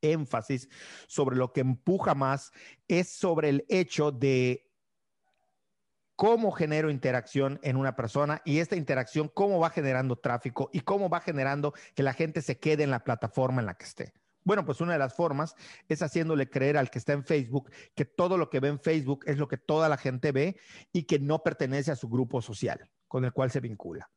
énfasis, 0.00 0.68
sobre 1.06 1.36
lo 1.36 1.52
que 1.52 1.60
empuja 1.60 2.14
más, 2.14 2.52
es 2.86 3.08
sobre 3.08 3.48
el 3.48 3.64
hecho 3.68 4.12
de 4.12 4.68
cómo 6.18 6.50
genero 6.50 6.90
interacción 6.90 7.60
en 7.62 7.76
una 7.76 7.94
persona 7.94 8.42
y 8.44 8.58
esta 8.58 8.74
interacción, 8.74 9.30
cómo 9.32 9.60
va 9.60 9.70
generando 9.70 10.16
tráfico 10.16 10.68
y 10.72 10.80
cómo 10.80 11.08
va 11.08 11.20
generando 11.20 11.74
que 11.94 12.02
la 12.02 12.12
gente 12.12 12.42
se 12.42 12.58
quede 12.58 12.82
en 12.82 12.90
la 12.90 13.04
plataforma 13.04 13.60
en 13.60 13.66
la 13.66 13.74
que 13.74 13.84
esté. 13.84 14.12
Bueno, 14.48 14.64
pues 14.64 14.80
una 14.80 14.94
de 14.94 14.98
las 14.98 15.12
formas 15.12 15.54
es 15.88 16.00
haciéndole 16.00 16.48
creer 16.48 16.78
al 16.78 16.88
que 16.88 16.98
está 16.98 17.12
en 17.12 17.22
Facebook 17.22 17.70
que 17.94 18.06
todo 18.06 18.38
lo 18.38 18.48
que 18.48 18.60
ve 18.60 18.68
en 18.68 18.80
Facebook 18.80 19.26
es 19.26 19.36
lo 19.36 19.46
que 19.46 19.58
toda 19.58 19.90
la 19.90 19.98
gente 19.98 20.32
ve 20.32 20.58
y 20.90 21.02
que 21.02 21.18
no 21.18 21.42
pertenece 21.42 21.90
a 21.90 21.96
su 21.96 22.08
grupo 22.08 22.40
social 22.40 22.90
con 23.08 23.26
el 23.26 23.34
cual 23.34 23.50
se 23.50 23.60
vincula. 23.60 24.08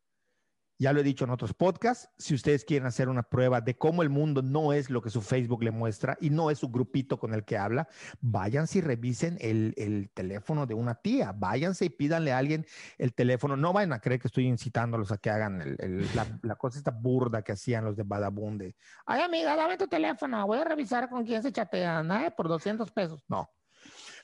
Ya 0.82 0.92
lo 0.92 0.98
he 0.98 1.04
dicho 1.04 1.24
en 1.24 1.30
otros 1.30 1.54
podcasts, 1.54 2.10
si 2.18 2.34
ustedes 2.34 2.64
quieren 2.64 2.88
hacer 2.88 3.08
una 3.08 3.22
prueba 3.22 3.60
de 3.60 3.78
cómo 3.78 4.02
el 4.02 4.10
mundo 4.10 4.42
no 4.42 4.72
es 4.72 4.90
lo 4.90 5.00
que 5.00 5.10
su 5.10 5.22
Facebook 5.22 5.62
le 5.62 5.70
muestra 5.70 6.18
y 6.20 6.28
no 6.28 6.50
es 6.50 6.58
su 6.58 6.70
grupito 6.70 7.20
con 7.20 7.34
el 7.34 7.44
que 7.44 7.56
habla, 7.56 7.86
váyanse 8.20 8.78
y 8.78 8.80
revisen 8.80 9.38
el, 9.40 9.74
el 9.76 10.10
teléfono 10.12 10.66
de 10.66 10.74
una 10.74 10.96
tía, 10.96 11.32
váyanse 11.36 11.84
y 11.84 11.90
pídanle 11.90 12.32
a 12.32 12.38
alguien 12.38 12.66
el 12.98 13.14
teléfono. 13.14 13.56
No 13.56 13.72
vayan 13.72 13.92
a 13.92 14.00
creer 14.00 14.20
que 14.20 14.26
estoy 14.26 14.48
incitándolos 14.48 15.12
a 15.12 15.18
que 15.18 15.30
hagan 15.30 15.76
la, 16.42 16.56
cosa 16.56 16.78
esta 16.78 16.90
burda 16.90 17.42
que 17.42 17.52
hacían 17.52 17.84
los 17.84 17.96
de 17.96 18.02
Badabunde. 18.02 18.74
Ay, 19.06 19.22
amiga, 19.22 19.54
dame 19.54 19.76
tu 19.76 19.86
teléfono, 19.86 20.44
voy 20.48 20.58
a 20.58 20.64
revisar 20.64 21.08
con 21.08 21.24
quién 21.24 21.44
se 21.44 21.52
chatean, 21.52 22.10
¿eh? 22.10 22.32
por 22.36 22.48
200 22.48 22.90
pesos. 22.90 23.22
No. 23.28 23.48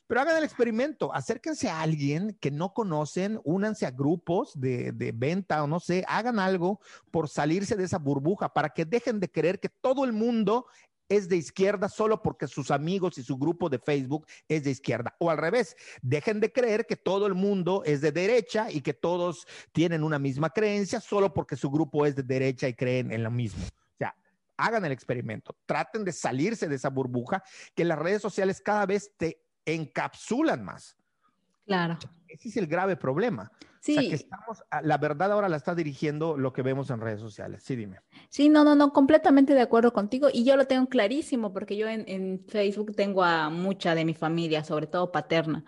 Pero 0.09 0.23
hagan 0.23 0.39
el 0.39 0.45
experimento, 0.45 1.15
acérquense 1.15 1.69
a 1.69 1.83
alguien 1.83 2.35
que 2.41 2.51
no 2.51 2.73
conocen, 2.73 3.39
únanse 3.45 3.85
a 3.85 3.91
grupos 3.91 4.59
de, 4.59 5.13
venta 5.15 5.63
o 5.63 5.67
no 5.67 5.81
sé, 5.81 6.03
hagan 6.09 6.39
algo 6.39 6.81
por 7.11 7.29
salirse 7.29 7.77
de 7.77 7.85
esa 7.85 7.99
burbuja 7.99 8.49
para 8.49 8.71
que 8.71 8.87
dejen 8.87 9.21
de 9.21 9.31
creer 9.31 9.61
que 9.61 9.69
todo 9.69 10.07
el 10.07 10.15
mundo 10.15 10.67
es 11.11 11.29
de 11.29 11.37
izquierda 11.37 11.91
solo 11.91 12.23
porque 12.23 12.47
sus 12.47 12.71
amigos 12.71 13.19
y 13.19 13.23
su 13.23 13.37
grupo 13.37 13.69
de 13.69 13.79
Facebook 13.79 14.27
es 14.49 14.65
de 14.65 14.71
izquierda. 14.71 15.15
O 15.19 15.31
al 15.31 15.37
revés, 15.37 15.77
dejen 16.01 16.41
de 16.41 16.53
creer 16.53 16.87
que 16.87 16.97
todo 16.97 17.27
el 17.27 17.35
mundo 17.35 17.83
es 17.85 18.01
de 18.01 18.11
derecha 18.11 18.71
y 18.71 18.81
que 18.81 18.95
todos 18.95 19.47
tienen 19.73 20.03
una 20.03 20.19
misma 20.19 20.51
creencia 20.51 21.01
solo 21.01 21.35
porque 21.35 21.57
su 21.57 21.71
grupo 21.71 22.07
es 22.07 22.17
de 22.17 22.23
derecha 22.23 22.67
y 22.67 22.73
creen 22.73 23.13
en 23.13 23.23
lo 23.23 23.31
mismo. 23.31 23.63
O 23.63 23.97
sea, 23.99 24.15
hagan 24.57 24.87
el 24.87 24.93
experimento, 24.93 25.55
traten 25.67 26.03
de 26.03 26.13
salirse 26.13 26.67
de 26.67 26.77
esa 26.77 26.89
burbuja 26.89 27.43
que 27.75 27.85
las 27.85 27.99
redes 27.99 28.23
sociales 28.23 28.63
cada 28.63 28.87
vez 28.87 29.13
te 29.19 29.43
encapsulan 29.75 30.65
más. 30.65 30.97
Claro. 31.67 31.99
Ese 32.29 32.49
es 32.49 32.57
el 32.57 32.67
grave 32.67 32.97
problema. 32.97 33.51
O 33.53 33.81
sea, 33.81 34.01
Sí. 34.03 34.09
que 34.09 34.15
estamos, 34.17 34.63
a- 34.71 34.83
la 34.83 34.99
verdad 34.99 35.33
ahora 35.33 35.49
la 35.49 35.57
está 35.57 35.75
dirigiendo 35.75 36.37
lo 36.37 36.53
que 36.53 36.63
vemos 36.63 36.91
en 36.91 37.01
redes 37.01 37.21
sociales. 37.21 37.63
Sí, 37.63 37.77
dime. 37.77 38.01
Sí, 38.29 38.49
no, 38.49 38.65
no, 38.65 38.75
no, 38.75 38.93
completamente 38.93 39.55
de 39.55 39.61
acuerdo 39.61 39.93
contigo. 39.93 40.29
Y 40.33 40.45
yo 40.45 40.57
lo 40.57 40.67
tengo 40.67 40.89
clarísimo 40.89 41.53
porque 41.53 41.77
yo 41.77 41.89
en, 41.89 42.05
en 42.09 42.45
Facebook 42.49 42.95
tengo 42.97 43.23
a 43.23 43.51
mucha 43.51 43.95
de 43.95 44.05
mi 44.05 44.15
familia, 44.15 44.65
sobre 44.65 44.87
todo 44.89 45.13
paterna, 45.13 45.65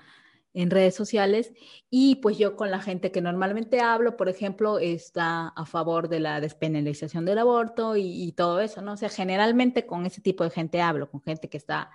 en 0.52 0.70
redes 0.70 0.94
sociales. 0.96 1.52
Y 1.88 2.16
pues 2.16 2.36
yo 2.36 2.56
con 2.56 2.70
la 2.70 2.80
gente 2.80 3.12
que 3.12 3.20
normalmente 3.20 3.80
hablo, 3.80 4.16
por 4.16 4.28
ejemplo, 4.28 4.78
está 4.80 5.48
a 5.48 5.64
favor 5.66 6.08
de 6.08 6.18
la 6.20 6.40
despenalización 6.40 7.24
del 7.24 7.38
aborto 7.38 7.94
y, 7.96 8.24
y 8.24 8.32
todo 8.32 8.60
eso, 8.60 8.82
¿no? 8.82 8.94
O 8.94 8.96
sea, 8.96 9.08
generalmente 9.10 9.86
con 9.86 10.04
ese 10.06 10.20
tipo 10.20 10.44
de 10.44 10.50
gente 10.50 10.82
hablo, 10.82 11.10
con 11.10 11.22
gente 11.22 11.48
que 11.48 11.56
está, 11.58 11.90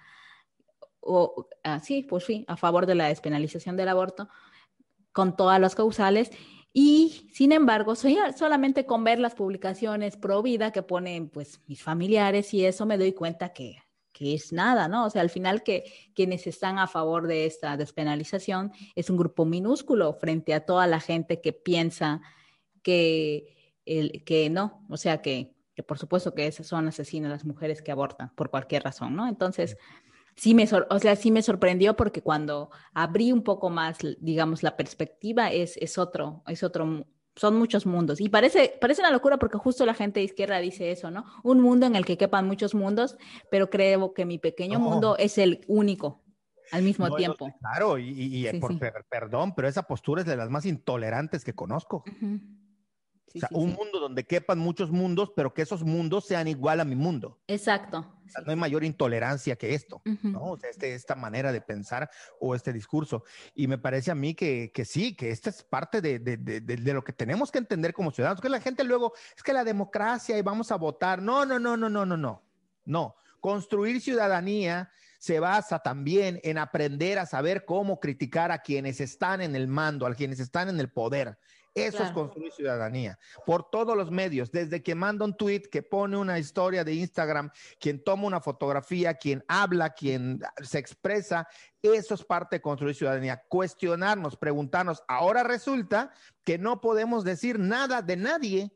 o, 1.05 1.47
ah, 1.63 1.79
sí, 1.79 2.03
pues 2.03 2.25
sí, 2.25 2.45
a 2.47 2.57
favor 2.57 2.85
de 2.85 2.95
la 2.95 3.07
despenalización 3.07 3.77
del 3.77 3.89
aborto, 3.89 4.27
con 5.11 5.37
todas 5.37 5.59
las 5.61 5.75
causales. 5.75 6.31
Y 6.73 7.29
sin 7.33 7.51
embargo, 7.51 7.95
soy 7.95 8.17
solamente 8.35 8.85
con 8.85 9.03
ver 9.03 9.19
las 9.19 9.35
publicaciones 9.35 10.17
pro 10.17 10.41
vida 10.41 10.71
que 10.71 10.83
ponen 10.83 11.29
pues 11.29 11.61
mis 11.67 11.81
familiares 11.81 12.53
y 12.53 12.65
eso 12.65 12.85
me 12.85 12.97
doy 12.97 13.13
cuenta 13.13 13.53
que, 13.53 13.77
que 14.11 14.33
es 14.33 14.51
nada, 14.51 14.87
¿no? 14.87 15.05
O 15.05 15.09
sea, 15.09 15.21
al 15.21 15.29
final 15.29 15.63
que 15.63 15.85
quienes 16.13 16.47
están 16.47 16.79
a 16.79 16.87
favor 16.87 17.27
de 17.27 17.45
esta 17.45 17.77
despenalización 17.77 18.73
es 18.95 19.09
un 19.09 19.17
grupo 19.17 19.45
minúsculo 19.45 20.13
frente 20.13 20.53
a 20.53 20.65
toda 20.65 20.87
la 20.87 20.99
gente 20.99 21.39
que 21.39 21.53
piensa 21.53 22.21
que, 22.81 23.77
el, 23.85 24.23
que 24.25 24.49
no, 24.49 24.85
o 24.89 24.97
sea, 24.97 25.21
que, 25.21 25.55
que 25.75 25.83
por 25.83 25.97
supuesto 25.97 26.33
que 26.33 26.47
esas 26.47 26.67
son 26.67 26.87
asesinas 26.87 27.31
las 27.31 27.45
mujeres 27.45 27.81
que 27.81 27.91
abortan 27.91 28.33
por 28.35 28.49
cualquier 28.49 28.83
razón, 28.83 29.15
¿no? 29.15 29.27
Entonces, 29.27 29.77
me, 30.53 30.67
sor- 30.67 30.87
o 30.89 30.99
sea, 30.99 31.15
sí 31.15 31.31
me 31.31 31.41
sorprendió 31.41 31.95
porque 31.95 32.21
cuando 32.21 32.69
abrí 32.93 33.31
un 33.31 33.43
poco 33.43 33.69
más, 33.69 33.97
digamos, 34.19 34.63
la 34.63 34.75
perspectiva 34.77 35.51
es, 35.51 35.77
es 35.77 35.97
otro, 35.97 36.43
es 36.47 36.61
otro, 36.63 37.07
son 37.35 37.57
muchos 37.57 37.85
mundos. 37.85 38.19
Y 38.21 38.29
parece, 38.29 38.77
parece 38.79 39.01
una 39.01 39.11
locura 39.11 39.37
porque 39.37 39.57
justo 39.57 39.85
la 39.85 39.93
gente 39.93 40.19
de 40.19 40.25
izquierda 40.25 40.59
dice 40.59 40.91
eso, 40.91 41.09
¿no? 41.11 41.25
Un 41.43 41.61
mundo 41.61 41.85
en 41.85 41.95
el 41.95 42.05
que 42.05 42.17
quepan 42.17 42.47
muchos 42.47 42.75
mundos, 42.75 43.17
pero 43.49 43.69
creo 43.69 44.13
que 44.13 44.25
mi 44.25 44.37
pequeño 44.37 44.79
mundo 44.79 45.15
es 45.17 45.37
el 45.37 45.61
único 45.67 46.21
al 46.71 46.81
mismo 46.83 47.07
No, 47.07 47.15
tiempo. 47.15 47.53
claro, 47.59 47.97
y, 47.97 48.09
y- 48.09 48.47
y, 48.47 48.51
Sí, 48.51 48.59
por, 48.59 48.73
sí. 48.73 48.79
per- 48.79 49.05
perdón, 49.09 49.53
pero 49.55 49.67
esa 49.67 49.83
postura 49.83 50.21
es 50.21 50.27
de 50.27 50.35
las 50.35 50.49
más 50.49 50.65
intolerantes 50.65 51.43
que 51.45 51.53
conozco. 51.53 52.03
Sí, 53.35 53.39
o 53.39 53.39
sea, 53.41 53.49
sí, 53.49 53.55
un 53.55 53.71
sí. 53.71 53.75
mundo 53.77 53.99
donde 53.99 54.23
quepan 54.23 54.57
muchos 54.59 54.91
mundos, 54.91 55.31
pero 55.35 55.53
que 55.53 55.61
esos 55.61 55.83
mundos 55.83 56.25
sean 56.25 56.47
igual 56.47 56.79
a 56.79 56.85
mi 56.85 56.95
mundo. 56.95 57.37
Exacto. 57.47 57.99
O 58.25 58.29
sea, 58.29 58.41
no 58.43 58.51
hay 58.51 58.55
mayor 58.57 58.83
intolerancia 58.83 59.55
que 59.57 59.73
esto. 59.75 60.01
Ujú. 60.05 60.27
¿no? 60.29 60.43
O 60.51 60.57
sea, 60.57 60.69
este, 60.69 60.95
esta 60.95 61.15
manera 61.15 61.51
de 61.51 61.61
pensar 61.61 62.09
o 62.39 62.55
este 62.55 62.71
discurso. 62.73 63.23
Y 63.53 63.67
me 63.67 63.77
parece 63.77 64.09
a 64.11 64.15
mí 64.15 64.33
que, 64.33 64.71
que 64.73 64.85
sí, 64.85 65.15
que 65.15 65.29
esta 65.31 65.49
es 65.49 65.63
parte 65.63 66.01
de, 66.01 66.19
de, 66.19 66.37
de, 66.37 66.61
de- 66.61 66.77
de 66.77 66.93
lo 66.93 67.03
que 67.03 67.13
tenemos 67.13 67.51
que 67.51 67.59
entender 67.59 67.93
como 67.93 68.11
ciudadanos. 68.11 68.41
Que 68.41 68.49
la 68.49 68.61
gente 68.61 68.83
luego, 68.83 69.13
es 69.35 69.43
que 69.43 69.53
la 69.53 69.63
democracia 69.63 70.37
y 70.37 70.41
vamos 70.41 70.71
a 70.71 70.77
votar. 70.77 71.21
No, 71.21 71.45
no, 71.45 71.59
no, 71.59 71.75
no, 71.77 71.89
no, 71.89 72.05
no, 72.05 72.17
no. 72.17 72.41
No. 72.85 73.15
Construir 73.41 74.01
ciudadanía 74.01 74.89
se 75.19 75.39
basa 75.39 75.79
también 75.79 76.39
en 76.43 76.57
aprender 76.57 77.19
a 77.19 77.25
saber 77.25 77.65
cómo 77.65 77.99
criticar 77.99 78.51
a 78.51 78.59
quienes 78.59 79.01
están 79.01 79.41
en 79.41 79.55
el 79.55 79.67
mando, 79.67 80.05
a 80.07 80.13
quienes 80.15 80.39
están 80.39 80.69
en 80.69 80.79
el 80.79 80.89
poder. 80.89 81.37
Eso 81.75 81.97
es 81.97 82.03
Claro. 82.03 82.13
construir 82.13 82.53
ciudadanía. 82.53 83.19
Por 83.45 83.69
todos 83.69 83.97
los 83.97 84.09
medios, 84.09 84.49
desde 84.49 84.81
que 84.81 84.95
manda 84.95 85.25
un 85.25 85.35
tweet, 85.35 85.63
que 85.69 85.83
pone 85.83 86.15
una 86.15 86.39
historia 86.39 86.85
de 86.85 86.93
Instagram, 86.93 87.51
quien 87.79 88.01
toma 88.01 88.27
una 88.27 88.39
fotografía, 88.39 89.13
quien 89.15 89.43
habla, 89.49 89.89
quien 89.89 90.39
se 90.63 90.79
expresa, 90.79 91.47
eso 91.81 92.13
es 92.15 92.23
parte 92.23 92.55
de 92.55 92.61
construir 92.61 92.95
ciudadanía. 92.95 93.43
Cuestionarnos, 93.49 94.37
preguntarnos. 94.37 95.03
Ahora 95.07 95.43
resulta 95.43 96.11
que 96.45 96.57
no 96.57 96.79
podemos 96.79 97.25
decir 97.25 97.59
nada 97.59 98.01
de 98.01 98.15
nadie. 98.15 98.71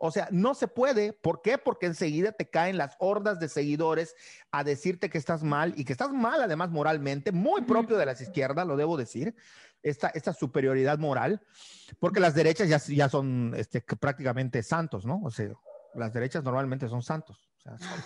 O 0.00 0.10
sea, 0.10 0.28
no 0.30 0.54
se 0.54 0.68
puede. 0.68 1.12
¿Por 1.12 1.42
qué? 1.42 1.58
Porque 1.58 1.86
enseguida 1.86 2.32
te 2.32 2.48
caen 2.48 2.78
las 2.78 2.96
hordas 2.98 3.40
de 3.40 3.48
seguidores 3.48 4.14
a 4.50 4.64
decirte 4.64 5.10
que 5.10 5.18
estás 5.18 5.42
mal 5.42 5.74
y 5.76 5.84
que 5.84 5.92
estás 5.92 6.12
mal 6.12 6.40
además 6.40 6.70
moralmente, 6.70 7.32
muy 7.32 7.62
propio 7.62 7.96
de 7.96 8.06
las 8.06 8.20
izquierdas, 8.20 8.66
lo 8.66 8.76
debo 8.76 8.96
decir, 8.96 9.34
esta, 9.82 10.08
esta 10.08 10.32
superioridad 10.32 10.98
moral, 10.98 11.40
porque 12.00 12.20
las 12.20 12.34
derechas 12.34 12.68
ya, 12.68 12.78
ya 12.78 13.08
son 13.08 13.54
este, 13.56 13.80
prácticamente 13.80 14.62
santos, 14.62 15.04
¿no? 15.06 15.20
O 15.22 15.30
sea, 15.30 15.50
las 15.94 16.12
derechas 16.12 16.44
normalmente 16.44 16.88
son 16.88 17.02
santos. 17.02 17.50
O 17.58 17.60
sea, 17.60 17.78
son, 17.78 18.00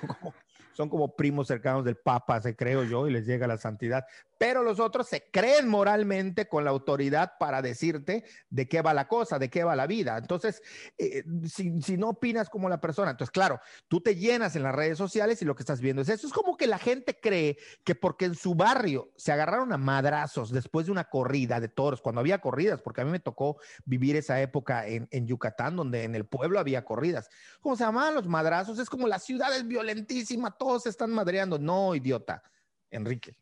son 0.00 0.08
como, 0.08 0.34
son 0.72 0.88
como 0.88 1.16
primos 1.16 1.48
cercanos 1.48 1.84
del 1.84 1.96
Papa, 1.96 2.40
se 2.40 2.56
creo 2.56 2.84
yo, 2.84 3.08
y 3.08 3.12
les 3.12 3.26
llega 3.26 3.46
la 3.46 3.58
santidad. 3.58 4.04
Pero 4.38 4.62
los 4.62 4.78
otros 4.78 5.08
se 5.08 5.30
creen 5.30 5.68
moralmente 5.68 6.48
con 6.48 6.64
la 6.64 6.70
autoridad 6.70 7.32
para 7.38 7.60
decirte 7.60 8.24
de 8.48 8.68
qué 8.68 8.82
va 8.82 8.94
la 8.94 9.08
cosa, 9.08 9.38
de 9.38 9.50
qué 9.50 9.64
va 9.64 9.74
la 9.74 9.88
vida. 9.88 10.16
Entonces, 10.16 10.62
eh, 10.96 11.24
si, 11.46 11.96
no 11.96 12.10
opinas 12.10 12.48
como 12.48 12.68
la 12.68 12.80
persona, 12.80 13.10
entonces, 13.10 13.32
claro, 13.32 13.60
tú 13.88 14.00
te 14.00 14.14
llenas 14.14 14.54
en 14.54 14.62
las 14.62 14.74
redes 14.74 14.96
sociales 14.96 15.42
y 15.42 15.44
lo 15.44 15.56
que 15.56 15.62
estás 15.62 15.80
viendo 15.80 16.02
es 16.02 16.08
eso. 16.08 16.28
Es 16.28 16.32
como 16.32 16.56
que 16.56 16.68
la 16.68 16.78
gente 16.78 17.18
cree 17.20 17.58
que 17.82 17.96
porque 17.96 18.26
en 18.26 18.36
su 18.36 18.54
barrio 18.54 19.12
se 19.16 19.32
agarraron 19.32 19.72
a 19.72 19.76
madrazos 19.76 20.52
después 20.52 20.86
de 20.86 20.92
una 20.92 21.04
corrida 21.04 21.58
de 21.58 21.68
toros, 21.68 22.00
cuando 22.00 22.20
había 22.20 22.40
corridas, 22.40 22.80
porque 22.80 23.00
a 23.00 23.04
mí 23.04 23.10
me 23.10 23.20
tocó 23.20 23.58
vivir 23.84 24.14
esa 24.14 24.40
época 24.40 24.86
en, 24.86 25.08
en 25.10 25.26
Yucatán, 25.26 25.74
donde 25.74 26.04
en 26.04 26.14
el 26.14 26.26
pueblo 26.26 26.60
había 26.60 26.84
corridas. 26.84 27.28
¿Cómo 27.60 27.74
se 27.74 27.82
llamaban 27.82 28.14
los 28.14 28.28
madrazos? 28.28 28.78
Es 28.78 28.88
como 28.88 29.08
la 29.08 29.18
ciudad 29.18 29.54
es 29.56 29.66
violentísima, 29.66 30.52
todos 30.52 30.84
se 30.84 30.90
están 30.90 31.10
madreando. 31.10 31.58
No, 31.58 31.94
idiota, 31.94 32.42
Enrique, 32.90 33.36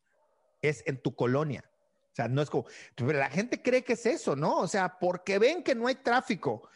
es 0.68 0.82
en 0.86 1.00
tu 1.00 1.14
colonia. 1.14 1.64
O 2.12 2.14
sea, 2.16 2.28
no 2.28 2.40
es 2.40 2.48
como, 2.48 2.66
la 2.98 3.28
gente 3.28 3.60
cree 3.60 3.84
que 3.84 3.92
es 3.92 4.06
eso, 4.06 4.36
¿no? 4.36 4.58
O 4.58 4.68
sea, 4.68 4.98
porque 4.98 5.38
ven 5.38 5.62
que 5.62 5.74
no 5.74 5.86
hay 5.86 5.96
tráfico 5.96 6.68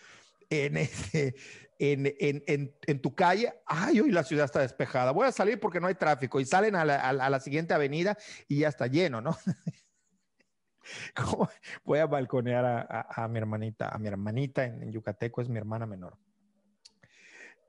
en, 0.51 0.77
este, 0.77 1.35
en, 1.79 2.07
en, 2.19 2.45
en, 2.47 2.77
en 2.87 3.01
tu 3.01 3.15
calle, 3.15 3.55
ay, 3.65 4.01
hoy 4.01 4.11
la 4.11 4.23
ciudad 4.23 4.45
está 4.45 4.61
despejada, 4.61 5.13
voy 5.13 5.27
a 5.27 5.33
salir 5.33 5.59
porque 5.59 5.81
no 5.81 5.87
hay 5.87 5.95
tráfico 5.95 6.41
y 6.41 6.45
salen 6.45 6.77
a 6.77 6.85
la, 6.85 6.97
a 7.09 7.31
la- 7.31 7.41
siguiente 7.41 7.73
avenida 7.73 8.19
y 8.49 8.59
ya 8.61 8.69
está 8.69 8.87
lleno, 8.87 9.23
¿no? 9.23 9.35
Voy 11.85 11.99
a 11.99 12.07
balconear 12.07 12.65
a, 12.65 13.07
a- 13.09 13.29
mi 13.29 13.39
hermanita, 13.39 13.89
a 13.89 13.99
mi 13.99 14.09
hermanita 14.09 14.65
en 14.65 14.93
Yucateco, 14.93 15.41
es 15.41 15.49
mi 15.49 15.57
hermana 15.59 15.87
menor, 15.87 16.19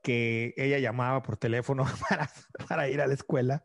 que 0.02 0.54
ella 0.58 0.80
llamaba 0.80 1.22
por 1.22 1.38
teléfono 1.38 1.86
para, 2.10 2.30
para 2.68 2.90
ir 2.90 3.02
a 3.02 3.08
la 3.08 3.14
escuela 3.14 3.64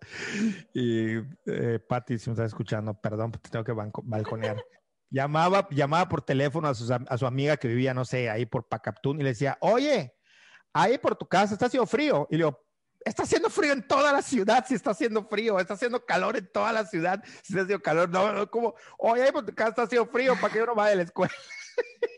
y 0.73 1.17
eh, 1.47 1.79
Patti, 1.89 2.19
si 2.19 2.31
me 2.31 2.35
estás 2.35 2.49
escuchando, 2.49 3.01
perdón, 3.01 3.33
te 3.33 3.49
tengo 3.51 3.65
que 3.65 3.73
banco- 3.73 4.03
balconear. 4.05 4.57
Llamaba, 5.09 5.69
llamaba 5.71 6.09
por 6.09 6.21
teléfono 6.23 6.67
a, 6.67 6.75
sus 6.75 6.91
a 6.91 7.17
su 7.19 7.27
amiga 7.27 7.57
que 7.57 7.69
vivía, 7.69 7.95
no 7.95 8.05
sé, 8.05 8.29
ahí 8.29 8.45
por 8.45 8.67
Pacaptún 8.67 9.21
y 9.21 9.23
le 9.23 9.31
decía, 9.31 9.57
oye, 9.61 10.17
ahí 10.73 10.99
por 10.99 11.15
tu 11.15 11.29
casa 11.29 11.55
está 11.55 11.67
haciendo 11.67 11.87
frío. 11.87 12.27
Y 12.29 12.35
le 12.35 12.39
digo, 12.39 12.61
está 13.05 13.23
haciendo 13.23 13.49
frío 13.49 13.73
en 13.73 13.87
toda 13.87 14.13
la 14.13 14.21
ciudad, 14.21 14.65
si 14.67 14.75
está 14.75 14.91
haciendo 14.91 15.25
frío, 15.29 15.61
está 15.61 15.75
haciendo 15.75 16.05
calor 16.05 16.37
en 16.37 16.51
toda 16.51 16.73
la 16.73 16.85
ciudad, 16.85 17.23
si 17.25 17.53
está 17.53 17.63
haciendo 17.63 17.81
calor, 17.81 18.09
no, 18.11 18.33
no, 18.33 18.51
como, 18.51 18.75
oye, 18.99 19.23
ahí 19.23 19.31
por 19.31 19.47
tu 19.47 19.55
casa 19.55 19.71
está 19.71 19.83
haciendo 19.83 20.11
frío 20.11 20.35
para 20.41 20.53
que 20.53 20.59
yo 20.59 20.67
no 20.67 20.75
vaya 20.75 20.95
a 20.95 20.97
la 20.97 21.03
escuela. 21.05 21.33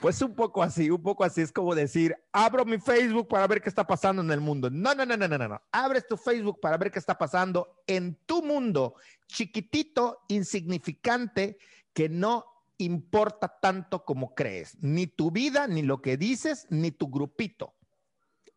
Pues 0.00 0.20
un 0.22 0.34
poco 0.34 0.62
así, 0.62 0.90
un 0.90 1.02
poco 1.02 1.24
así. 1.24 1.40
Es 1.42 1.52
como 1.52 1.74
decir, 1.74 2.16
abro 2.32 2.64
mi 2.64 2.78
Facebook 2.78 3.28
para 3.28 3.46
ver 3.46 3.60
qué 3.60 3.68
está 3.68 3.86
pasando 3.86 4.22
en 4.22 4.30
el 4.30 4.40
mundo. 4.40 4.70
No, 4.70 4.94
no, 4.94 5.06
no, 5.06 5.16
no, 5.16 5.28
no, 5.28 5.48
no. 5.48 5.62
Abres 5.70 6.06
tu 6.06 6.16
Facebook 6.16 6.60
para 6.60 6.76
ver 6.76 6.90
qué 6.90 6.98
está 6.98 7.16
pasando 7.16 7.82
en 7.86 8.16
tu 8.26 8.42
mundo, 8.42 8.94
chiquitito, 9.26 10.20
insignificante, 10.28 11.58
que 11.92 12.08
no 12.08 12.44
importa 12.78 13.58
tanto 13.60 14.04
como 14.04 14.34
crees. 14.34 14.76
Ni 14.82 15.06
tu 15.06 15.30
vida, 15.30 15.66
ni 15.66 15.82
lo 15.82 16.00
que 16.02 16.16
dices, 16.16 16.66
ni 16.70 16.90
tu 16.90 17.08
grupito. 17.08 17.74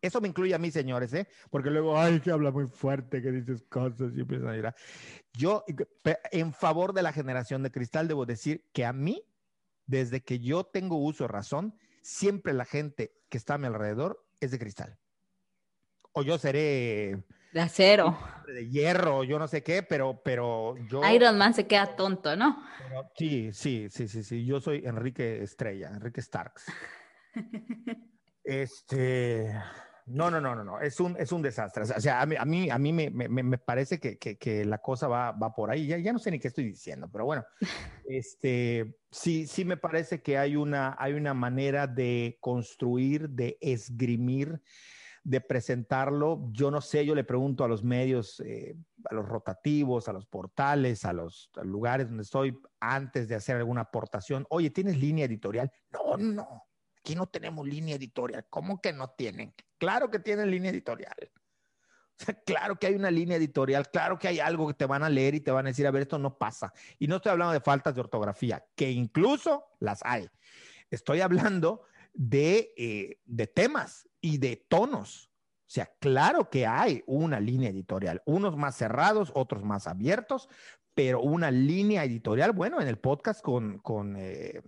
Eso 0.02 0.20
me 0.20 0.28
incluye 0.28 0.54
a 0.54 0.58
mí, 0.58 0.70
señores, 0.70 1.12
¿eh? 1.14 1.26
Porque 1.50 1.70
luego, 1.70 1.98
ay, 1.98 2.20
que 2.20 2.30
habla 2.30 2.50
muy 2.50 2.68
fuerte, 2.68 3.22
que 3.22 3.30
dices 3.32 3.62
cosas 3.68 4.12
y 4.14 4.20
empiezan 4.20 4.64
a 4.64 4.68
a- 4.68 4.74
Yo, 5.32 5.64
en 6.32 6.52
favor 6.52 6.92
de 6.92 7.02
la 7.02 7.12
generación 7.12 7.62
de 7.62 7.70
cristal, 7.70 8.06
debo 8.06 8.26
decir 8.26 8.68
que 8.72 8.84
a 8.84 8.92
mí, 8.92 9.22
desde 9.86 10.22
que 10.22 10.38
yo 10.40 10.64
tengo 10.64 10.96
uso 10.96 11.24
de 11.24 11.28
razón, 11.28 11.78
siempre 12.02 12.52
la 12.52 12.64
gente 12.64 13.12
que 13.28 13.38
está 13.38 13.54
a 13.54 13.58
mi 13.58 13.66
alrededor 13.66 14.24
es 14.40 14.50
de 14.50 14.58
cristal. 14.58 14.98
O 16.12 16.22
yo 16.22 16.38
seré 16.38 17.24
De 17.52 17.60
acero. 17.60 18.18
de 18.46 18.68
hierro, 18.68 19.22
yo 19.24 19.38
no 19.38 19.48
sé 19.48 19.62
qué, 19.62 19.82
pero, 19.82 20.22
pero 20.24 20.76
yo. 20.88 21.02
Iron 21.10 21.36
Man 21.36 21.52
se 21.54 21.66
queda 21.66 21.94
tonto, 21.96 22.36
¿no? 22.36 22.62
pero 22.78 23.10
sí, 23.16 23.52
sí, 23.52 23.88
sí, 23.90 24.08
sí, 24.08 24.22
sí. 24.22 24.44
Yo 24.46 24.60
soy 24.60 24.82
Enrique 24.84 25.42
Estrella, 25.42 25.90
Enrique 25.92 26.22
Starks. 26.22 26.66
Este. 28.48 29.52
No, 30.06 30.30
no, 30.30 30.40
no, 30.40 30.54
no, 30.54 30.62
no. 30.62 30.80
Es 30.80 31.00
un, 31.00 31.16
es 31.18 31.32
un 31.32 31.42
desastre. 31.42 31.82
O 31.82 31.86
sea, 31.86 32.20
a 32.20 32.26
mí, 32.26 32.36
a 32.38 32.44
mí, 32.44 32.70
a 32.70 32.78
mí 32.78 32.92
me, 32.92 33.10
me, 33.10 33.28
me 33.28 33.58
parece 33.58 33.98
que, 33.98 34.18
que, 34.18 34.38
que, 34.38 34.64
la 34.64 34.78
cosa 34.78 35.08
va, 35.08 35.32
va 35.32 35.52
por 35.52 35.68
ahí. 35.68 35.88
Ya, 35.88 35.98
ya 35.98 36.12
no 36.12 36.20
sé 36.20 36.30
ni 36.30 36.38
qué 36.38 36.46
estoy 36.48 36.64
diciendo, 36.64 37.08
pero 37.10 37.24
bueno. 37.24 37.44
Este, 38.08 38.98
sí, 39.10 39.48
sí 39.48 39.64
me 39.64 39.76
parece 39.76 40.22
que 40.22 40.38
hay 40.38 40.54
una, 40.54 40.94
hay 40.96 41.14
una 41.14 41.34
manera 41.34 41.88
de 41.88 42.38
construir, 42.40 43.30
de 43.30 43.58
esgrimir, 43.60 44.62
de 45.24 45.40
presentarlo. 45.40 46.48
Yo 46.52 46.70
no 46.70 46.80
sé, 46.80 47.04
yo 47.04 47.16
le 47.16 47.24
pregunto 47.24 47.64
a 47.64 47.68
los 47.68 47.82
medios, 47.82 48.38
eh, 48.46 48.76
a 49.10 49.14
los 49.14 49.26
rotativos, 49.26 50.08
a 50.08 50.12
los 50.12 50.24
portales, 50.24 51.04
a 51.04 51.12
los 51.12 51.50
a 51.56 51.64
lugares 51.64 52.06
donde 52.06 52.22
estoy, 52.22 52.56
antes 52.78 53.26
de 53.26 53.34
hacer 53.34 53.56
alguna 53.56 53.80
aportación, 53.80 54.46
oye, 54.50 54.70
¿tienes 54.70 54.96
línea 54.98 55.24
editorial? 55.24 55.68
No, 55.90 56.16
no, 56.16 56.65
aquí 57.06 57.14
no 57.14 57.28
tenemos 57.28 57.64
línea 57.64 57.94
editorial. 57.94 58.44
¿Cómo 58.50 58.80
que 58.80 58.92
no 58.92 59.10
tienen? 59.10 59.54
Claro 59.78 60.10
que 60.10 60.18
tienen 60.18 60.50
línea 60.50 60.70
editorial. 60.70 61.14
O 62.18 62.24
sea, 62.24 62.34
claro 62.46 62.76
que 62.76 62.86
hay 62.86 62.94
una 62.94 63.10
línea 63.10 63.36
editorial, 63.36 63.90
claro 63.90 64.18
que 64.18 64.26
hay 64.26 64.40
algo 64.40 64.66
que 64.68 64.72
te 64.72 64.86
van 64.86 65.02
a 65.02 65.10
leer 65.10 65.34
y 65.34 65.40
te 65.40 65.50
van 65.50 65.66
a 65.66 65.68
decir, 65.68 65.86
a 65.86 65.90
ver, 65.90 66.00
esto 66.00 66.18
no 66.18 66.38
pasa. 66.38 66.72
Y 66.98 67.08
no 67.08 67.16
estoy 67.16 67.30
hablando 67.30 67.52
de 67.52 67.60
faltas 67.60 67.94
de 67.94 68.00
ortografía, 68.00 68.64
que 68.74 68.90
incluso 68.90 69.66
las 69.80 70.00
hay. 70.02 70.26
Estoy 70.90 71.20
hablando 71.20 71.82
de, 72.14 72.72
eh, 72.78 73.20
de 73.26 73.46
temas 73.46 74.08
y 74.22 74.38
de 74.38 74.56
tonos. 74.56 75.30
O 75.66 75.68
sea, 75.68 75.92
claro 76.00 76.48
que 76.48 76.66
hay 76.66 77.04
una 77.06 77.38
línea 77.38 77.68
editorial, 77.68 78.22
unos 78.24 78.56
más 78.56 78.76
cerrados, 78.76 79.30
otros 79.34 79.62
más 79.62 79.86
abiertos, 79.86 80.48
pero 80.94 81.20
una 81.20 81.50
línea 81.50 82.02
editorial, 82.02 82.52
bueno, 82.52 82.80
en 82.80 82.88
el 82.88 82.96
podcast 82.96 83.42
con, 83.42 83.78
con, 83.80 84.16
eh, 84.16 84.62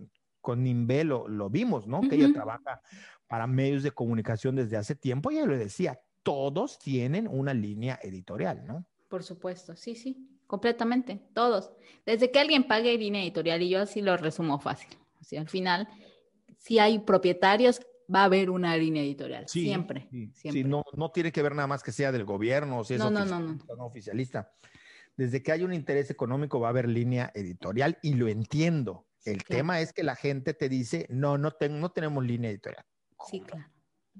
con 0.49 0.63
Nimbe 0.63 1.03
lo, 1.03 1.27
lo, 1.27 1.47
vimos, 1.47 1.85
¿no? 1.85 2.01
Que 2.01 2.15
ella 2.15 2.33
trabaja 2.33 2.81
para 3.27 3.45
medios 3.45 3.83
de 3.83 3.91
comunicación 3.91 4.55
desde 4.55 4.77
hace 4.77 4.95
tiempo 4.95 5.29
y 5.29 5.37
ella 5.37 5.45
le 5.45 5.59
decía, 5.59 5.99
todos 6.23 6.79
tienen 6.79 7.27
una 7.27 7.53
línea 7.53 7.99
editorial, 8.01 8.65
¿no? 8.65 8.83
Por 9.09 9.21
supuesto, 9.21 9.75
sí, 9.75 9.93
sí, 9.93 10.27
completamente, 10.47 11.21
todos. 11.35 11.71
Desde 12.03 12.31
que 12.31 12.39
alguien 12.39 12.63
pague 12.63 12.97
línea 12.97 13.21
editorial, 13.21 13.61
y 13.61 13.69
yo 13.69 13.81
así 13.81 14.01
lo 14.01 14.17
resumo 14.17 14.57
fácil. 14.57 14.97
O 15.21 15.23
sea, 15.23 15.39
al 15.39 15.49
final, 15.49 15.87
si 16.57 16.79
hay 16.79 16.97
propietarios, 16.97 17.79
va 18.11 18.21
a 18.21 18.25
haber 18.25 18.49
una 18.49 18.75
línea 18.75 19.03
editorial. 19.03 19.47
Sí, 19.47 19.65
siempre. 19.65 20.07
Sí, 20.09 20.31
siempre. 20.33 20.63
sí, 20.63 20.67
no, 20.67 20.83
no 20.97 21.11
tiene 21.11 21.31
que 21.31 21.43
ver 21.43 21.53
nada 21.53 21.67
más 21.67 21.83
que 21.83 21.91
sea 21.91 22.11
del 22.11 22.25
gobierno, 22.25 22.79
o 22.79 22.83
si 22.83 22.95
es 22.95 22.99
No, 22.99 23.11
no, 23.11 23.19
oficialista, 23.19 23.65
no, 23.67 23.75
no. 23.75 23.75
no 23.75 23.85
oficialista. 23.85 24.51
Desde 25.15 25.43
que 25.43 25.51
hay 25.51 25.61
un 25.61 25.73
interés 25.73 26.09
económico 26.09 26.59
va 26.59 26.69
a 26.69 26.71
haber 26.71 26.89
línea 26.89 27.31
editorial 27.35 27.99
y 28.01 28.15
lo 28.15 28.27
entiendo. 28.27 29.05
El 29.25 29.43
Claro. 29.43 29.57
tema 29.57 29.79
es 29.81 29.93
que 29.93 30.03
la 30.03 30.15
gente 30.15 30.53
te 30.53 30.69
dice, 30.69 31.05
no, 31.09 31.37
no, 31.37 31.53
no 31.69 31.91
tenemos 31.91 32.23
línea 32.23 32.49
editorial. 32.49 32.85
Sí, 33.27 33.41
claro. 33.41 33.65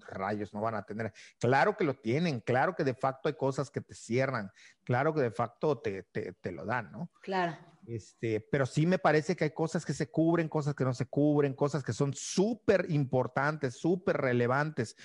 Rayos, 0.08 0.54
no 0.54 0.62
van 0.62 0.76
a 0.76 0.84
tener. 0.84 1.12
Claro 1.39 1.76
que 1.76 1.84
lo 1.84 1.93
tienen, 1.95 2.39
claro 2.39 2.76
que 2.76 2.84
de 2.84 2.93
facto 2.93 3.28
hay 3.28 3.36
cosas 3.36 3.70
que 3.70 3.82
te 3.82 3.93
cierran, 3.93 4.50
claro 4.84 5.14
que 5.14 5.22
de 5.22 5.32
facto 5.32 5.80
te, 5.80 6.04
te, 6.04 6.34
te 6.34 6.52
lo 6.52 6.66
dan, 6.66 6.91
¿no? 6.91 7.12
Claro. 7.22 7.58
Este, 7.86 8.39
pero 8.52 8.66
sí 8.66 8.86
me 8.86 9.00
parece 9.00 9.36
que 9.36 9.45
hay 9.45 9.52
cosas 9.52 9.84
que 9.84 9.93
se 9.93 10.12
cubren, 10.12 10.47
cosas 10.47 10.76
que 10.76 10.84
no 10.84 10.93
se 10.93 11.08
cubren, 11.08 11.54
cosas 11.54 11.84
que 11.84 11.91
son 11.93 12.14
súper 12.14 12.86
importantes, 12.89 13.80
súper 13.80 14.18
relevantes 14.18 14.95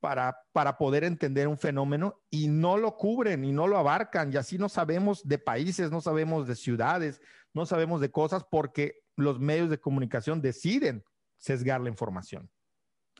para, 0.00 0.36
para 0.52 0.76
poder 0.76 1.04
entender 1.04 1.48
un 1.48 1.56
fenómeno 1.56 2.20
y 2.28 2.48
no 2.48 2.76
lo 2.76 2.96
cubren 2.96 3.44
y 3.44 3.52
no 3.52 3.66
lo 3.66 3.78
abarcan. 3.78 4.32
Y 4.32 4.36
así 4.36 4.58
no 4.58 4.68
sabemos 4.68 5.26
de 5.26 5.38
países, 5.38 5.90
no 5.90 6.00
sabemos 6.02 6.46
de 6.46 6.56
ciudades, 6.56 7.22
no 7.56 7.66
sabemos 7.66 8.00
de 8.00 8.10
cosas 8.10 8.44
porque 8.50 9.00
los 9.16 9.40
medios 9.40 9.70
de 9.70 9.80
comunicación 9.80 10.42
deciden 10.42 11.02
sesgar 11.38 11.80
la 11.80 11.88
información. 11.88 12.50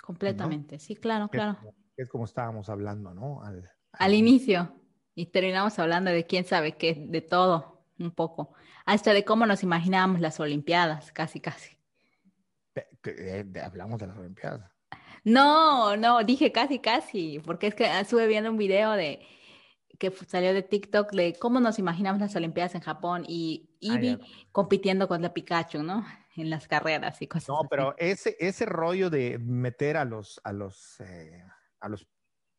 Completamente. 0.03 0.78
Sí, 0.78 0.95
claro, 0.95 1.24
es 1.24 1.30
claro. 1.30 1.57
como- 1.59 1.74
es 1.97 2.09
como 2.11 2.24
estábamos 2.26 2.68
hablando, 2.68 3.14
¿no? 3.14 3.43
Al, 3.43 3.68
Al 3.93 4.12
inicio. 4.12 4.78
Y 5.14 5.26
terminamos 5.26 5.78
hablando 5.78 6.11
de 6.11 6.26
quién 6.26 6.45
sabe 6.45 6.76
qué, 6.76 6.95
de 7.09 7.22
todo, 7.22 7.87
un 7.99 8.11
poco. 8.11 8.53
Hasta 8.84 9.14
de 9.14 9.24
cómo 9.24 9.47
nos 9.47 9.62
imaginábamos 9.62 10.20
las 10.20 10.39
Olimpiadas, 10.39 11.11
casi, 11.12 11.41
casi. 11.41 11.74
Eh, 13.05 13.45
hablamos 13.64 13.99
de 13.99 14.07
las 14.09 14.18
Olimpiadas. 14.18 14.70
No, 15.24 15.97
no, 15.97 16.22
dije 16.22 16.53
casi, 16.53 16.78
casi, 16.78 17.39
porque 17.41 17.68
es 17.68 17.74
que 17.74 17.84
estuve 18.01 18.26
viendo 18.26 18.51
un 18.51 18.59
video 18.59 18.93
de 18.93 19.26
que 19.99 20.11
salió 20.11 20.53
de 20.55 20.62
TikTok 20.62 21.12
de 21.12 21.34
cómo 21.38 21.61
nos 21.61 21.78
imaginamos 21.78 22.20
las 22.20 22.34
Olimpiadas 22.36 22.74
en 22.74 22.80
Japón 22.82 23.24
y 23.28 23.70
Ah, 23.88 23.94
Eevee 23.94 24.18
ya. 24.18 24.24
compitiendo 24.53 25.07
con 25.09 25.22
la 25.22 25.32
Pikachu, 25.34 25.82
¿no? 25.82 26.05
En 26.36 26.51
las 26.51 26.68
carreras 26.68 27.22
y 27.22 27.26
cosas 27.28 27.49
No, 27.49 27.61
así. 27.61 27.68
pero 27.70 27.94
ese, 27.97 28.36
ese 28.38 28.66
rollo 28.66 29.09
de 29.09 29.38
meter 29.38 29.97
a 29.97 30.05
los, 30.05 30.38
a 30.44 30.53
los, 30.53 31.01
eh, 31.01 31.42
a 31.80 31.88
los 31.88 32.07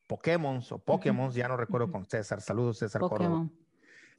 Pokémon 0.07 0.61
o 0.71 0.79
Pokémon, 0.79 1.29
ya 1.31 1.47
no 1.47 1.57
recuerdo 1.57 1.91
con 1.91 2.03
César, 2.05 2.41
saludos 2.41 2.79
César 2.79 3.01
Córdoba. 3.01 3.19
Pokémon. 3.19 3.51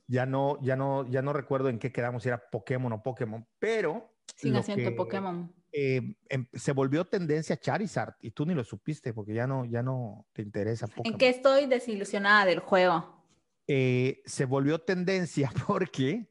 Ya 0.07 0.27
no, 0.27 0.59
ya 0.62 0.77
no, 0.77 1.07
ya 1.11 1.23
no 1.23 1.33
recuerdo 1.33 1.71
en 1.71 1.79
qué 1.81 1.91
quedamos, 1.91 2.23
si 2.23 2.29
era 2.29 2.49
Pokémon 2.51 2.93
o 2.93 3.03
Pokémon, 3.03 3.45
pero 3.59 4.14
Sin 4.37 4.55
acento 4.55 4.91
que, 4.91 4.97
Pokémon. 4.97 5.53
Eh, 5.73 6.14
em- 6.29 6.47
se 6.53 6.73
volvió 6.73 7.05
tendencia 7.05 7.57
Charizard 7.59 8.14
y 8.21 8.31
tú 8.31 8.47
ni 8.47 8.55
lo 8.55 8.64
supiste 8.64 9.12
porque 9.12 9.35
ya 9.35 9.47
no, 9.47 9.64
ya 9.64 9.83
no 9.83 10.27
te 10.33 10.43
interesa 10.43 10.87
En 10.87 10.93
Pokémon. 10.93 11.19
que 11.19 11.29
estoy 11.29 11.66
desilusionada 11.66 12.45
del 12.47 12.61
juego. 12.61 13.23
eh, 13.66 14.23
se 14.25 14.45
volvió 14.47 14.81
tendencia 14.81 15.53
porque 15.66 16.31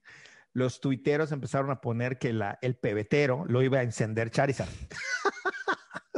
los 0.53 0.81
tuiteros 0.81 1.31
empezaron 1.31 1.69
a 1.69 1.81
poner 1.81 2.17
que 2.17 2.33
la, 2.33 2.57
el 2.63 2.75
pebetero 2.75 3.45
lo 3.47 3.61
iba 3.61 3.77
a 3.79 3.83
encender 3.83 4.31
Charizard. 4.31 4.69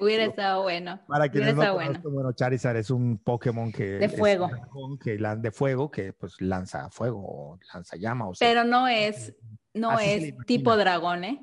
Hubiera 0.00 0.24
estado 0.24 0.62
bueno. 0.62 1.00
Para 1.08 1.28
quienes 1.28 1.54
no 1.54 1.62
conozcan, 1.62 1.86
bueno. 2.02 2.10
bueno, 2.10 2.32
Charizard 2.32 2.76
es 2.76 2.90
un 2.90 3.18
Pokémon 3.18 3.72
que 3.72 3.84
De 3.98 4.08
fuego. 4.08 4.50
que 5.02 5.16
de 5.16 5.50
fuego 5.50 5.90
que 5.90 6.12
pues 6.12 6.40
lanza 6.40 6.90
fuego 6.90 7.20
o 7.24 7.58
lanza 7.72 7.96
llama 7.96 8.28
o 8.28 8.34
sea, 8.34 8.48
Pero 8.48 8.64
no 8.64 8.86
es, 8.88 9.34
no 9.72 9.98
es 9.98 10.34
tipo 10.46 10.76
dragón, 10.76 11.24
¿eh? 11.24 11.42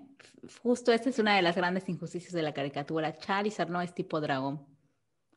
Justo 0.61 0.91
esta 0.91 1.09
es 1.09 1.19
una 1.19 1.35
de 1.35 1.41
las 1.41 1.55
grandes 1.55 1.87
injusticias 1.89 2.33
de 2.33 2.41
la 2.41 2.53
caricatura. 2.53 3.17
Charizard 3.17 3.69
no 3.69 3.81
es 3.81 3.93
tipo 3.93 4.19
dragón. 4.21 4.65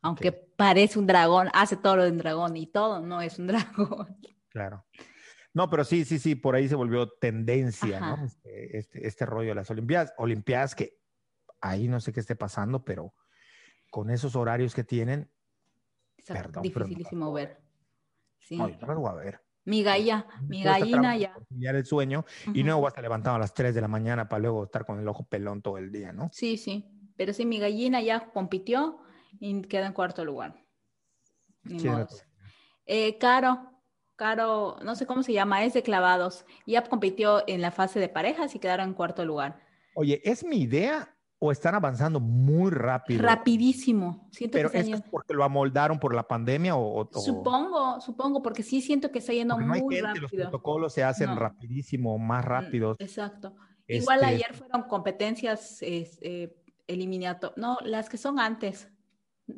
Aunque 0.03 0.33
parece 0.33 0.99
un 0.99 1.07
dragón, 1.07 1.49
hace 1.53 1.77
todo 1.77 1.97
lo 1.97 2.05
de 2.05 2.11
un 2.11 2.19
dragón 2.19 2.57
y 2.57 2.67
todo 2.67 3.01
no 3.01 3.21
es 3.21 3.39
un 3.39 3.47
dragón. 3.49 4.19
claro. 4.49 4.85
No, 5.55 5.71
pero 5.71 5.85
sí, 5.85 6.05
sí, 6.05 6.19
sí, 6.19 6.35
por 6.35 6.55
ahí 6.55 6.69
se 6.69 6.75
volvió 6.75 7.09
tendencia, 7.13 7.97
Ajá. 7.97 8.17
¿no? 8.19 8.27
Este, 8.27 8.77
este, 8.77 9.07
este 9.07 9.25
rollo 9.25 9.49
de 9.49 9.55
las 9.55 9.71
Olimpiadas. 9.71 10.13
Olimpiadas 10.19 10.75
que 10.75 10.99
ahí 11.63 11.89
no 11.89 11.99
sé 11.99 12.13
qué 12.13 12.21
esté 12.21 12.37
pasando, 12.37 12.85
pero 12.85 13.15
con 13.91 14.11
esos 14.11 14.37
horarios 14.37 14.75
que 14.75 14.85
tienen, 14.85 15.31
Está 16.19 16.35
Perdón, 16.35 16.55
no 16.57 16.63
dificilísimo 16.63 17.33
ver. 17.33 17.63
Sí. 18.39 18.59
no, 18.59 18.69
yo 18.69 18.77
no 18.81 18.87
las 18.89 18.97
voy 18.99 19.11
a 19.11 19.15
ver. 19.15 19.46
Mi 19.67 19.83
galla, 19.83 20.27
mi 20.49 20.63
Cuesta 20.63 20.79
gallina 20.79 21.17
ya. 21.17 21.35
el 21.51 21.85
sueño 21.85 22.25
y 22.55 22.63
luego 22.63 22.83
vas 22.83 22.97
a 22.97 23.03
levantar 23.03 23.35
a 23.35 23.39
las 23.39 23.53
3 23.53 23.75
de 23.75 23.81
la 23.81 23.89
mañana 23.89 24.29
para 24.29 24.41
luego 24.41 24.65
estar 24.65 24.87
con 24.87 25.01
el 25.01 25.09
ojo 25.09 25.25
pelón 25.25 25.61
todo 25.61 25.77
el 25.77 25.91
día, 25.91 26.13
¿no? 26.13 26.31
Sí, 26.33 26.57
sí. 26.57 26.87
Pero 27.17 27.33
sí, 27.33 27.45
mi 27.45 27.59
gallina 27.59 28.01
ya 28.01 28.31
compitió 28.33 29.01
y 29.41 29.63
queda 29.63 29.87
en 29.87 29.93
cuarto 29.93 30.25
lugar. 30.25 30.65
Ni 31.65 31.79
¿Quién 31.79 31.95
era 31.95 32.05
modos. 32.05 32.25
Eh, 32.87 33.19
Caro, 33.19 33.73
Caro, 34.15 34.77
no 34.85 34.95
sé 34.95 35.05
cómo 35.05 35.25
se 35.25 35.33
llama, 35.33 35.65
es 35.65 35.75
de 35.75 35.83
clavados. 35.83 36.47
Ya 36.65 36.85
compitió 36.85 37.43
en 37.49 37.61
la 37.61 37.73
fase 37.73 37.99
de 37.99 38.09
parejas 38.09 38.55
y 38.55 38.61
quedaron 38.61 38.89
en 38.91 38.95
cuarto 38.95 39.25
lugar. 39.25 39.67
Oye, 39.97 40.21
¿es 40.25 40.45
mi 40.45 40.59
idea 40.59 41.16
o 41.47 41.53
están 41.53 41.75
avanzando 41.75 42.21
muy 42.21 42.71
rápido? 42.71 43.23
Rapidísimo. 43.23 44.29
Siento 44.33 44.57
Pero 44.59 44.71
que 44.71 44.79
está 44.79 44.91
¿esto 44.97 45.05
es 45.07 45.11
porque 45.11 45.35
lo 45.35 45.45
amoldaron 45.45 45.99
por 45.99 46.15
la 46.15 46.27
pandemia 46.27 46.77
o...? 46.77 47.09
Supongo, 47.13 48.01
supongo, 48.01 48.43
porque 48.43 48.63
sí 48.63 48.81
siento 48.81 49.11
que 49.11 49.19
está 49.21 49.33
yendo 49.33 49.55
porque 49.55 49.67
no 49.67 49.73
hay 49.75 49.83
muy 49.83 49.95
gente, 49.97 50.11
los 50.21 50.23
rápido. 50.31 50.43
protocolos 50.51 50.93
se 50.93 51.05
hacen 51.05 51.31
No. 51.31 51.37
rapidísimo, 51.37 52.19
más 52.19 52.45
Mm, 52.45 52.49
rápidos. 52.49 52.97
Exacto. 53.01 53.55
Igual 53.89 54.21
Este, 54.21 54.35
ayer 54.35 54.55
fueron 54.55 54.83
competencias 54.89 55.81
es, 55.83 56.19
eh, 56.23 56.57
eliminato- 56.89 57.53
no, 57.57 57.79
las 57.83 58.09
que 58.09 58.17
son 58.17 58.39
antes. 58.41 58.89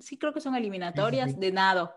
Sí 0.01 0.19
creo 0.19 0.33
que 0.35 0.41
son 0.41 0.55
eliminatorias 0.55 1.31
sí. 1.33 1.37
de 1.39 1.53
nado. 1.53 1.95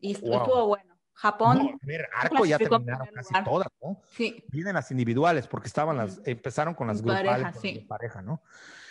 Y 0.00 0.14
Wow. 0.20 0.32
estuvo 0.34 0.66
bueno. 0.66 0.84
Japón, 1.12 1.58
No, 1.58 1.78
arco 2.18 2.46
ya 2.46 2.56
terminaron 2.56 3.06
casi 3.14 3.28
lugar. 3.28 3.44
todas, 3.44 3.68
¿no? 3.82 4.00
sí, 4.08 4.42
Vienen 4.48 4.72
las 4.74 4.90
individuales 4.90 5.46
porque 5.48 5.66
estaban 5.66 5.98
las, 5.98 6.18
empezaron 6.24 6.72
con 6.72 6.86
las 6.86 7.02
grupales 7.02 7.30
pareja, 7.42 7.52
sí. 7.52 7.74
de 7.74 7.80
pareja, 7.82 8.22
¿no? 8.22 8.40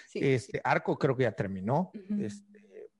Sí. 0.09 0.19
Este 0.21 0.59
arco 0.63 0.97
creo 0.97 1.15
que 1.15 1.23
ya 1.23 1.31
terminó. 1.31 1.91
Este, 2.19 2.91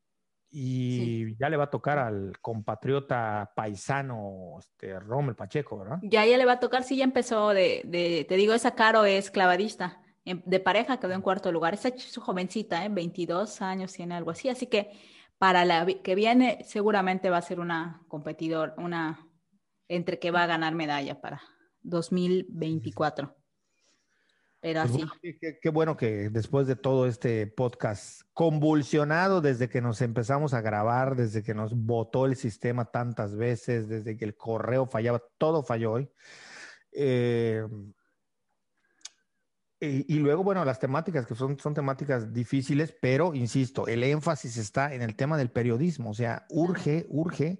y 0.51 1.37
ya 1.37 1.47
le 1.49 1.57
va 1.57 1.65
a 1.65 1.69
tocar 1.69 1.99
al 1.99 2.39
compatriota 2.41 3.51
paisano, 3.55 4.55
este, 4.59 4.99
Rommel 4.99 5.35
Pacheco, 5.35 5.77
¿verdad? 5.77 5.99
Ya 6.01 6.25
ya 6.25 6.37
le 6.37 6.45
va 6.45 6.53
a 6.53 6.59
tocar, 6.59 6.83
sí, 6.83 6.97
ya 6.97 7.03
empezó 7.03 7.49
de, 7.49 7.81
de- 7.85 8.25
te 8.27 8.35
digo, 8.35 8.53
esa 8.53 8.73
Caro 8.75 9.05
es 9.05 9.29
clavadista. 9.29 10.01
En- 10.25 10.41
De 10.45 10.59
pareja 10.59 10.99
quedó 10.99 11.13
en 11.13 11.21
cuarto 11.21 11.51
lugar. 11.51 11.73
Esa 11.75 11.95
su 11.97 12.19
jovencita, 12.21 12.83
¿eh? 12.83 12.89
22 12.89 13.61
años 13.61 13.93
tiene 13.93 14.15
algo 14.15 14.31
así. 14.31 14.49
Así 14.49 14.65
que 14.67 14.89
para 15.37 15.65
la 15.65 15.85
que 15.85 16.15
viene 16.15 16.59
seguramente 16.65 17.29
va 17.29 17.37
a 17.37 17.41
ser 17.43 17.59
una 17.59 18.03
competidor, 18.07 18.73
una 18.77 19.27
entre 19.87 20.17
que 20.19 20.31
va 20.31 20.43
a 20.43 20.47
ganar 20.47 20.73
medalla 20.75 21.21
para 21.21 21.41
2024. 21.81 23.35
Pero 24.61 24.81
Pues 24.81 24.91
así. 24.91 24.97
bueno, 24.97 25.13
qué, 25.61 25.69
bueno 25.69 25.97
que 25.97 26.29
después 26.29 26.67
de 26.67 26.75
todo 26.75 27.07
este 27.07 27.47
podcast 27.47 28.21
convulsionado 28.33 29.39
desde 29.41 29.69
que 29.69 29.81
nos 29.81 30.01
empezamos 30.01 30.53
a 30.53 30.61
grabar, 30.61 31.15
desde 31.15 31.43
que 31.43 31.53
nos 31.53 31.73
votó 31.75 32.25
el 32.25 32.35
sistema 32.35 32.85
tantas 32.91 33.35
veces, 33.35 33.87
desde 33.87 34.17
que 34.17 34.25
el 34.25 34.35
correo 34.35 34.85
fallaba, 34.85 35.23
todo 35.37 35.63
falló 35.63 35.93
hoy. 35.93 36.09
Eh, 36.91 37.63
Y, 39.81 40.13
y 40.13 40.19
luego, 40.19 40.43
bueno, 40.43 40.65
las 40.65 40.77
temáticas 40.79 41.25
que 41.25 41.35
son, 41.35 41.57
son 41.57 41.73
temáticas 41.73 42.33
difíciles, 42.33 42.93
pero 43.01 43.33
insisto, 43.33 43.87
el 43.87 44.03
énfasis 44.03 44.57
está 44.57 44.93
en 44.93 45.01
el 45.01 45.15
tema 45.15 45.37
del 45.37 45.51
periodismo. 45.51 46.09
O 46.09 46.13
sea, 46.13 46.45
urge, 46.49 47.05
urge 47.09 47.59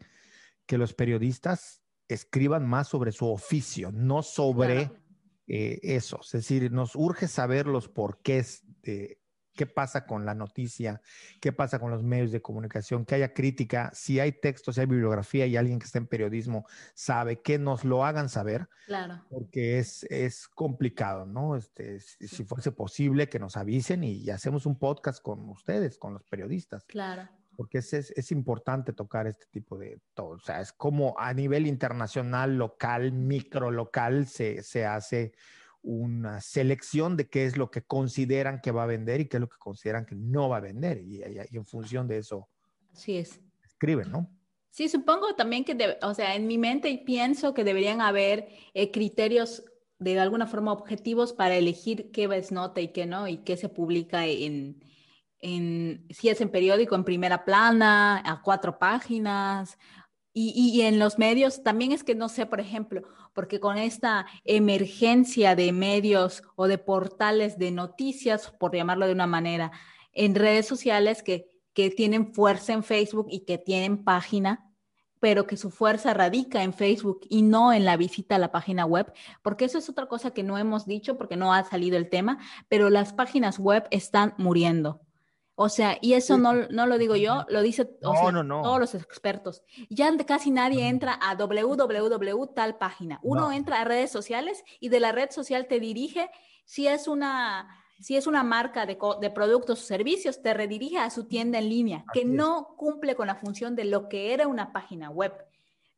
que 0.65 0.77
los 0.77 0.93
periodistas 0.93 1.81
escriban 2.09 2.67
más 2.67 2.89
sobre 2.89 3.13
su 3.13 3.25
oficio, 3.25 3.91
no 3.93 4.21
sobre 4.21 4.87
Claro. 4.87 5.08
Eh, 5.49 5.79
eso. 5.83 6.19
Es 6.23 6.31
decir, 6.31 6.71
nos 6.71 6.95
urge 6.95 7.27
saber 7.27 7.67
los 7.67 7.89
porqués 7.89 8.63
de 8.83 9.19
qué 9.53 9.65
pasa 9.65 10.05
con 10.05 10.25
la 10.25 10.35
noticia, 10.35 11.01
qué 11.41 11.51
pasa 11.51 11.79
con 11.79 11.91
los 11.91 12.01
medios 12.01 12.31
de 12.31 12.41
comunicación, 12.41 13.03
que 13.03 13.15
haya 13.15 13.33
crítica, 13.33 13.91
si 13.93 14.21
hay 14.21 14.31
textos, 14.31 14.75
si 14.75 14.81
hay 14.81 14.87
bibliografía 14.87 15.45
y 15.47 15.57
alguien 15.57 15.79
que 15.79 15.85
está 15.85 15.97
en 15.97 16.07
periodismo 16.07 16.65
sabe, 16.93 17.41
que 17.41 17.59
nos 17.59 17.83
lo 17.83 18.05
hagan 18.05 18.29
saber 18.29 18.69
Claro. 18.85 19.25
porque 19.29 19.79
es, 19.79 20.03
es 20.09 20.47
complicado, 20.47 21.25
¿no? 21.25 21.57
Este, 21.57 21.99
si, 21.99 22.27
si 22.29 22.45
fuese 22.45 22.71
posible 22.71 23.27
que 23.27 23.39
nos 23.39 23.57
avisen 23.57 24.05
y, 24.05 24.13
y 24.13 24.29
hacemos 24.29 24.65
un 24.65 24.79
podcast 24.79 25.21
con 25.21 25.49
ustedes, 25.49 25.97
con 25.97 26.13
los 26.13 26.23
periodistas, 26.23 26.85
Claro. 26.85 27.27
Porque 27.59 27.79
es, 27.79 27.91
es, 27.91 28.11
es 28.11 28.31
importante 28.31 28.93
tocar 28.93 29.27
este 29.27 29.45
tipo 29.51 29.77
de 29.77 29.99
todo. 30.13 30.29
O 30.29 30.39
sea, 30.39 30.61
es 30.61 30.71
como 30.71 31.13
a 31.19 31.33
nivel 31.33 31.67
internacional, 31.67 32.55
local, 32.57 33.11
micro 33.11 33.69
local, 33.69 34.27
se, 34.27 34.63
se 34.63 34.85
hace 34.85 35.33
una 35.81 36.39
selección 36.39 37.17
de 37.17 37.27
qué 37.27 37.43
es 37.43 37.57
lo 37.57 37.69
que 37.69 37.81
consideran 37.81 38.61
que 38.61 38.71
va 38.71 38.83
a 38.83 38.85
vender 38.85 39.19
y 39.19 39.25
qué 39.25 39.35
es 39.35 39.41
lo 39.41 39.49
que 39.49 39.57
consideran 39.57 40.05
que 40.05 40.15
no 40.15 40.47
va 40.47 40.55
a 40.55 40.61
vender. 40.61 40.99
Y, 41.01 41.17
y- 41.17 41.35
y 41.51 41.57
en 41.57 41.65
función 41.65 42.07
de 42.07 42.19
eso 42.19 42.47
Así 42.93 43.17
es. 43.17 43.41
escriben, 43.65 44.09
¿no? 44.09 44.31
Sí, 44.69 44.87
supongo 44.87 45.35
también 45.35 45.65
que, 45.65 45.75
debe- 45.75 45.97
o 46.01 46.13
sea, 46.13 46.37
en 46.37 46.47
mi 46.47 46.57
mente 46.57 47.03
pienso 47.05 47.53
que 47.53 47.65
deberían 47.65 47.99
haber 47.99 48.47
eh, 48.73 48.89
criterios 48.89 49.65
de 49.97 50.17
alguna 50.17 50.47
forma 50.47 50.71
objetivos 50.71 51.33
para 51.33 51.57
elegir 51.57 52.09
qué 52.11 52.23
es 52.37 52.53
nota 52.53 52.79
y 52.79 52.93
qué 52.93 53.05
no, 53.05 53.27
y 53.27 53.39
qué 53.39 53.57
se 53.57 53.67
publica 53.67 54.25
en, 54.25 54.81
en 55.41 56.05
si 56.09 56.29
es 56.29 56.41
en 56.41 56.49
periódico, 56.49 56.95
en 56.95 57.03
primera 57.03 57.45
plana, 57.45 58.21
a 58.25 58.41
cuatro 58.41 58.79
páginas. 58.79 59.77
Y, 60.33 60.53
y 60.55 60.81
en 60.83 60.99
los 60.99 61.17
medios 61.17 61.63
también 61.63 61.91
es 61.91 62.03
que 62.03 62.15
no 62.15 62.29
sé, 62.29 62.45
por 62.45 62.59
ejemplo, 62.59 63.03
porque 63.33 63.59
con 63.59 63.77
esta 63.77 64.27
emergencia 64.43 65.55
de 65.55 65.71
medios 65.71 66.43
o 66.55 66.67
de 66.67 66.77
portales 66.77 67.57
de 67.57 67.71
noticias, 67.71 68.51
por 68.51 68.75
llamarlo 68.75 69.07
de 69.07 69.13
una 69.13 69.27
manera, 69.27 69.71
en 70.13 70.35
redes 70.35 70.67
sociales 70.67 71.23
que, 71.23 71.49
que 71.73 71.89
tienen 71.89 72.33
fuerza 72.33 72.73
en 72.73 72.83
Facebook 72.83 73.27
y 73.29 73.45
que 73.45 73.57
tienen 73.57 74.03
página, 74.03 74.69
pero 75.19 75.45
que 75.47 75.57
su 75.57 75.69
fuerza 75.69 76.13
radica 76.13 76.63
en 76.63 76.73
Facebook 76.73 77.21
y 77.29 77.41
no 77.41 77.73
en 77.73 77.85
la 77.85 77.97
visita 77.97 78.35
a 78.35 78.39
la 78.39 78.51
página 78.51 78.85
web, 78.85 79.11
porque 79.41 79.65
eso 79.65 79.77
es 79.77 79.89
otra 79.89 80.07
cosa 80.07 80.31
que 80.31 80.43
no 80.43 80.57
hemos 80.57 80.85
dicho 80.85 81.17
porque 81.17 81.35
no 81.35 81.53
ha 81.53 81.63
salido 81.63 81.97
el 81.97 82.09
tema, 82.09 82.39
pero 82.67 82.89
las 82.89 83.13
páginas 83.13 83.59
web 83.59 83.87
están 83.91 84.33
muriendo. 84.37 85.01
O 85.61 85.67
sea, 85.67 85.97
y 86.01 86.13
eso 86.13 86.37
no, 86.37 86.53
no 86.69 86.85
lo 86.87 86.97
digo 86.97 87.17
yo, 87.17 87.45
lo 87.49 87.61
dice 87.61 87.81
o 88.01 88.13
No, 88.13 88.19
sea, 88.21 88.31
no, 88.31 88.43
no. 88.43 88.61
todos 88.61 88.79
los 88.79 88.95
expertos. 88.95 89.61
Ya 89.89 90.09
casi 90.25 90.51
nadie 90.51 90.87
entra 90.87 91.19
a 91.21 91.35
www 91.35 92.45
tal 92.55 92.77
página. 92.77 93.19
Uno 93.23 93.41
No. 93.41 93.51
entra 93.51 93.81
a 93.81 93.83
redes 93.83 94.09
sociales 94.09 94.63
y 94.79 94.87
de 94.87 95.01
la 95.01 95.11
red 95.11 95.31
social 95.31 95.67
te 95.67 95.81
dirige, 95.81 96.31
si 96.63 96.87
es 96.87 97.09
una, 97.09 97.67
si 97.99 98.15
es 98.15 98.25
una 98.25 98.41
marca 98.43 98.85
de, 98.85 98.97
de 99.19 99.29
productos 99.31 99.81
o 99.81 99.85
servicios, 99.85 100.41
te 100.41 100.53
redirige 100.53 100.97
a 100.97 101.09
su 101.09 101.25
tienda 101.27 101.59
en 101.59 101.67
línea, 101.67 102.05
que 102.13 102.21
es. 102.21 102.25
no 102.27 102.75
cumple 102.77 103.15
con 103.15 103.27
la 103.27 103.35
función 103.35 103.75
de 103.75 103.83
lo 103.83 104.07
que 104.07 104.33
era 104.33 104.47
una 104.47 104.71
página 104.71 105.09
web. 105.09 105.33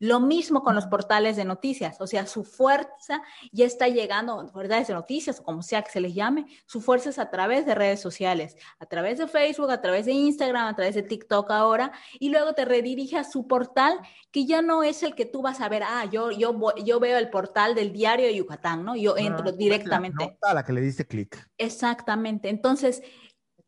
Lo 0.04 0.18
mismo 0.18 0.64
con 0.64 0.74
los 0.74 0.86
portales 0.86 1.36
de 1.36 1.44
noticias, 1.44 2.00
o 2.00 2.08
sea, 2.08 2.26
su 2.26 2.42
fuerza 2.42 3.22
ya 3.52 3.64
está 3.66 3.86
llegando, 3.86 4.44
portales 4.52 4.88
de 4.88 4.94
noticias 4.94 5.38
o 5.38 5.44
como 5.44 5.62
sea 5.62 5.82
que 5.82 5.92
se 5.92 6.00
les 6.00 6.12
llame, 6.12 6.44
su 6.66 6.80
fuerza 6.80 7.10
es 7.10 7.20
a 7.20 7.30
través 7.30 7.66
de 7.66 7.76
redes 7.76 8.00
sociales, 8.00 8.56
a 8.80 8.86
través 8.86 9.18
de 9.18 9.28
Facebook, 9.28 9.70
a 9.70 9.80
través 9.80 10.06
de 10.06 10.12
Instagram, 10.12 10.66
a 10.66 10.74
través 10.74 10.96
de 10.96 11.02
TikTok 11.04 11.48
ahora, 11.52 11.92
y 12.18 12.30
luego 12.30 12.52
te 12.52 12.64
redirige 12.64 13.16
a 13.16 13.22
su 13.22 13.46
portal 13.46 13.96
que 14.32 14.44
ya 14.44 14.60
no 14.60 14.82
es 14.82 15.04
el 15.04 15.14
que 15.14 15.24
tú 15.24 15.40
vas 15.40 15.60
a 15.60 15.68
ver, 15.68 15.84
ah, 15.84 16.04
yo, 16.10 16.32
yo, 16.32 16.52
voy- 16.52 16.82
yo 16.84 16.98
veo 16.98 17.16
el 17.18 17.30
portal 17.30 17.76
del 17.76 17.92
diario 17.92 18.26
de 18.26 18.34
Yucatán, 18.34 18.84
¿no? 18.84 18.96
Yo 18.96 19.16
entro 19.16 19.50
Ah, 19.50 19.52
directamente. 19.52 20.24
La 20.24 20.30
nota 20.32 20.50
a 20.50 20.54
la 20.54 20.64
que 20.64 20.72
le 20.72 20.80
diste 20.80 21.06
clic. 21.06 21.48
Exactamente. 21.58 22.48
Entonces, 22.48 23.02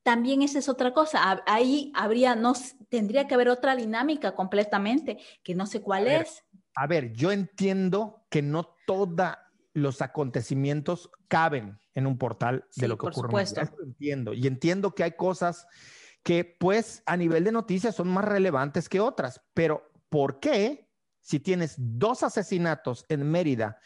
también 0.05 0.43
esa 0.43 0.61
es 0.61 0.69
otra 0.69 0.93
cosa. 0.95 1.43
Ahí 1.47 1.91
habría, 1.95 2.37
no, 2.37 2.53
tendría 2.89 3.27
que 3.27 3.35
haber 3.35 3.49
otra 3.49 3.75
dinámica 3.75 4.35
completamente, 4.35 5.19
que 5.43 5.55
no 5.55 5.67
sé 5.67 5.81
cuál 5.81 6.05
ver, 6.05 6.23
es. 6.23 6.45
A 6.77 6.87
ver, 6.87 7.13
yo 7.13 7.33
entiendo 7.33 8.27
que 8.31 8.43
no 8.43 8.77
todos 8.87 9.37
los 9.73 10.03
acontecimientos 10.03 11.11
caben 11.27 11.81
en 11.95 12.07
un 12.07 12.19
portal 12.19 12.67
Sí, 12.71 12.83
de 12.83 12.89
lo 12.89 12.97
que 12.97 13.03
por 13.03 13.13
ocurre. 13.13 13.29
supuesto. 13.29 13.61
Eso 13.61 13.77
lo 13.79 13.85
entiendo. 13.85 14.35
Y 14.35 14.47
entiendo 14.47 14.95
que 14.95 15.05
hay 15.05 15.13
cosas 15.13 15.67
que, 16.23 16.45
pues, 16.45 17.03
a 17.07 17.17
nivel 17.17 17.43
de 17.45 17.53
noticias 17.53 17.95
son 17.95 18.09
más 18.09 18.25
relevantes 18.25 18.89
que 18.89 19.01
otras. 19.01 19.41
Pero, 19.55 19.91
¿por 20.11 20.39
qué 20.39 20.89
si 21.21 21.41
tienes 21.41 21.77
dos 21.79 22.23
asesinatos 22.23 23.07
en 23.09 23.29
Mérida 23.31 23.79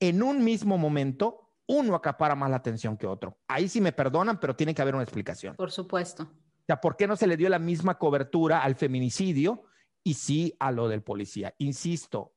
en 0.00 0.22
un 0.22 0.44
mismo 0.44 0.76
momento, 0.76 1.41
uno 1.66 1.94
acapara 1.94 2.34
más 2.34 2.50
la 2.50 2.56
atención 2.56 2.96
que 2.96 3.06
otro? 3.06 3.38
Ahí 3.48 3.68
sí 3.68 3.80
me 3.80 3.92
perdonan, 3.92 4.38
pero 4.40 4.56
tiene 4.56 4.74
que 4.74 4.82
haber 4.82 4.94
una 4.94 5.04
explicación. 5.04 5.56
Por 5.56 5.70
supuesto. 5.70 6.24
O 6.24 6.64
sea, 6.66 6.80
¿por 6.80 6.96
qué 6.96 7.06
no 7.06 7.16
se 7.16 7.26
le 7.26 7.36
dio 7.36 7.48
la 7.48 7.58
misma 7.58 7.98
cobertura 7.98 8.62
al 8.62 8.76
feminicidio 8.76 9.64
y 10.04 10.14
sí 10.14 10.54
a 10.60 10.70
lo 10.70 10.88
del 10.88 11.02
policía? 11.02 11.54
Insisto, 11.58 12.34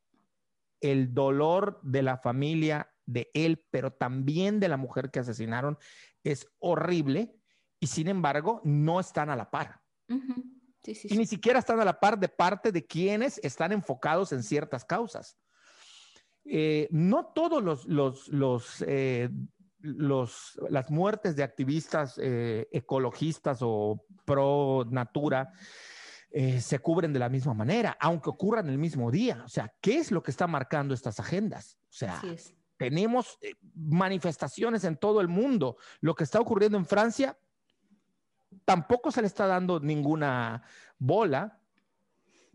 el 0.82 1.13
dolor 1.13 1.80
de 1.84 2.01
la 2.01 2.17
familia 2.17 2.91
de 3.05 3.30
él, 3.34 3.65
pero 3.69 3.93
también 3.93 4.59
de 4.59 4.67
la 4.67 4.78
mujer 4.78 5.11
que 5.11 5.19
asesinaron, 5.19 5.78
es 6.23 6.47
horrible 6.59 7.36
y 7.80 7.88
sin 7.88 8.07
embargo 8.07 8.61
no 8.63 8.99
están 8.99 9.30
a 9.30 9.36
la 9.36 9.51
par. 9.51 9.82
Sí, 10.84 10.95
sí, 10.95 11.07
Y 11.07 11.11
sí. 11.11 11.17
ni 11.17 11.26
siquiera 11.26 11.59
están 11.59 11.80
a 11.80 11.86
la 11.86 11.99
par 11.99 12.19
de 12.19 12.30
parte 12.30 12.71
de 12.71 12.86
quienes 12.86 13.39
están 13.43 13.71
enfocados 13.71 14.32
en 14.32 14.43
ciertas 14.43 14.86
causas. 14.86 15.38
Eh, 16.45 16.87
no 16.91 17.25
todos 17.33 17.63
los, 17.63 17.85
los, 17.85 18.27
los, 18.29 18.83
eh, 18.87 19.29
los- 19.81 20.59
las 20.69 20.91
muertes 20.91 21.35
de 21.35 21.43
activistas 21.43 22.19
eh, 22.21 22.67
ecologistas 22.71 23.59
o 23.61 24.05
pro 24.25 24.85
natura 24.89 25.51
se 26.59 26.79
cubren 26.79 27.13
de 27.13 27.19
la 27.19 27.29
misma 27.29 27.53
manera, 27.53 27.95
aunque 27.97 28.29
ocurran 28.29 28.67
el 28.67 28.77
mismo 28.77 29.09
día. 29.09 29.41
O 29.45 29.47
sea, 29.47 29.73
¿qué 29.79 29.99
es 29.99 30.11
lo 30.11 30.21
que 30.21 30.31
está 30.31 30.47
marcando 30.47 30.93
estas 30.93 31.17
agendas? 31.21 31.77
O 31.89 31.93
sea, 31.93 32.19
tenemos 32.75 33.39
manifestaciones 33.73 34.83
en 34.83 34.97
todo 34.97 35.21
el 35.21 35.29
mundo. 35.29 35.77
Lo 36.01 36.13
que 36.13 36.25
está 36.25 36.41
ocurriendo 36.41 36.77
en 36.77 36.85
Francia 36.85 37.37
tampoco 38.65 39.11
se 39.11 39.21
le 39.21 39.27
está 39.27 39.47
dando 39.47 39.79
ninguna 39.79 40.61
bola, 40.97 41.61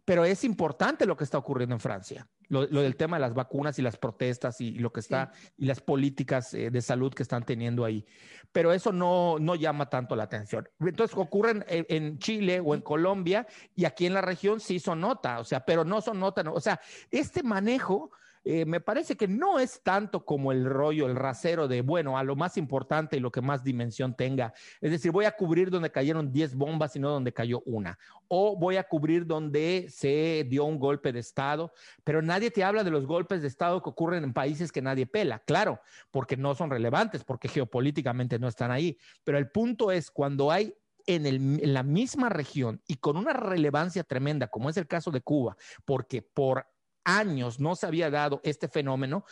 pero 0.05 0.27
es 0.27 0.45
importante 0.45 1.07
lo 1.07 1.17
que 1.17 1.25
está 1.25 1.39
ocurriendo 1.39 1.75
en 1.75 1.81
Francia. 1.81 2.29
Lo, 2.51 2.67
lo 2.67 2.83
del 2.83 2.97
tema 2.97 3.17
de 3.17 3.21
las 3.23 3.33
vacunas 3.33 3.79
y 3.79 3.83
las 3.83 3.97
protestas 3.97 4.61
y, 4.61 4.73
lo 4.73 4.93
que 4.93 5.01
está 5.01 5.33
y 5.57 5.65
las 5.67 5.81
políticas 5.81 6.53
eh, 6.53 6.71
de 6.71 6.83
salud 6.83 7.15
que 7.15 7.23
están 7.23 7.45
teniendo 7.45 7.85
ahí. 7.85 8.05
Pero 8.53 8.73
eso 8.73 8.93
no, 8.93 9.39
no 9.39 9.55
llama 9.55 9.89
tanto 9.89 10.17
la 10.17 10.25
atención. 10.25 10.69
Entonces 10.81 11.17
ocurren 11.17 11.65
en, 11.69 11.87
en 11.89 12.19
Chile 12.19 12.61
o 12.63 12.75
en 12.75 12.83
Colombia 12.83 13.47
y 13.75 13.85
aquí 13.87 14.05
en 14.05 14.15
la 14.15 14.21
región 14.21 14.61
sí 14.61 14.81
son 14.81 15.01
nota, 15.01 15.39
o 15.39 15.45
sea, 15.45 15.65
pero 15.65 15.85
no 15.85 16.01
son 16.01 16.21
nota. 16.21 16.43
no. 16.43 16.53
O 16.53 16.61
sea, 16.61 16.81
este 17.11 17.43
manejo 17.43 18.11
eh, 18.43 18.65
me 18.65 18.81
parece 18.81 19.17
que 19.17 19.29
no 19.29 19.59
es 19.59 19.83
tanto 19.83 20.25
como 20.25 20.51
el 20.53 20.65
rollo, 20.65 21.07
el 21.07 21.17
rasero 21.17 21.69
de, 21.69 21.83
bueno, 21.83 22.17
a 22.17 22.25
lo 22.25 22.37
más 22.37 22.57
importante 22.57 23.17
y 23.17 23.21
lo 23.21 23.31
que 23.31 23.43
más 23.43 23.63
dimensión 23.63 24.15
tenga. 24.15 24.55
Es 24.81 24.91
decir, 24.91 25.13
voy 25.13 25.27
a 25.27 25.33
cubrir 25.33 25.71
donde 25.71 25.91
cayeron 25.91 26.33
10 26.33 26.55
bombas 26.55 26.97
y 26.97 27.01
no 27.01 27.11
donde 27.11 27.33
cayó 27.33 27.63
una. 27.67 27.99
O 28.29 28.57
voy 28.57 28.77
a 28.77 28.85
cubrir 28.85 29.27
donde 29.27 29.87
se 29.91 30.47
dio 30.49 30.65
un 30.65 30.79
golpe 30.79 31.13
de 31.13 31.21
Estado, 31.21 31.73
pero 32.03 32.23
nadie 32.23 32.51
te 32.51 32.65
habla 32.65 32.83
de 32.83 32.91
los 32.91 33.07
golpes 33.07 33.43
de 33.43 33.49
Estado 33.49 33.83
que 33.83 33.91
ocurren 33.91 34.25
en 34.25 34.33
países 34.33 34.73
que 34.73 34.81
nadie 34.81 35.07
pela, 35.07 35.41
claro, 35.41 35.81
porque 36.11 36.37
no 36.37 36.55
son 36.55 36.71
relevantes, 36.71 37.25
porque 37.25 37.49
geopolíticamente 37.49 38.39
no 38.39 38.49
están 38.49 38.71
ahí. 38.71 38.97
Pero 39.23 39.37
el 39.37 39.51
punto 39.51 39.93
es 39.93 40.11
cuando 40.11 40.51
hay 40.51 40.75
en, 41.07 41.27
el, 41.27 41.37
en, 41.37 41.75
la 41.75 41.83
misma 41.83 42.29
región 42.29 42.81
y 42.87 42.97
con 42.97 43.17
una 43.17 43.33
relevancia 43.33 44.05
tremenda, 44.05 44.49
como 44.49 44.71
es 44.71 44.77
el 44.77 44.87
caso 44.87 45.11
de 45.11 45.21
Cuba, 45.21 45.57
porque 45.85 46.23
por 46.23 46.67
años 47.05 47.61
no 47.61 47.75
se 47.77 47.87
había 47.87 48.11
dado 48.11 48.41
este 48.45 48.69
fenómeno, 48.69 49.25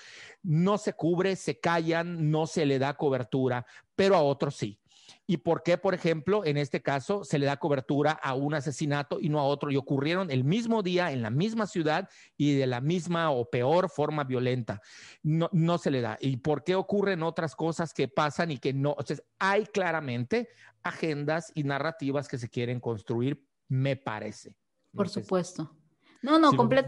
no 0.42 0.78
se 0.78 0.92
cubre, 0.92 1.36
se 1.36 1.58
callan, 1.60 2.30
no 2.30 2.46
se 2.46 2.66
le 2.66 2.78
da 2.78 2.94
cobertura, 2.96 3.66
pero 3.94 4.16
a 4.16 4.22
otros 4.22 4.56
sí. 4.56 4.80
¿Y 5.26 5.38
por 5.38 5.62
qué, 5.62 5.78
por 5.78 5.94
ejemplo, 5.94 6.44
en 6.44 6.56
este 6.58 6.82
caso 6.82 7.24
se 7.24 7.38
le 7.38 7.46
da 7.46 7.56
cobertura 7.58 8.12
a 8.12 8.34
un 8.34 8.54
asesinato 8.54 9.18
y 9.20 9.28
no 9.30 9.40
a 9.40 9.44
otro? 9.44 9.70
Y 9.70 9.76
ocurrieron 9.76 10.30
el 10.30 10.44
mismo 10.44 10.82
día, 10.82 11.12
en 11.12 11.22
la 11.22 11.30
misma 11.30 11.66
ciudad 11.66 12.08
y 12.36 12.54
de 12.56 12.66
la 12.66 12.80
misma 12.80 13.30
o 13.30 13.48
peor 13.48 13.88
forma 13.90 14.24
violenta. 14.24 14.80
No, 15.22 15.48
no 15.52 15.78
se 15.78 15.90
le 15.90 16.00
da. 16.02 16.18
¿Y 16.20 16.38
por 16.38 16.62
qué 16.62 16.74
ocurren 16.74 17.22
otras 17.22 17.54
cosas 17.56 17.92
que 17.94 18.08
pasan 18.08 18.50
y 18.50 18.58
que 18.58 18.72
no? 18.74 18.96
Sea, 19.04 19.16
hay 19.38 19.64
claramente 19.66 20.48
agendas 20.82 21.52
y 21.54 21.62
narrativas 21.64 22.28
que 22.28 22.38
se 22.38 22.48
quieren 22.48 22.80
construir, 22.80 23.46
me 23.68 23.96
parece. 23.96 24.54
Por 24.94 25.08
supuesto. 25.08 25.74
No, 26.22 26.38
no, 26.38 26.50
Sí, 26.50 26.56
lo- 26.56 26.86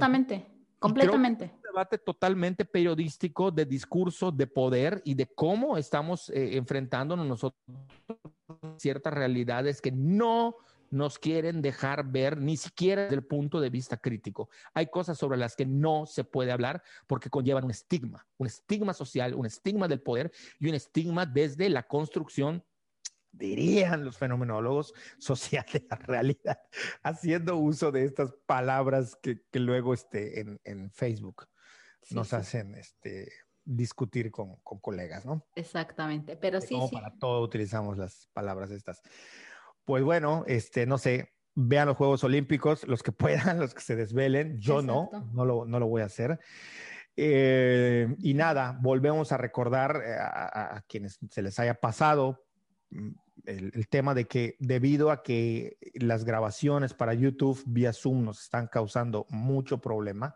completamente. 0.81 1.47
Completamente. 1.47 1.69
debate 1.69 1.99
totalmente 1.99 2.65
periodístico 2.65 3.51
de 3.51 3.65
discurso, 3.65 4.33
de 4.33 4.47
poder 4.47 5.01
y 5.05 5.15
de 5.15 5.27
cómo 5.27 5.79
estamos 5.79 6.31
eh, 6.31 6.57
enfrentándonos 6.57 7.27
nosotros 7.27 7.63
a 8.49 8.79
ciertas 8.79 9.15
realidades 9.15 9.81
que 9.81 9.93
no 9.93 10.57
nos 10.91 11.19
quieren 11.19 11.63
dejar 11.63 12.11
ver 12.11 12.37
ni 12.37 12.57
siquiera 12.57 13.03
desde 13.03 13.17
el 13.17 13.25
punto 13.25 13.61
de 13.61 13.71
vista 13.71 13.97
crítico. 13.97 14.51
Hay 14.75 14.87
cosas 14.87 15.17
sobre 15.17 15.39
las 15.39 15.55
que 15.55 15.65
no 15.65 16.05
se 16.07 16.25
puede 16.25 16.51
hablar 16.51 16.83
porque 17.07 17.31
conllevan 17.31 17.65
un 17.65 17.71
estigma, 17.71 18.27
un 18.39 18.49
estigma 18.49 18.93
social, 18.93 19.35
un 19.35 19.47
estigma 19.47 19.87
del 19.87 20.03
poder 20.03 20.33
y 20.59 20.69
un 20.69 20.75
estigma 20.75 21.27
desde 21.27 21.69
la 21.69 21.85
construcción 21.85 22.65
dirían 23.33 24.05
los 24.05 24.17
fenomenólogos, 24.19 24.93
social 25.19 25.65
de 25.73 25.87
la 25.89 25.97
realidad, 25.97 26.59
haciendo 27.03 27.57
uso 27.57 27.93
de 27.93 28.05
estas 28.05 28.33
palabras 28.47 29.17
que, 29.23 29.43
que 29.51 29.59
luego 29.61 29.95
este, 29.95 30.41
en, 30.41 30.61
en 30.65 30.91
Facebook 30.91 31.47
Sí, 32.03 32.15
nos 32.15 32.29
sí. 32.29 32.37
hacen 32.37 32.75
este, 32.77 33.31
discutir 33.65 34.31
con, 34.31 34.57
con 34.63 34.79
colegas, 34.81 35.27
¿no? 35.27 35.47
Exactamente, 35.55 36.37
pero 36.37 36.61
sí, 36.61 36.75
cómo 36.75 36.89
sí. 36.89 36.95
para 36.95 37.13
todo 37.19 37.43
utilizamos 37.43 37.99
las 37.99 38.29
palabras 38.33 38.71
estas. 38.71 39.03
Pues 39.85 40.03
bueno, 40.03 40.45
este, 40.47 40.87
no 40.87 40.97
sé, 40.99 41.35
vean 41.55 41.89
los 41.89 41.97
Juegos 41.99 42.25
Olímpicos, 42.25 42.89
los 42.89 43.03
que 43.03 43.13
puedan, 43.53 43.61
los 43.61 43.75
que 43.75 43.83
se 43.83 43.97
desvelen. 43.97 44.59
Yo 44.59 44.81
no, 44.81 45.05
Exacto. 45.05 45.31
no 45.35 45.45
lo, 45.45 45.65
no 45.67 45.79
lo 45.79 45.87
voy 45.89 46.01
a 46.03 46.07
hacer. 46.07 46.39
Eh, 47.17 48.15
y 48.19 48.35
nada, 48.35 48.79
volvemos 48.81 49.31
a 49.33 49.37
recordar 49.37 50.03
eh, 50.05 50.15
a, 50.15 50.27
a- 50.27 50.77
a 50.79 50.83
quienes 50.83 51.19
se 51.31 51.43
les 51.43 51.59
haya 51.59 51.75
pasado 51.75 52.47
el, 52.91 53.73
el 53.75 53.89
tema 53.89 54.15
de 54.15 54.27
que 54.27 54.57
debido 54.59 55.11
a 55.11 55.23
que 55.23 55.79
las 55.95 56.25
grabaciones 56.25 56.95
para 56.95 57.15
YouTube 57.15 57.63
vía 57.67 57.93
Zoom 57.93 58.25
nos 58.25 58.43
están 58.43 58.67
causando 58.67 59.27
mucho 59.31 59.79
problema, 59.79 60.35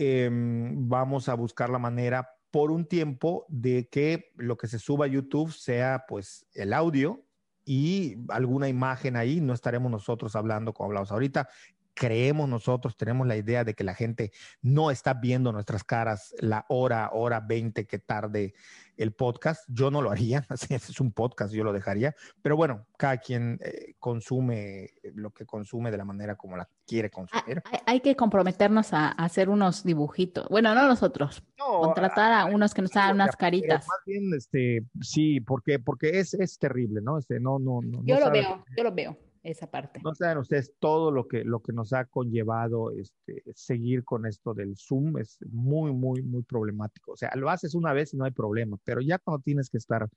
eh, 0.00 0.30
vamos 0.30 1.28
a 1.28 1.34
buscar 1.34 1.70
la 1.70 1.80
manera 1.80 2.30
por 2.52 2.70
un 2.70 2.86
tiempo 2.86 3.44
de 3.48 3.88
que 3.88 4.30
lo 4.36 4.56
que 4.56 4.68
se 4.68 4.78
suba 4.78 5.06
a 5.06 5.08
YouTube 5.08 5.52
sea 5.52 6.04
pues 6.06 6.46
el 6.54 6.72
audio 6.72 7.24
y 7.64 8.16
alguna 8.28 8.68
imagen 8.68 9.16
ahí, 9.16 9.40
no 9.40 9.52
estaremos 9.52 9.90
nosotros 9.90 10.36
hablando 10.36 10.72
como 10.72 10.86
hablamos 10.86 11.10
ahorita. 11.10 11.48
Creemos 11.94 12.48
nosotros, 12.48 12.96
tenemos 12.96 13.26
la 13.26 13.36
idea 13.36 13.64
de 13.64 13.74
que 13.74 13.82
la 13.82 13.92
gente 13.92 14.30
no 14.62 14.92
está 14.92 15.14
viendo 15.14 15.50
nuestras 15.50 15.82
caras 15.82 16.32
la 16.38 16.64
hora, 16.68 17.10
hora 17.12 17.40
20 17.40 17.84
que 17.88 17.98
tarde 17.98 18.54
el 18.98 19.12
podcast. 19.12 19.64
Yo 19.68 19.90
no 19.90 20.02
lo 20.02 20.10
haría, 20.10 20.46
es, 20.70 21.00
un 21.00 21.12
podcast, 21.12 21.54
yo 21.54 21.64
lo 21.64 21.72
dejaría. 21.72 22.14
Pero 22.42 22.56
bueno, 22.56 22.86
cada 22.98 23.16
quien 23.18 23.58
eh, 23.64 23.94
consume 23.98 24.90
lo 25.14 25.30
que 25.30 25.46
consume 25.46 25.90
de 25.90 25.96
la 25.96 26.04
manera 26.04 26.36
como 26.36 26.56
la 26.56 26.68
quiere 26.86 27.08
Ah, 27.08 27.10
consumir. 27.10 27.62
Hay, 27.64 27.78
hay 27.86 28.00
que 28.00 28.16
comprometernos 28.16 28.92
a, 28.92 29.08
a 29.08 29.24
hacer 29.24 29.48
unos 29.48 29.84
dibujitos. 29.84 30.48
Bueno, 30.48 30.74
no 30.74 30.86
nosotros, 30.88 31.42
No, 31.58 31.80
contratar 31.80 32.32
a 32.32 32.44
unos 32.46 32.74
que 32.74 32.82
nos 32.82 32.94
hagan 32.96 33.14
unas 33.14 33.36
caritas. 33.36 33.86
Más 33.86 34.00
bien, 34.06 34.32
este, 34.34 34.84
sí, 35.00 35.40
porque, 35.40 35.78
porque 35.78 36.18
es, 36.18 36.34
es 36.34 36.58
terrible, 36.58 37.00
¿no? 37.00 37.18
Este, 37.18 37.40
no, 37.40 37.58
no, 37.58 37.80
no. 37.82 38.02
Yo 38.04 38.18
no 38.18 38.26
lo 38.26 38.30
veo, 38.30 38.64
yo 38.76 38.84
lo 38.84 38.92
veo, 38.92 39.16
esa 39.50 39.70
parte. 39.70 40.00
No 40.02 40.14
saben 40.14 40.38
ustedes 40.38 40.74
todo 40.78 41.10
lo 41.10 41.26
que, 41.26 41.44
lo 41.44 41.60
que 41.60 41.72
nos 41.72 41.92
ha 41.92 42.04
conllevado 42.04 42.90
este, 42.90 43.42
seguir 43.54 44.04
con 44.04 44.26
esto 44.26 44.54
del 44.54 44.76
Zoom. 44.76 45.18
Es 45.18 45.38
muy, 45.50 45.92
muy, 45.92 46.22
muy 46.22 46.42
problemático. 46.42 47.12
O 47.12 47.16
sea, 47.16 47.30
lo 47.34 47.48
haces 47.48 47.74
una 47.74 47.92
vez 47.92 48.12
y 48.12 48.16
no 48.16 48.24
hay 48.24 48.32
problema, 48.32 48.78
pero 48.84 49.00
ya 49.00 49.18
cuando 49.18 49.42
tienes 49.42 49.70
que 49.70 49.78
estar 49.78 50.08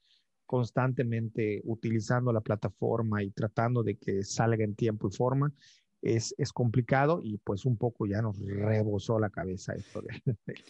constantemente 0.45 1.61
utilizando 1.63 2.33
la 2.33 2.41
plataforma 2.41 3.23
y 3.23 3.31
tratando 3.31 3.83
de 3.83 3.95
que 3.95 4.23
salga 4.23 4.65
en 4.65 4.75
tiempo 4.75 5.07
y 5.07 5.15
forma, 5.15 5.53
es, 6.01 6.33
es 6.37 6.51
complicado 6.51 7.21
y 7.23 7.37
pues 7.37 7.65
un 7.65 7.77
poco 7.77 8.05
ya 8.07 8.21
nos 8.21 8.39
rebosó 8.39 9.19
la 9.19 9.29
cabeza 9.29 9.73
esto 9.73 10.01
del, 10.01 10.21
del- 10.45 10.63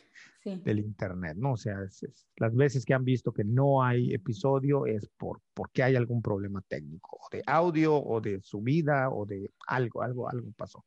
Sí. 0.44 0.60
del 0.66 0.80
internet, 0.80 1.38
¿no? 1.38 1.52
O 1.52 1.58
sea, 1.58 1.84
es- 1.84 2.02
es- 2.02 2.26
las 2.38 2.56
veces 2.56 2.84
que 2.84 2.96
han 2.96 3.06
visto 3.06 3.32
que 3.32 3.44
no 3.44 3.84
hay 3.84 4.12
episodio 4.12 4.88
es 4.88 5.08
por 5.16 5.40
porque 5.54 5.84
hay 5.84 5.96
algún 5.96 6.24
problema 6.24 6.64
técnico, 6.68 7.18
o 7.22 7.28
de 7.32 7.44
audio, 7.46 7.96
o 7.96 8.20
de 8.20 8.42
subida, 8.42 9.12
o 9.12 9.28
de 9.28 9.52
algo, 9.68 10.02
algo, 10.02 10.28
algo 10.28 10.52
pasó. 10.58 10.84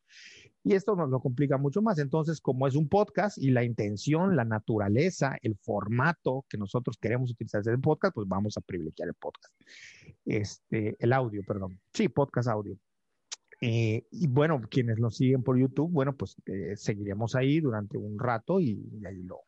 Y 0.64 0.72
esto 0.74 0.96
nos 0.96 1.08
lo 1.08 1.20
complica 1.20 1.56
mucho 1.56 1.82
más. 1.82 2.00
Entonces, 2.00 2.40
como 2.40 2.66
es 2.66 2.74
un 2.74 2.88
podcast 2.88 3.38
y 3.38 3.50
la 3.50 3.62
intención, 3.62 4.34
la 4.34 4.44
naturaleza, 4.44 5.36
el 5.42 5.54
formato 5.56 6.44
que 6.48 6.58
nosotros 6.58 6.96
queremos 7.00 7.30
utilizar 7.30 7.62
en 7.64 7.74
el 7.74 7.80
podcast, 7.80 8.12
pues 8.14 8.26
vamos 8.26 8.56
a 8.56 8.60
privilegiar 8.60 9.06
el 9.08 9.14
podcast. 9.14 9.54
Este, 10.24 10.96
el 10.98 11.12
audio, 11.12 11.42
perdón. 11.46 11.78
Sí, 11.92 12.08
podcast 12.08 12.48
audio. 12.48 12.76
Eh, 13.60 14.06
y 14.10 14.26
bueno, 14.26 14.60
quienes 14.68 14.98
lo 14.98 15.10
siguen 15.10 15.42
por 15.42 15.58
YouTube, 15.58 15.90
bueno, 15.90 16.16
pues 16.16 16.36
eh, 16.46 16.74
seguiremos 16.76 17.34
ahí 17.34 17.60
durante 17.60 17.96
un 17.96 18.18
rato 18.18 18.60
y, 18.60 18.88
y 19.00 19.06
ahí 19.06 19.22
lo, 19.22 19.42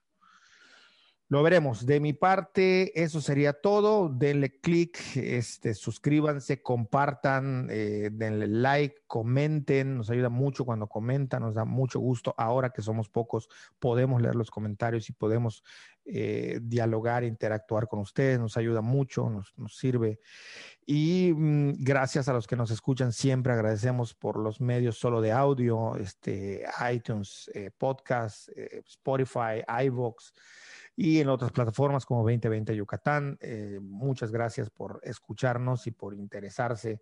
lo 1.28 1.42
veremos. 1.42 1.86
De 1.86 1.98
mi 1.98 2.12
parte, 2.12 3.02
eso 3.02 3.20
sería 3.20 3.52
todo. 3.52 4.08
Denle 4.08 4.60
click, 4.60 4.96
este, 5.16 5.74
suscríbanse, 5.74 6.62
compartan, 6.62 7.66
eh, 7.70 8.10
denle 8.12 8.46
like, 8.46 9.02
comenten. 9.08 9.96
Nos 9.96 10.08
ayuda 10.10 10.28
mucho 10.28 10.64
cuando 10.64 10.86
comentan, 10.86 11.42
nos 11.42 11.54
da 11.54 11.64
mucho 11.64 11.98
gusto. 11.98 12.32
Ahora 12.38 12.70
que 12.70 12.80
somos 12.80 13.08
pocos, 13.08 13.48
podemos 13.80 14.22
leer 14.22 14.36
los 14.36 14.50
comentarios 14.50 15.08
y 15.10 15.14
podemos 15.14 15.64
eh, 16.06 16.60
dialogar, 16.62 17.24
interactuar 17.24 17.88
con 17.88 18.00
ustedes. 18.00 18.38
Nos 18.38 18.56
ayuda 18.56 18.80
mucho, 18.80 19.28
nos, 19.28 19.52
nos 19.56 19.76
sirve. 19.76 20.20
Y 20.84 21.32
mm, 21.34 21.82
gracias 21.82 22.28
a 22.28 22.32
los 22.32 22.46
que 22.46 22.54
nos 22.54 22.70
escuchan 22.70 23.12
siempre, 23.12 23.52
agradecemos 23.52 24.14
por 24.14 24.38
los 24.38 24.60
medios 24.60 24.96
solo 24.96 25.20
de 25.20 25.32
audio, 25.32 25.96
este, 25.96 26.64
iTunes, 26.92 27.50
eh, 27.54 27.70
podcast, 27.76 28.48
eh, 28.56 28.82
Spotify, 28.86 29.64
iVoox 29.84 30.32
y 30.94 31.20
en 31.20 31.28
otras 31.28 31.52
plataformas 31.52 32.06
como 32.06 32.22
2020 32.22 32.74
Yucatán. 32.74 33.36
Eh, 33.40 33.78
muchas 33.82 34.30
gracias 34.30 34.70
por 34.70 35.00
escucharnos 35.02 35.86
y 35.86 35.90
por 35.90 36.14
interesarse 36.14 37.00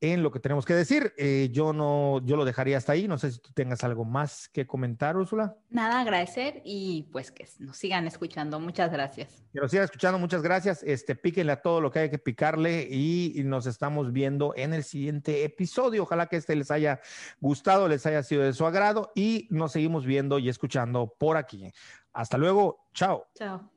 en 0.00 0.22
lo 0.22 0.30
que 0.30 0.40
tenemos 0.40 0.64
que 0.64 0.74
decir. 0.74 1.12
Eh, 1.16 1.48
yo 1.52 1.72
no, 1.72 2.20
yo 2.24 2.36
lo 2.36 2.44
dejaría 2.44 2.76
hasta 2.76 2.92
ahí. 2.92 3.08
No 3.08 3.18
sé 3.18 3.32
si 3.32 3.38
tú 3.38 3.52
tengas 3.52 3.84
algo 3.84 4.04
más 4.04 4.48
que 4.48 4.66
comentar, 4.66 5.16
Úrsula. 5.16 5.56
Nada, 5.70 6.00
agradecer 6.00 6.62
y 6.64 7.08
pues 7.12 7.30
que 7.30 7.48
nos 7.58 7.76
sigan 7.76 8.06
escuchando. 8.06 8.60
Muchas 8.60 8.90
gracias. 8.92 9.44
Que 9.52 9.60
nos 9.60 9.70
sigan 9.70 9.84
escuchando, 9.84 10.18
muchas 10.18 10.42
gracias. 10.42 10.82
Este, 10.82 11.14
píquenle 11.14 11.52
a 11.52 11.62
todo 11.62 11.80
lo 11.80 11.90
que 11.90 12.00
hay 12.00 12.10
que 12.10 12.18
picarle 12.18 12.86
y, 12.90 13.32
y 13.34 13.44
nos 13.44 13.66
estamos 13.66 14.12
viendo 14.12 14.52
en 14.56 14.74
el 14.74 14.84
siguiente 14.84 15.44
episodio. 15.44 16.02
Ojalá 16.02 16.26
que 16.26 16.36
este 16.36 16.56
les 16.56 16.70
haya 16.70 17.00
gustado, 17.40 17.88
les 17.88 18.04
haya 18.06 18.22
sido 18.22 18.42
de 18.42 18.52
su 18.52 18.66
agrado 18.66 19.12
y 19.14 19.48
nos 19.50 19.72
seguimos 19.72 20.04
viendo 20.06 20.38
y 20.38 20.48
escuchando 20.48 21.14
por 21.18 21.36
aquí. 21.36 21.72
Hasta 22.12 22.38
luego, 22.38 22.86
chao. 22.92 23.26
Chao. 23.34 23.73